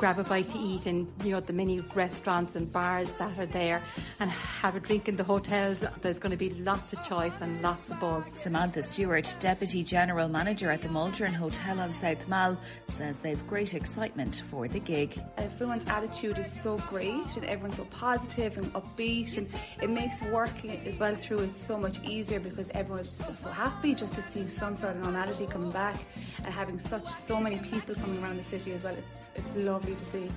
[0.00, 3.44] grab a bite to eat in you know the many restaurants and bars that are
[3.44, 3.82] there
[4.18, 5.84] and have a drink in the hotels.
[6.00, 8.32] There's going to be lots of choice and lots of buzz.
[8.32, 13.74] Samantha Stewart, Deputy General Manager at the Maldron Hotel on South Mall, says there's great
[13.74, 15.20] excitement for the gig.
[15.36, 20.80] Everyone's attitude is so great and everyone's so positive and upbeat and it makes working
[20.86, 24.48] as well through it so much easier because everyone's just so happy just to see
[24.48, 25.96] some sort of normality coming back
[26.42, 28.94] and having such so many people coming around the city as well.
[28.94, 30.28] It's, it's lovely to see.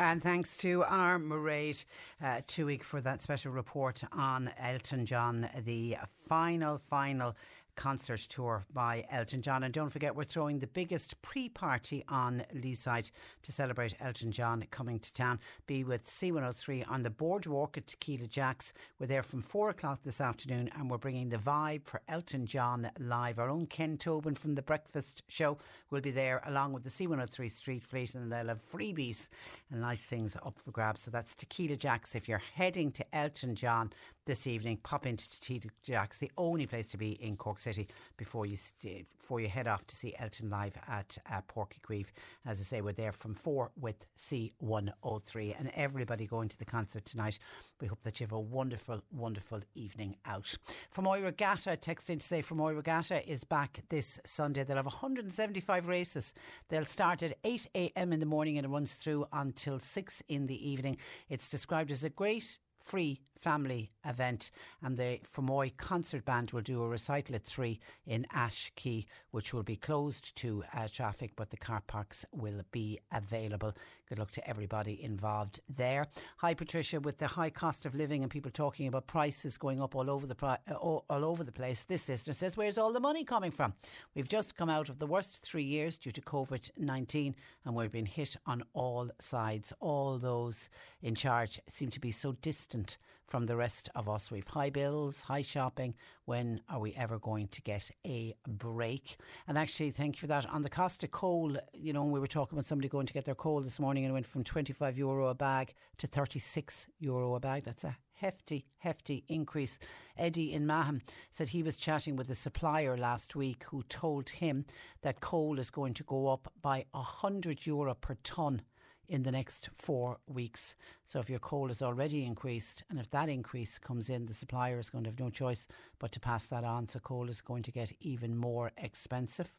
[0.00, 1.84] And thanks to our Mairead
[2.22, 5.96] uh, Tuig for that special report on Elton John, the
[6.28, 7.34] final, final
[7.78, 9.62] concert tour by Elton John.
[9.62, 14.64] And don't forget, we're throwing the biggest pre party on Leeside to celebrate Elton John
[14.72, 15.38] coming to town.
[15.68, 18.72] Be with C103 on the boardwalk at Tequila Jacks.
[18.98, 22.90] We're there from four o'clock this afternoon and we're bringing the vibe for Elton John
[22.98, 23.38] live.
[23.38, 25.58] Our own Ken Tobin from the Breakfast Show
[25.90, 29.28] will be there along with the C103 Street Fleet and they'll have freebies
[29.70, 31.02] and nice things up for grabs.
[31.02, 32.16] So that's Tequila Jacks.
[32.16, 33.92] If you're heading to Elton John
[34.28, 37.88] this evening, pop into Tequila Jacks, the only place to be in Cork City
[38.18, 42.06] before you st- before you head off to see Elton live at uh, Uí Chaoimh.
[42.46, 47.06] As I say, we're there from four with C103 and everybody going to the concert
[47.06, 47.38] tonight.
[47.80, 50.54] We hope that you have a wonderful, wonderful evening out.
[50.94, 54.62] Fermoy Regatta, text in to say Fermoy Regatta is back this Sunday.
[54.62, 56.34] They'll have 175 races.
[56.68, 58.12] They'll start at 8 a.m.
[58.12, 60.98] in the morning and it runs through until 6 in the evening.
[61.30, 64.50] It's described as a great free family event
[64.82, 69.54] and the Fermoy Concert Band will do a recital at 3 in Ashe Quay, which
[69.54, 73.74] will be closed to uh, traffic but the car parks will be available.
[74.08, 76.06] Good luck to everybody involved there.
[76.38, 79.94] Hi Patricia with the high cost of living and people talking about prices going up
[79.94, 81.84] all over the pri- uh, all, all over the place.
[81.84, 83.74] This listener says where's all the money coming from?
[84.14, 87.34] We've just come out of the worst 3 years due to COVID-19
[87.64, 89.72] and we've been hit on all sides.
[89.80, 90.68] All those
[91.02, 92.98] in charge seem to be so distant
[93.28, 94.30] from the rest of us.
[94.30, 95.94] We've high bills, high shopping.
[96.24, 99.18] When are we ever going to get a break?
[99.46, 100.46] And actually, thank you for that.
[100.46, 103.26] On the cost of coal, you know, we were talking about somebody going to get
[103.26, 107.34] their coal this morning and it went from 25 euro a bag to 36 euro
[107.34, 107.64] a bag.
[107.64, 109.78] That's a hefty, hefty increase.
[110.16, 114.64] Eddie in Mahon said he was chatting with a supplier last week who told him
[115.02, 118.62] that coal is going to go up by 100 euro per tonne
[119.08, 120.74] in the next four weeks.
[121.04, 124.78] So if your coal is already increased and if that increase comes in, the supplier
[124.78, 125.66] is going to have no choice
[125.98, 126.88] but to pass that on.
[126.88, 129.54] So coal is going to get even more expensive.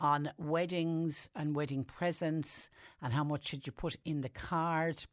[0.00, 2.70] On weddings and wedding presents
[3.02, 5.04] and how much should you put in the card?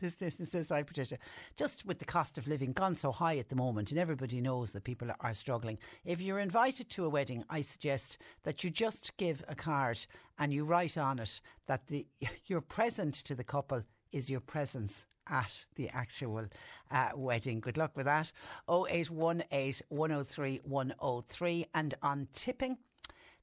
[0.00, 1.18] This, this, this, this, I, Patricia,
[1.56, 4.72] just with the cost of living gone so high at the moment, and everybody knows
[4.72, 5.78] that people are struggling.
[6.04, 10.04] If you're invited to a wedding, I suggest that you just give a card
[10.38, 12.06] and you write on it that the
[12.46, 13.82] your present to the couple
[14.12, 16.46] is your presence at the actual
[16.90, 17.60] uh, wedding.
[17.60, 18.32] Good luck with that.
[18.68, 22.78] 0818 103 103 and on tipping.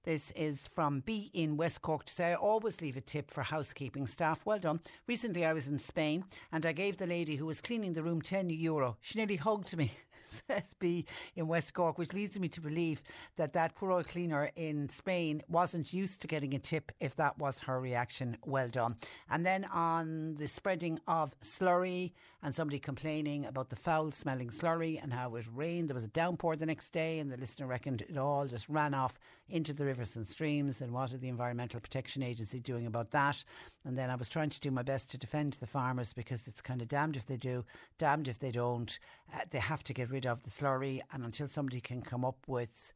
[0.05, 3.41] This is from B in West Cork to say, I always leave a tip for
[3.41, 4.45] housekeeping staff.
[4.45, 4.81] Well done.
[5.07, 8.21] Recently I was in Spain and I gave the lady who was cleaning the room
[8.21, 8.97] 10 euro.
[9.01, 9.89] She nearly hugged me.
[10.25, 13.01] Says B in West Cork, which leads me to believe
[13.37, 17.37] that that poor old cleaner in Spain wasn't used to getting a tip if that
[17.37, 18.37] was her reaction.
[18.45, 18.95] Well done.
[19.29, 25.01] And then on the spreading of slurry and somebody complaining about the foul smelling slurry
[25.01, 25.89] and how it rained.
[25.89, 28.93] There was a downpour the next day and the listener reckoned it all just ran
[28.93, 29.19] off
[29.49, 33.43] into the rivers and streams and what are the Environmental Protection Agency doing about that?
[33.85, 36.61] And then I was trying to do my best to defend the farmers because it's
[36.61, 37.63] kind of damned if they do,
[37.99, 38.97] damned if they don't.
[39.33, 42.37] Uh, they have to get rid of the slurry and until somebody can come up
[42.47, 42.93] with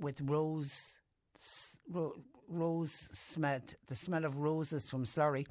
[0.00, 0.96] with rose
[1.92, 2.16] ro-
[2.48, 5.46] rose smell the smell of roses from slurry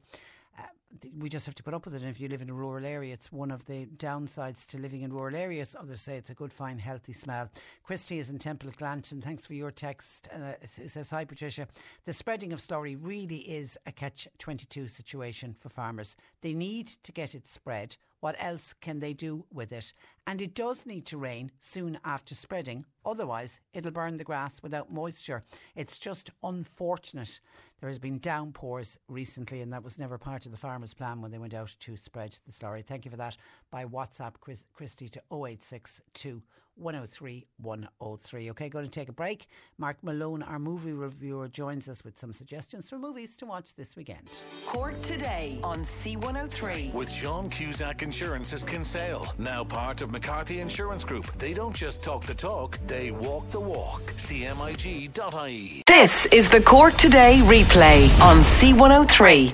[1.18, 2.02] we just have to put up with it.
[2.02, 5.02] And if you live in a rural area, it's one of the downsides to living
[5.02, 5.76] in rural areas.
[5.78, 7.50] Others say it's a good, fine, healthy smell.
[7.84, 9.22] Christy is in Temple Glanton.
[9.22, 10.28] Thanks for your text.
[10.34, 11.68] Uh, says, Hi, Patricia.
[12.06, 16.16] The spreading of slurry really is a catch 22 situation for farmers.
[16.42, 17.98] They need to get it spread.
[18.20, 19.94] What else can they do with it?
[20.26, 24.92] And it does need to rain soon after spreading, otherwise, it'll burn the grass without
[24.92, 25.44] moisture.
[25.76, 27.40] It's just unfortunate.
[27.80, 31.32] There has been downpours recently, and that was never part of the farmers' plan when
[31.32, 32.84] they went out to spread the slurry.
[32.84, 33.38] Thank you for that
[33.72, 36.42] by WhatsApp, Chris, Christy, to 0862
[36.78, 38.50] 103 103.
[38.52, 39.48] Okay, going to take a break.
[39.78, 43.96] Mark Malone, our movie reviewer, joins us with some suggestions for movies to watch this
[43.96, 44.30] weekend.
[44.66, 46.94] Cork today on C103.
[46.94, 51.26] With Sean Cusack Insurance's Kinsale, now part of McCarthy Insurance Group.
[51.38, 54.02] They don't just talk the talk, they walk the walk.
[54.14, 55.84] CMIG.ie.
[55.88, 59.54] This is the Cork Today replay on C103.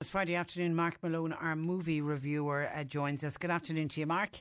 [0.00, 0.74] It's Friday afternoon.
[0.74, 3.36] Mark Malone, our movie reviewer, uh, joins us.
[3.36, 4.40] Good afternoon to you, Mark.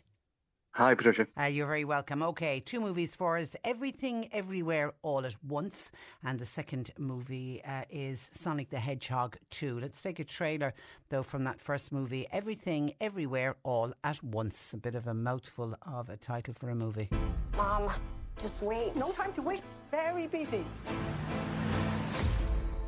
[0.72, 1.28] Hi, Patricia.
[1.38, 2.24] Uh, you're very welcome.
[2.24, 5.92] Okay, two movies for us Everything Everywhere All at Once.
[6.24, 9.80] And the second movie uh, is Sonic the Hedgehog 2.
[9.80, 10.74] Let's take a trailer,
[11.10, 14.74] though, from that first movie Everything Everywhere All at Once.
[14.74, 17.10] A bit of a mouthful of a title for a movie.
[17.58, 17.92] Mom,
[18.40, 18.96] just wait.
[18.96, 19.62] No time to wait.
[19.92, 20.64] Very busy.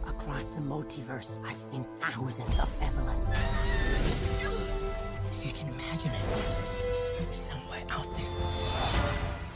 [0.08, 3.30] Across the multiverse, I've seen thousands of Evelyns.
[5.34, 8.26] If you can imagine it, somewhere out there,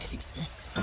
[0.02, 0.74] it exists.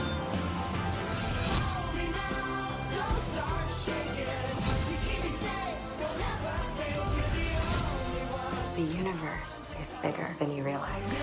[8.77, 11.15] The universe is bigger than you realize.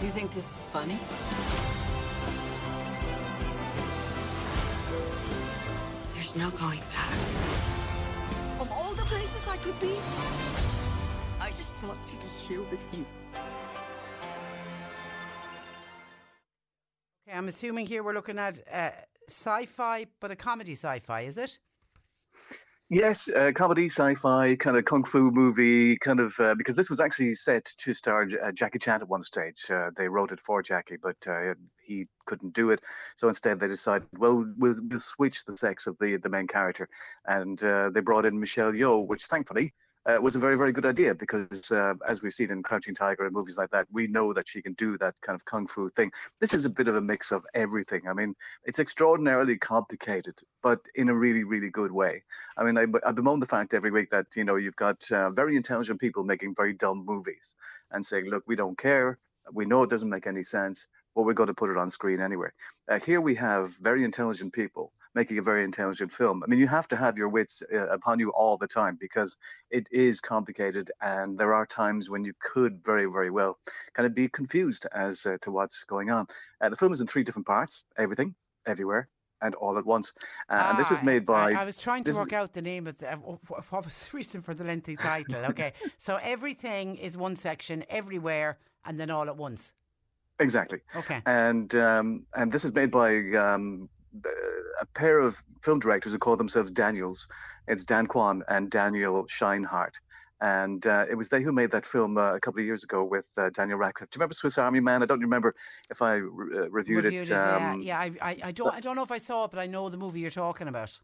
[0.00, 0.98] Do you think this is funny?
[6.24, 7.12] There's no going back.
[8.58, 9.94] Of all the places I could be,
[11.38, 13.04] I just want to be here with you.
[17.28, 18.88] Okay, I'm assuming here we're looking at uh,
[19.28, 21.58] sci fi, but a comedy sci fi, is it?
[22.94, 27.00] Yes, uh, comedy, sci-fi, kind of kung fu movie, kind of uh, because this was
[27.00, 29.68] actually set to star uh, Jackie Chan at one stage.
[29.68, 32.80] Uh, they wrote it for Jackie, but uh, he couldn't do it.
[33.16, 36.88] So instead, they decided, well, we'll, we'll switch the sex of the the main character,
[37.26, 39.74] and they brought in Michelle Yeoh, which thankfully
[40.06, 43.24] uh, was a very, very good idea because, uh, as we've seen in Crouching Tiger
[43.24, 45.88] and movies like that, we know that she can do that kind of kung fu
[45.88, 46.10] thing.
[46.40, 48.02] This is a bit of a mix of everything.
[48.08, 52.22] I mean, it's extraordinarily complicated, but in a really, really good way.
[52.56, 55.30] I mean, I, I bemoan the fact every week that you know you've got uh,
[55.30, 57.54] very intelligent people making very dumb movies
[57.90, 59.18] and saying, "Look, we don't care.
[59.52, 62.20] We know it doesn't make any sense." But we're going to put it on screen
[62.20, 62.48] anyway.
[62.88, 66.42] Uh, here we have very intelligent people making a very intelligent film.
[66.42, 69.36] I mean, you have to have your wits uh, upon you all the time because
[69.70, 73.58] it is complicated, and there are times when you could very, very well
[73.92, 76.26] kind of be confused as uh, to what's going on.
[76.60, 78.34] Uh, the film is in three different parts: everything,
[78.66, 79.08] everywhere,
[79.40, 80.12] and all at once.
[80.48, 81.52] Uh, and this is Ah, made by.
[81.52, 83.12] I, I was trying to this is- work out the name of the.
[83.12, 85.44] uh, What was the reason for the lengthy title?
[85.46, 89.72] Okay, so everything is one section, everywhere, and then all at once.
[90.40, 90.80] Exactly.
[90.96, 91.22] Okay.
[91.26, 93.88] And um, and this is made by um,
[94.80, 97.26] a pair of film directors who call themselves Daniels.
[97.68, 99.94] It's Dan Kwan and Daniel Scheinert.
[100.40, 103.04] And uh, it was they who made that film uh, a couple of years ago
[103.04, 104.10] with uh, Daniel Radcliffe.
[104.10, 105.02] Do you remember Swiss Army Man?
[105.02, 105.54] I don't remember
[105.90, 107.32] if I re- uh, reviewed, Reviewed it.
[107.32, 108.16] it, um, yeah, yeah.
[108.20, 109.96] I, I, I don't, I don't know if I saw it, but I know the
[109.96, 110.98] movie you're talking about.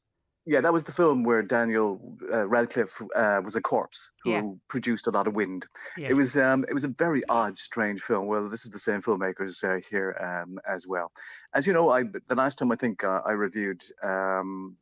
[0.46, 4.42] Yeah, that was the film where Daniel uh, Radcliffe uh, was a corpse who Yeah.
[4.68, 5.66] produced a lot of wind.
[5.96, 6.08] Yeah.
[6.10, 8.26] It was um, it was a very odd, strange film.
[8.26, 11.12] Well, this is the same filmmakers uh, here um, as well.
[11.54, 14.76] As you know, I the last time I think uh, I reviewed um,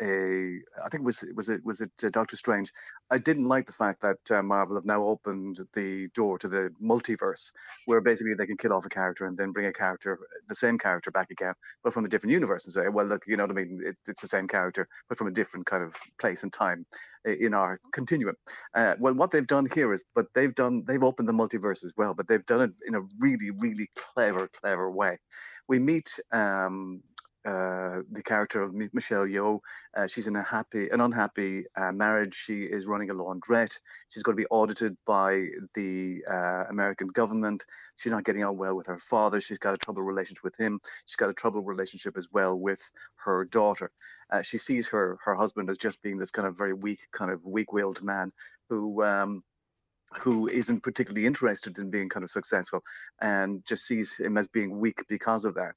[0.00, 2.72] a I think it was was it was it uh, Doctor Strange.
[3.10, 6.70] I didn't like the fact that uh, Marvel have now opened the door to the
[6.82, 7.52] multiverse,
[7.86, 10.78] where basically they can kill off a character and then bring a character, the same
[10.78, 11.54] character, back again,
[11.84, 13.80] but from a different universe, and say, well, look, you know what I mean?
[13.84, 16.86] It, it's the same character, but from a different kind of place and time
[17.24, 18.36] in our continuum.
[18.74, 21.92] Uh, well, what they've done here is, but they've done they've opened the multiverse as
[21.96, 25.18] well, but they've done it in a really, really clever, clever way.
[25.68, 26.18] We meet.
[26.32, 27.02] Um,
[27.44, 29.60] uh, the character of Michelle Yeoh.
[29.96, 32.34] Uh, she's in a happy, an unhappy uh, marriage.
[32.34, 33.78] She is running a laundrette.
[34.08, 37.64] She's going to be audited by the uh, American government.
[37.96, 39.40] She's not getting on well with her father.
[39.40, 40.80] She's got a troubled relationship with him.
[41.04, 42.80] She's got a troubled relationship as well with
[43.24, 43.90] her daughter.
[44.30, 47.30] Uh, she sees her her husband as just being this kind of very weak, kind
[47.30, 48.32] of weak-willed man
[48.68, 49.02] who.
[49.02, 49.42] Um,
[50.20, 52.82] who isn't particularly interested in being kind of successful
[53.22, 55.74] and just sees him as being weak because of that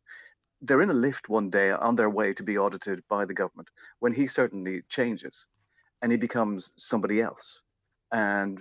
[0.66, 3.70] they're in a lift one day on their way to be audited by the government
[4.00, 5.46] when he certainly changes
[6.02, 7.62] and he becomes somebody else.
[8.12, 8.60] And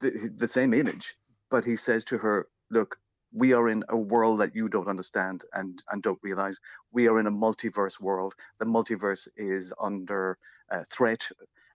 [0.00, 1.16] the, the same image
[1.50, 2.98] but he says to her look
[3.32, 6.58] we are in a world that you don't understand and and don't realize.
[6.92, 8.34] We are in a multiverse world.
[8.58, 10.38] The multiverse is under
[10.70, 11.28] uh, threat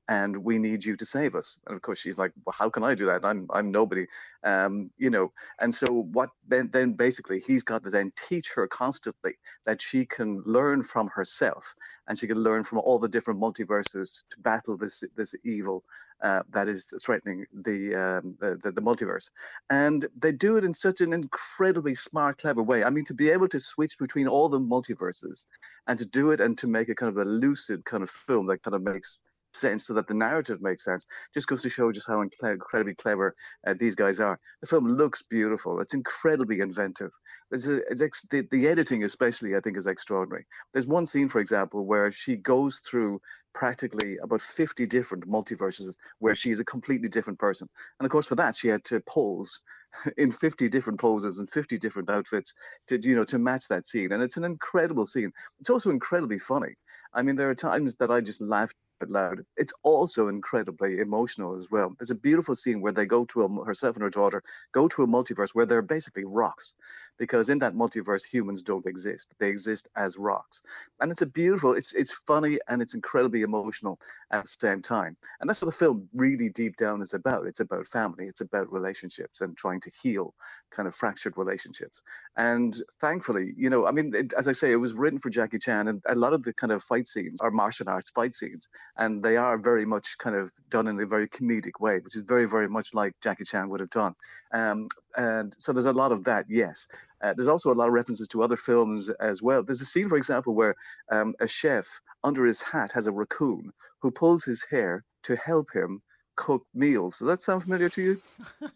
[0.08, 1.58] and we need you to save us.
[1.68, 3.26] And of course, she's like, well, how can I do that?
[3.26, 4.08] I'm I'm nobody,
[4.44, 5.32] um, you know.
[5.60, 9.34] And so what then then basically he's got to then teach her constantly
[9.66, 11.76] that she can learn from herself
[12.08, 15.84] and she can learn from all the different multiverses to battle this this evil
[16.22, 19.30] uh, that is threatening the, um, the, the the multiverse,
[19.72, 22.84] and they do it in such an incredibly smart, clever way.
[22.84, 25.46] I mean, to be able to switch between all the multiverses,
[25.88, 28.46] and to do it and to make a kind of a lucid kind of film
[28.48, 29.20] that kind of makes
[29.56, 33.36] sense so that the narrative makes sense just goes to show just how incredibly clever
[33.68, 34.40] uh, these guys are.
[34.62, 35.80] The film looks beautiful.
[35.80, 37.12] It's incredibly inventive.
[37.52, 40.46] It's, a, it's ex- the, the editing especially i think is extraordinary.
[40.74, 43.22] There's one scene for example where she goes through
[43.54, 47.68] practically about 50 different multiverses where she is a completely different person.
[48.00, 49.60] And of course for that she had to pose
[50.18, 52.54] in 50 different poses and 50 different outfits
[52.88, 54.12] to you know to match that scene.
[54.12, 55.32] And it's an incredible scene.
[55.60, 56.76] It's also incredibly funny.
[57.14, 58.76] I mean there are times that i just laughed
[59.10, 59.44] loud.
[59.58, 61.94] It's also incredibly emotional as well.
[61.98, 65.04] There's a beautiful scene where they go to a, herself and her daughter go to
[65.04, 66.74] a multiverse where they're basically rocks,
[67.18, 69.34] because in that multiverse humans don't exist.
[69.40, 70.62] They exist as rocks,
[71.00, 71.74] and it's a beautiful.
[71.74, 74.00] It's it's funny and it's incredibly emotional
[74.32, 75.18] at the same time.
[75.40, 77.48] And that's what the film really deep down is about.
[77.48, 78.28] It's about family.
[78.28, 80.34] It's about relationships and trying to heal
[80.72, 82.02] kind of fractured relationships.
[82.38, 85.60] And thankfully, you know, I mean, it, as I say, it was written for Jackie
[85.60, 88.68] Chan, and a lot of the kind of fight scenes are martial arts fight scenes
[88.98, 92.24] and they are very much kind of done in a very comedic way, which is
[92.24, 94.16] very, very much like Jackie Chan would have done.
[94.54, 96.88] Um, and so there's a lot of that, yes.
[97.22, 99.64] Uh, there's also a lot of references to other films as well.
[99.64, 100.76] There's a scene, for example, where
[101.12, 101.88] um, a chef
[102.24, 106.02] under his hat has a raccoon who pulls his hair to help him
[106.36, 107.20] cook meals.
[107.20, 108.22] Does that sound familiar to you?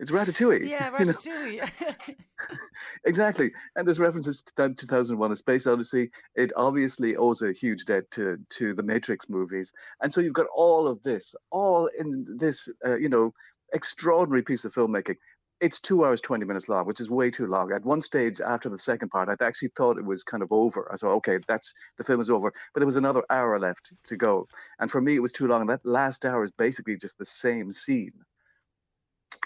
[0.00, 0.68] it's Ratatouille.
[0.68, 1.52] Yeah, Ratatouille.
[1.80, 1.94] You know?
[3.04, 3.50] exactly.
[3.76, 6.10] And there's references to that 2001: A Space Odyssey.
[6.34, 9.72] It obviously owes a huge debt to to the Matrix movies,
[10.02, 13.32] and so you've got all of this, all in this, uh, you know,
[13.72, 15.16] extraordinary piece of filmmaking
[15.60, 17.72] it's two hours 20 minutes long which is way too long.
[17.72, 20.90] At one stage after the second part i actually thought it was kind of over.
[20.92, 22.52] I thought okay that's the film is over.
[22.74, 24.48] But there was another hour left to go.
[24.78, 25.66] And for me it was too long.
[25.66, 28.12] That last hour is basically just the same scene.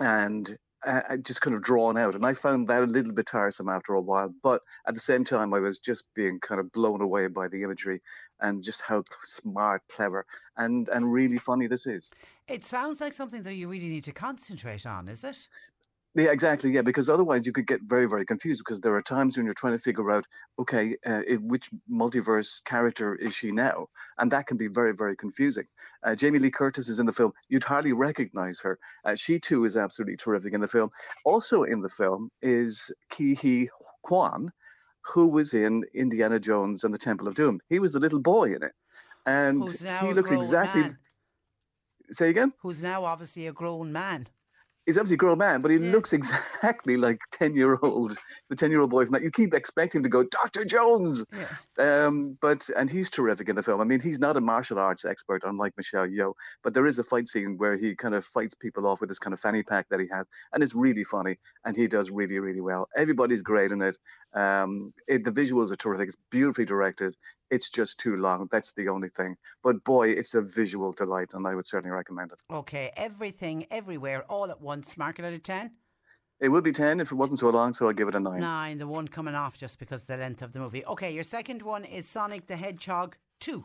[0.00, 2.14] And uh, just kind of drawn out.
[2.14, 4.34] And i found that a little bit tiresome after a while.
[4.42, 7.62] But at the same time i was just being kind of blown away by the
[7.62, 8.00] imagery
[8.40, 10.24] and just how smart clever
[10.56, 12.10] and and really funny this is.
[12.48, 15.48] It sounds like something that you really need to concentrate on is it
[16.14, 16.72] yeah, exactly.
[16.72, 18.62] Yeah, because otherwise you could get very, very confused.
[18.64, 20.24] Because there are times when you're trying to figure out,
[20.58, 23.86] okay, uh, which multiverse character is she now,
[24.18, 25.66] and that can be very, very confusing.
[26.02, 27.32] Uh, Jamie Lee Curtis is in the film.
[27.48, 28.78] You'd hardly recognize her.
[29.04, 30.90] Uh, she too is absolutely terrific in the film.
[31.24, 33.68] Also in the film is Huy
[34.02, 34.50] Quan,
[35.02, 37.60] who was in Indiana Jones and the Temple of Doom.
[37.68, 38.72] He was the little boy in it,
[39.26, 40.82] and he looks exactly.
[40.82, 40.98] Man.
[42.10, 42.52] Say again.
[42.62, 44.26] Who's now obviously a grown man
[44.86, 48.16] he's obviously a grown man, but he looks exactly like ten year old,
[48.50, 49.22] the ten year old boy from that.
[49.22, 52.06] You keep expecting to go Doctor Jones, yeah.
[52.06, 53.80] um, but and he's terrific in the film.
[53.80, 57.04] I mean, he's not a martial arts expert, unlike Michelle Yeoh, but there is a
[57.04, 59.88] fight scene where he kind of fights people off with this kind of fanny pack
[59.88, 62.88] that he has, and it's really funny, and he does really really well.
[62.96, 63.96] Everybody's great in it.
[64.34, 66.08] Um, it, the visuals are terrific.
[66.08, 67.16] It's beautifully directed.
[67.50, 68.48] It's just too long.
[68.50, 69.36] That's the only thing.
[69.62, 72.40] But boy, it's a visual delight, and I would certainly recommend it.
[72.52, 74.96] Okay, everything, everywhere, all at once.
[74.96, 75.70] Mark it out of ten.
[76.40, 78.40] It would be 10 if it wasn't so long, so I'll give it a 9.
[78.40, 80.84] 9, the one coming off just because the length of the movie.
[80.86, 83.62] Okay, your second one is Sonic the Hedgehog 2.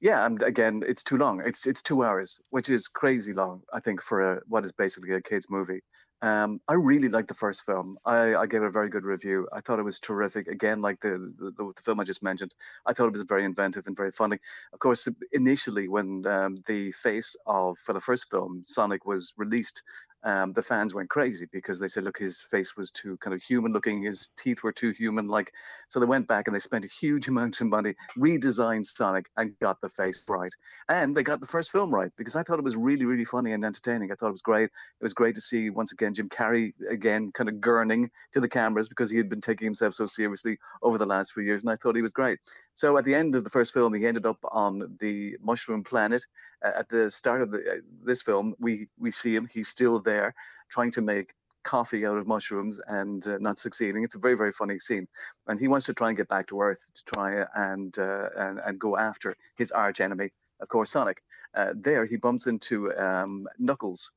[0.00, 1.42] Yeah, and again, it's too long.
[1.44, 5.12] It's it's two hours, which is crazy long, I think, for a, what is basically
[5.14, 5.80] a kids' movie.
[6.22, 7.96] Um, I really liked the first film.
[8.04, 9.48] I, I, gave it a very good review.
[9.54, 10.48] I thought it was terrific.
[10.48, 13.86] Again, like the, the, the film I just mentioned, I thought it was very inventive
[13.86, 14.36] and very funny.
[14.74, 19.82] Of course, initially when um, the face of for the first film Sonic was released,
[20.22, 23.42] um, the fans went crazy because they said, look, his face was too kind of
[23.42, 25.52] human looking, his teeth were too human like.
[25.88, 29.58] So they went back and they spent a huge amount of money, redesigned Sonic, and
[29.60, 30.52] got the face right.
[30.88, 33.52] And they got the first film right because I thought it was really, really funny
[33.52, 34.12] and entertaining.
[34.12, 34.64] I thought it was great.
[34.64, 38.48] It was great to see once again Jim Carrey again kind of gurning to the
[38.48, 41.70] cameras because he had been taking himself so seriously over the last few years, and
[41.70, 42.38] I thought he was great.
[42.74, 46.24] So at the end of the first film, he ended up on the Mushroom Planet.
[46.62, 47.74] At the start of the, uh,
[48.04, 49.48] this film, we we see him.
[49.50, 50.34] He's still there
[50.68, 54.02] trying to make coffee out of mushrooms and uh, not succeeding.
[54.02, 55.06] It's a very, very funny scene.
[55.46, 58.60] And he wants to try and get back to Earth to try and, uh, and,
[58.64, 60.30] and go after his arch enemy,
[60.60, 61.22] of course, Sonic.
[61.54, 64.12] Uh, there, he bumps into um, Knuckles,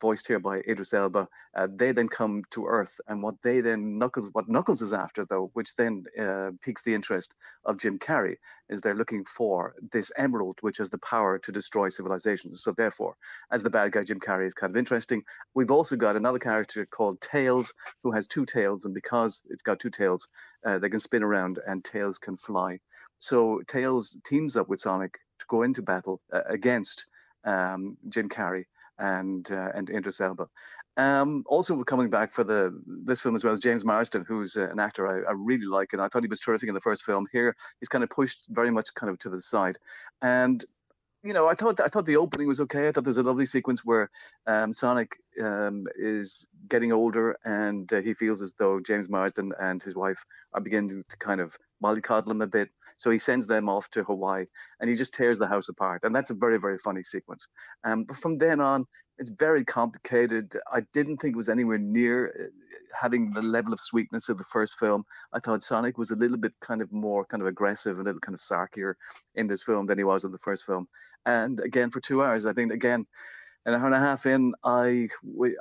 [0.00, 1.28] voiced here by Idris Elba.
[1.54, 5.24] Uh, they then come to Earth, and what they then Knuckles, what Knuckles is after,
[5.24, 7.32] though, which then uh, piques the interest
[7.64, 8.36] of Jim Carrey,
[8.68, 12.62] is they're looking for this emerald, which has the power to destroy civilizations.
[12.62, 13.16] So therefore,
[13.50, 15.22] as the bad guy, Jim Carrey is kind of interesting.
[15.54, 19.80] We've also got another character called Tails, who has two tails, and because it's got
[19.80, 20.28] two tails,
[20.64, 22.78] uh, they can spin around, and Tails can fly.
[23.18, 27.06] So Tails teams up with Sonic to go into battle uh, against
[27.44, 28.64] um, Jim Carrey
[28.98, 30.48] and uh, and Idris Elba.
[30.96, 34.68] Um, also coming back for the this film as well as James Marsden, who's uh,
[34.70, 37.04] an actor I, I, really like, and I thought he was terrific in the first
[37.04, 37.26] film.
[37.30, 39.78] Here, he's kind of pushed very much kind of to the side,
[40.22, 40.64] and
[41.24, 42.88] you know, I thought I thought the opening was okay.
[42.88, 44.10] I thought there's a lovely sequence where
[44.46, 49.82] um, Sonic um, is getting older and uh, he feels as though James Marsden and
[49.82, 52.68] his wife are beginning to kind of mollycoddle him a bit.
[52.96, 54.46] So he sends them off to Hawaii
[54.80, 56.00] and he just tears the house apart.
[56.02, 57.46] And that's a very, very funny sequence.
[57.84, 58.86] Um, but from then on,
[59.18, 60.56] it's very complicated.
[60.72, 62.44] I didn't think it was anywhere near uh,
[62.98, 65.04] having the level of sweetness of the first film.
[65.32, 68.20] I thought Sonic was a little bit kind of more kind of aggressive, a little
[68.20, 68.94] kind of sarkier
[69.34, 70.88] in this film than he was in the first film.
[71.26, 73.06] And again, for two hours, I think again,
[73.66, 75.08] an hour and a half in, I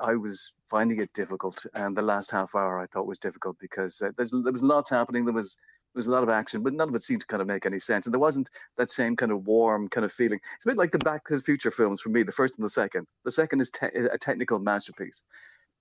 [0.02, 4.02] I was finding it difficult, and the last half hour I thought was difficult because
[4.02, 5.26] uh, there was lots happening.
[5.26, 5.58] There was
[5.94, 7.66] there was a lot of action, but none of it seemed to kind of make
[7.66, 8.06] any sense.
[8.06, 10.40] And there wasn't that same kind of warm kind of feeling.
[10.56, 12.66] It's a bit like the Back to the Future films for me, the first and
[12.66, 13.08] the second.
[13.26, 15.24] The second is te- a technical masterpiece,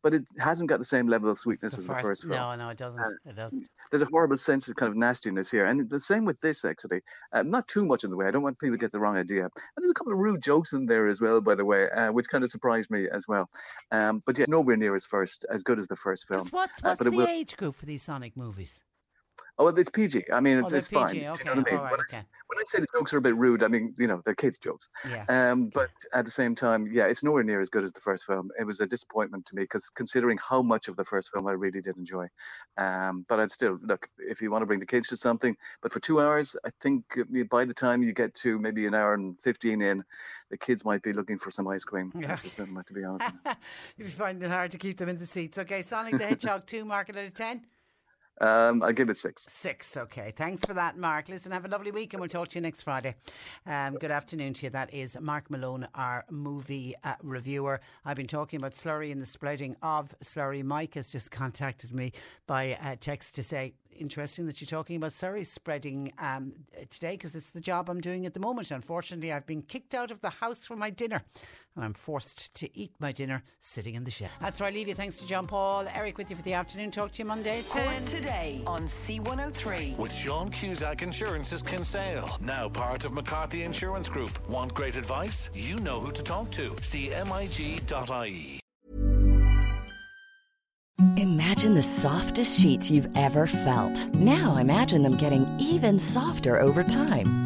[0.02, 2.32] but it hasn't got the same level of sweetness the as first, the first film.
[2.32, 3.00] No, no, it doesn't.
[3.00, 3.66] Uh, it doesn't.
[3.90, 7.00] There's a horrible sense of kind of nastiness here, and the same with this actually.
[7.32, 8.26] Uh, not too much in the way.
[8.26, 9.42] I don't want people to get the wrong idea.
[9.42, 12.10] And there's a couple of rude jokes in there as well, by the way, uh,
[12.12, 13.50] which kind of surprised me as well.
[13.92, 16.46] Um, but yeah, nowhere near as first as good as the first film.
[16.50, 17.28] What's, what's uh, the will...
[17.28, 18.80] age group for these Sonic movies?
[19.58, 20.24] Oh, well, it's PG.
[20.32, 21.04] I mean, oh, it's, fine.
[21.04, 21.18] Okay.
[21.18, 21.64] You know what I mean?
[21.64, 22.18] Right, when, okay.
[22.18, 24.34] I, when, I, say the jokes are a bit rude, I mean, you know, they're
[24.34, 24.90] kids' jokes.
[25.08, 25.24] Yeah.
[25.28, 28.26] Um, but at the same time, yeah, it's nowhere near as good as the first
[28.26, 28.50] film.
[28.60, 31.52] It was a disappointment to me because considering how much of the first film I
[31.52, 32.28] really did enjoy.
[32.76, 35.56] Um, but I'd still look if you want to bring the kids to something.
[35.80, 38.94] But for two hours, I think uh, by the time you get to maybe an
[38.94, 40.04] hour and fifteen in,
[40.50, 42.12] the kids might be looking for some ice cream.
[42.14, 42.36] Yeah.
[42.36, 43.30] To be honest.
[43.96, 45.58] If you find it hard to keep them in the seats.
[45.58, 47.62] Okay, Sonic the Hedgehog two, mark it at a ten.
[48.40, 49.44] Um, I give it six.
[49.48, 50.32] Six, okay.
[50.36, 51.28] Thanks for that, Mark.
[51.28, 53.14] Listen, have a lovely week and we'll talk to you next Friday.
[53.66, 54.70] Um, good afternoon to you.
[54.70, 57.80] That is Mark Malone, our movie uh, reviewer.
[58.04, 60.62] I've been talking about slurry and the spreading of slurry.
[60.62, 62.12] Mike has just contacted me
[62.46, 66.52] by uh, text to say, interesting that you're talking about slurry spreading um,
[66.90, 68.70] today because it's the job I'm doing at the moment.
[68.70, 71.24] Unfortunately, I've been kicked out of the house for my dinner
[71.76, 74.30] and I'm forced to eat my dinner sitting in the shed.
[74.40, 74.94] That's where I leave you.
[74.94, 75.86] Thanks to John Paul.
[75.94, 76.90] Eric with you for the afternoon.
[76.90, 78.04] Talk to you Monday at 10.
[78.06, 79.96] today on C103.
[79.98, 82.38] With Sean Cusack Insurance's Kinsale.
[82.40, 84.30] Now part of McCarthy Insurance Group.
[84.48, 85.50] Want great advice?
[85.52, 86.70] You know who to talk to.
[86.70, 88.60] CMIG.ie.
[91.18, 94.14] Imagine the softest sheets you've ever felt.
[94.14, 97.45] Now imagine them getting even softer over time.